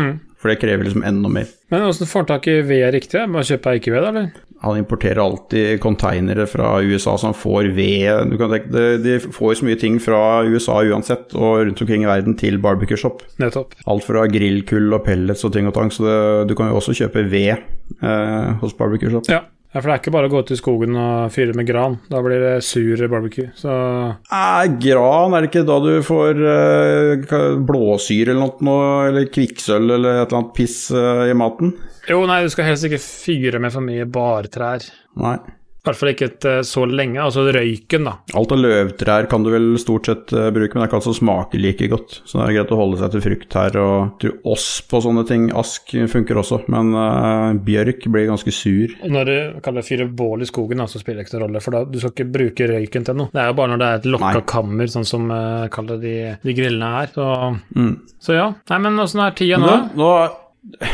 For 0.44 0.52
det 0.52 0.58
krever 0.60 0.84
liksom 0.84 1.00
enda 1.08 1.30
mer. 1.32 1.46
Men 1.72 1.86
åssen 1.88 2.04
får 2.04 2.20
han 2.20 2.26
tak 2.28 2.46
i 2.52 2.58
ved 2.68 2.90
riktig? 2.92 3.22
Bare 3.32 3.46
kjøpe 3.48 3.70
eikeved, 3.72 4.08
eller? 4.10 4.26
Han 4.60 4.76
importerer 4.76 5.22
alltid 5.22 5.78
konteinere 5.80 6.44
fra 6.48 6.74
USA 6.84 7.14
som 7.20 7.32
får 7.36 7.70
ved 7.76 8.28
du 8.28 8.36
kan 8.40 8.52
tenke, 8.52 8.68
de, 8.72 8.84
de 9.00 9.14
får 9.24 9.54
jo 9.54 9.56
så 9.62 9.68
mye 9.70 9.80
ting 9.80 9.96
fra 10.04 10.20
USA 10.44 10.82
uansett, 10.84 11.32
og 11.32 11.62
rundt 11.64 11.80
omkring 11.80 12.04
i 12.04 12.10
verden 12.10 12.36
til 12.40 12.60
barbecue 12.60 13.00
shop. 13.00 13.24
Nettopp. 13.40 13.72
Alt 13.88 14.04
fra 14.04 14.26
grillkull 14.28 14.92
og 14.92 15.06
pellets 15.08 15.48
og 15.48 15.56
ting 15.56 15.68
og 15.68 15.76
tang, 15.80 15.92
så 15.92 16.04
det, 16.04 16.20
du 16.52 16.56
kan 16.60 16.68
jo 16.68 16.76
også 16.80 16.96
kjøpe 17.00 17.24
ved 17.32 17.54
eh, 17.56 18.52
hos 18.60 18.76
barbecue 18.76 19.12
shop. 19.16 19.32
Ja. 19.32 19.46
Ja, 19.74 19.80
for 19.80 19.88
det 19.90 19.94
er 19.96 20.00
ikke 20.04 20.12
bare 20.14 20.28
å 20.28 20.30
gå 20.30 20.40
ut 20.44 20.52
i 20.54 20.58
skogen 20.58 20.94
og 20.94 21.32
fyre 21.34 21.54
med 21.58 21.66
gran. 21.66 21.96
Da 22.06 22.20
blir 22.22 22.38
det 22.38 22.52
sur 22.62 23.00
barbecue. 23.10 23.48
Så 23.58 23.72
Eh, 23.74 24.66
gran, 24.78 25.34
er 25.34 25.42
det 25.42 25.50
ikke 25.50 25.64
da 25.66 25.80
du 25.82 25.90
får 26.06 26.38
eh, 26.52 27.34
blåsyre 27.66 28.30
eller 28.36 28.54
noe, 28.62 28.86
eller 29.08 29.26
kvikksølv 29.34 29.96
eller 29.98 30.20
et 30.22 30.28
eller 30.28 30.38
annet 30.40 30.54
piss 30.54 30.78
eh, 30.94 31.24
i 31.32 31.34
maten? 31.34 31.74
Jo, 32.06 32.22
nei, 32.30 32.42
du 32.44 32.52
skal 32.52 32.68
helst 32.70 32.86
ikke 32.86 33.02
fyre 33.02 33.60
med 33.62 33.74
for 33.74 33.82
mye 33.84 34.06
bartrær. 34.06 34.86
Nei. 35.18 35.36
I 35.84 35.90
hvert 35.90 35.98
fall 36.00 36.10
ikke 36.14 36.26
eh, 36.48 36.62
så 36.64 36.86
lenge. 36.88 37.18
Altså 37.20 37.42
røyken, 37.52 38.06
da. 38.08 38.14
Alt 38.40 38.54
av 38.56 38.60
løvtrær 38.64 39.26
kan 39.28 39.42
du 39.44 39.50
vel 39.52 39.66
stort 39.80 40.08
sett 40.08 40.32
eh, 40.32 40.46
bruke, 40.54 40.72
men 40.72 40.80
det 40.80 40.86
er 40.86 40.88
ikke 40.88 40.96
alt 41.02 41.06
som 41.10 41.16
smaker 41.18 41.60
like 41.60 41.88
godt. 41.92 42.14
Så 42.24 42.38
det 42.40 42.46
er 42.46 42.54
greit 42.56 42.72
å 42.72 42.78
holde 42.80 43.00
seg 43.02 43.12
til 43.12 43.24
frukt 43.26 43.56
her. 43.60 43.76
Og 43.82 44.14
til 44.24 44.32
osp 44.48 44.96
og 44.96 45.04
sånne 45.04 45.26
ting. 45.28 45.44
Ask 45.60 45.92
funker 46.08 46.40
også, 46.40 46.62
men 46.72 46.94
uh, 46.96 47.52
bjørk 47.68 48.08
blir 48.14 48.30
ganske 48.30 48.54
sur. 48.56 48.94
Og 49.04 49.12
Når 49.12 49.28
du 49.28 49.36
kaller 49.66 49.84
fyre 49.84 50.08
bål 50.08 50.46
i 50.46 50.48
skogen, 50.48 50.80
da, 50.80 50.88
så 50.88 51.02
spiller 51.02 51.20
det 51.20 51.28
ikke 51.28 51.36
noen 51.36 51.46
rolle, 51.50 51.62
for 51.64 51.76
da, 51.76 51.84
du 51.84 52.00
skal 52.00 52.14
ikke 52.16 52.28
bruke 52.38 52.70
røyken 52.72 53.04
til 53.10 53.20
noe. 53.20 53.28
Det 53.34 53.42
er 53.44 53.52
jo 53.52 53.58
bare 53.60 53.74
når 53.74 53.82
det 53.84 53.90
er 53.92 54.00
et 54.00 54.08
lokka 54.16 54.44
kammer, 54.54 54.88
sånn 54.96 55.04
som 55.08 55.28
uh, 55.28 55.66
kaller 55.74 56.00
de, 56.00 56.14
de 56.40 56.56
grillene 56.56 56.94
her. 56.96 57.12
Så, 57.12 57.28
Mm. 57.74 57.94
så 58.22 58.34
ja. 58.38 58.46
Nei, 58.70 58.78
men 58.88 58.98
åssen 59.04 59.20
er 59.24 59.34
tida 59.36 59.60
nå? 59.60 59.74
Nå, 59.98 60.08
nå 60.08 60.88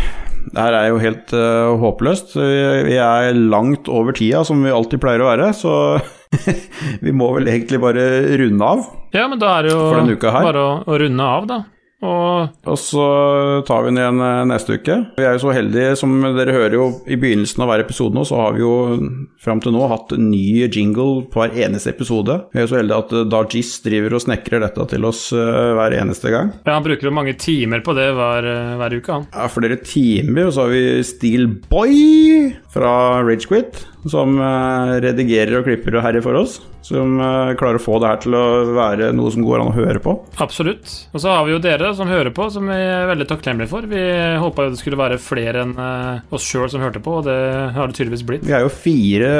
Det 0.51 0.59
her 0.59 0.77
er 0.79 0.87
jo 0.91 1.01
helt 1.03 1.35
uh, 1.37 1.77
håpløst. 1.81 2.37
Vi, 2.39 2.63
vi 2.89 2.97
er 3.01 3.37
langt 3.37 3.91
over 3.93 4.17
tida, 4.17 4.45
som 4.47 4.63
vi 4.65 4.73
alltid 4.75 5.03
pleier 5.03 5.23
å 5.25 5.29
være, 5.31 5.51
så 5.57 5.75
vi 7.05 7.13
må 7.15 7.33
vel 7.37 7.51
egentlig 7.53 7.83
bare 7.83 8.07
runde 8.41 8.73
av. 8.77 8.87
Ja, 9.15 9.27
men 9.31 9.41
da 9.43 9.59
er 9.59 9.69
det 9.69 9.75
jo 9.75 9.85
bare 10.31 10.65
å, 10.65 10.73
å 10.87 10.99
runde 11.03 11.29
av, 11.37 11.51
da. 11.51 11.61
Og 12.01 12.55
Og 12.71 12.79
så 12.81 13.05
tar 13.69 13.83
vi 13.85 13.91
den 13.91 14.01
igjen 14.01 14.21
eh, 14.25 14.45
neste 14.49 14.77
uke. 14.79 14.97
Vi 15.19 15.25
er 15.27 15.35
jo 15.37 15.43
så 15.43 15.53
heldige, 15.53 15.97
som 16.01 16.15
dere 16.37 16.55
hører 16.55 16.77
jo 16.79 16.87
i 17.11 17.19
begynnelsen 17.21 17.61
av 17.65 17.69
hver 17.73 17.83
episode 17.85 18.17
nå, 18.17 18.25
så 18.29 18.39
har 18.41 18.57
vi 18.57 18.63
jo 18.63 18.73
fram 19.41 19.61
til 19.61 19.75
nå 19.75 19.85
hatt 19.91 20.15
ny 20.17 20.65
jingle 20.73 21.27
på 21.33 21.43
hver 21.43 21.57
eneste 21.67 21.93
episode. 21.93 22.39
Vi 22.55 22.61
er 22.61 22.67
jo 22.67 22.73
så 22.73 22.81
heldige 22.81 23.03
at 23.05 23.15
Dargis 23.33 23.75
driver 23.85 24.17
og 24.17 24.25
snekrer 24.25 24.65
dette 24.65 24.87
til 24.95 25.05
oss 25.09 25.27
eh, 25.37 25.73
hver 25.77 25.97
eneste 26.01 26.33
gang. 26.33 26.55
ja, 26.65 26.77
han 26.79 26.87
bruker 26.87 27.11
jo 27.11 27.15
mange 27.17 27.37
timer 27.41 27.85
på 27.85 27.95
det 27.99 28.09
hver, 28.17 28.49
eh, 28.49 28.75
hver 28.81 28.97
uke, 28.97 29.13
han. 29.19 29.29
Ja, 29.35 29.51
flere 29.53 29.81
timer, 29.85 30.49
og 30.49 30.57
så 30.57 30.67
har 30.67 30.75
vi 30.75 30.85
Steel 31.05 31.49
Boy 31.69 32.55
fra 32.73 33.21
Ragequit, 33.27 33.85
som 34.09 34.39
eh, 34.41 34.99
redigerer 35.05 35.61
og 35.61 35.67
klipper 35.69 35.99
og 35.99 36.05
herjer 36.07 36.25
for 36.25 36.39
oss. 36.41 36.61
Som 36.81 37.19
eh, 37.21 37.53
klarer 37.61 37.77
å 37.77 37.83
få 37.83 37.99
det 38.01 38.09
her 38.09 38.21
til 38.23 38.37
å 38.37 38.45
være 38.73 39.11
noe 39.13 39.31
som 39.33 39.45
går 39.45 39.61
an 39.61 39.69
å 39.73 39.77
høre 39.77 40.01
på. 40.03 40.15
Absolutt. 40.41 40.89
Og 41.13 41.21
så 41.21 41.35
har 41.35 41.45
vi 41.45 41.53
jo 41.53 41.61
dere 41.63 41.93
som 41.97 42.09
hører 42.09 42.33
på, 42.35 42.47
som 42.53 42.71
vi 42.71 42.79
er 42.81 43.09
veldig 43.11 43.27
takknemlige 43.29 43.71
for. 43.71 43.89
Vi 43.91 44.01
håpa 44.41 44.67
jo 44.67 44.73
det 44.73 44.81
skulle 44.81 45.01
være 45.01 45.21
flere 45.21 45.65
enn 45.67 45.75
eh, 45.77 46.23
oss 46.33 46.47
sjøl 46.49 46.71
som 46.73 46.83
hørte 46.85 47.03
på, 47.05 47.19
og 47.21 47.29
det 47.29 47.37
har 47.77 47.91
det 47.91 47.99
tydeligvis 47.99 48.25
blitt. 48.27 48.47
Vi 48.49 48.57
er 48.57 48.65
jo 48.65 48.73
fire, 48.73 49.31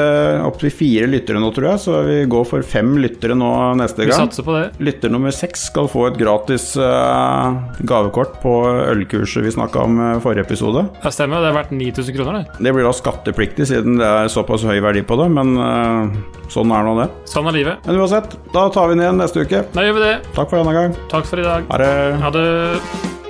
opptil 0.45 0.73
fire 0.75 1.09
lyttere 1.09 1.41
nå, 1.41 1.49
tror 1.55 1.71
jeg, 1.71 1.83
så 1.87 2.03
vi 2.05 2.19
går 2.29 2.45
for 2.51 2.67
fem 2.67 2.93
lyttere 3.01 3.37
nå 3.37 3.51
neste 3.81 4.05
gang. 4.05 4.13
Vi 4.13 4.29
satser 4.29 4.45
på 4.45 4.57
det. 4.59 4.67
Lytter 4.83 5.13
nummer 5.13 5.33
seks 5.35 5.65
skal 5.71 5.89
få 5.91 6.05
et 6.11 6.19
gratis 6.21 6.73
gavekort 6.75 8.37
på 8.43 8.53
ølkurset 8.91 9.45
vi 9.45 9.53
snakka 9.53 9.85
om 9.87 9.99
forrige 10.23 10.45
episode. 10.45 10.85
Det 11.01 11.13
stemmer, 11.15 11.41
det 11.41 11.49
er 11.51 11.57
verdt 11.57 11.73
9000 11.73 12.17
kroner, 12.17 12.39
det. 12.41 12.61
Det 12.67 12.75
blir 12.75 12.85
da 12.85 12.93
skattepliktig 12.95 13.67
siden 13.71 13.97
det 14.01 14.07
er 14.07 14.31
såpass 14.31 14.50
høy 14.59 14.81
verdi 14.83 15.03
på 15.07 15.15
det, 15.21 15.29
men 15.31 15.55
eh, 15.55 16.19
sånn 16.51 16.73
er 16.75 16.83
nå 16.83 16.97
det. 16.99 17.07
Sånn 17.29 17.47
er 17.47 17.57
livet. 17.61 17.87
Men 17.87 18.01
uansett, 18.03 18.35
da 18.51 18.67
tar 18.73 18.91
vi 18.91 18.97
den 18.97 19.05
igjen 19.05 19.23
neste 19.23 19.47
uke. 19.47 19.63
Da 19.71 19.87
gjør 19.87 19.97
vi 20.01 20.05
det. 20.09 20.13
Takk 20.35 20.51
for 20.51 20.59
denne 20.59 20.75
gang. 20.75 20.99
Takk 21.13 21.31
for 21.31 21.39
i 21.39 21.47
dag. 21.47 21.71
Ha 21.71 21.81
det. 21.85 21.95
Ha 22.25 22.35
det. 22.35 23.20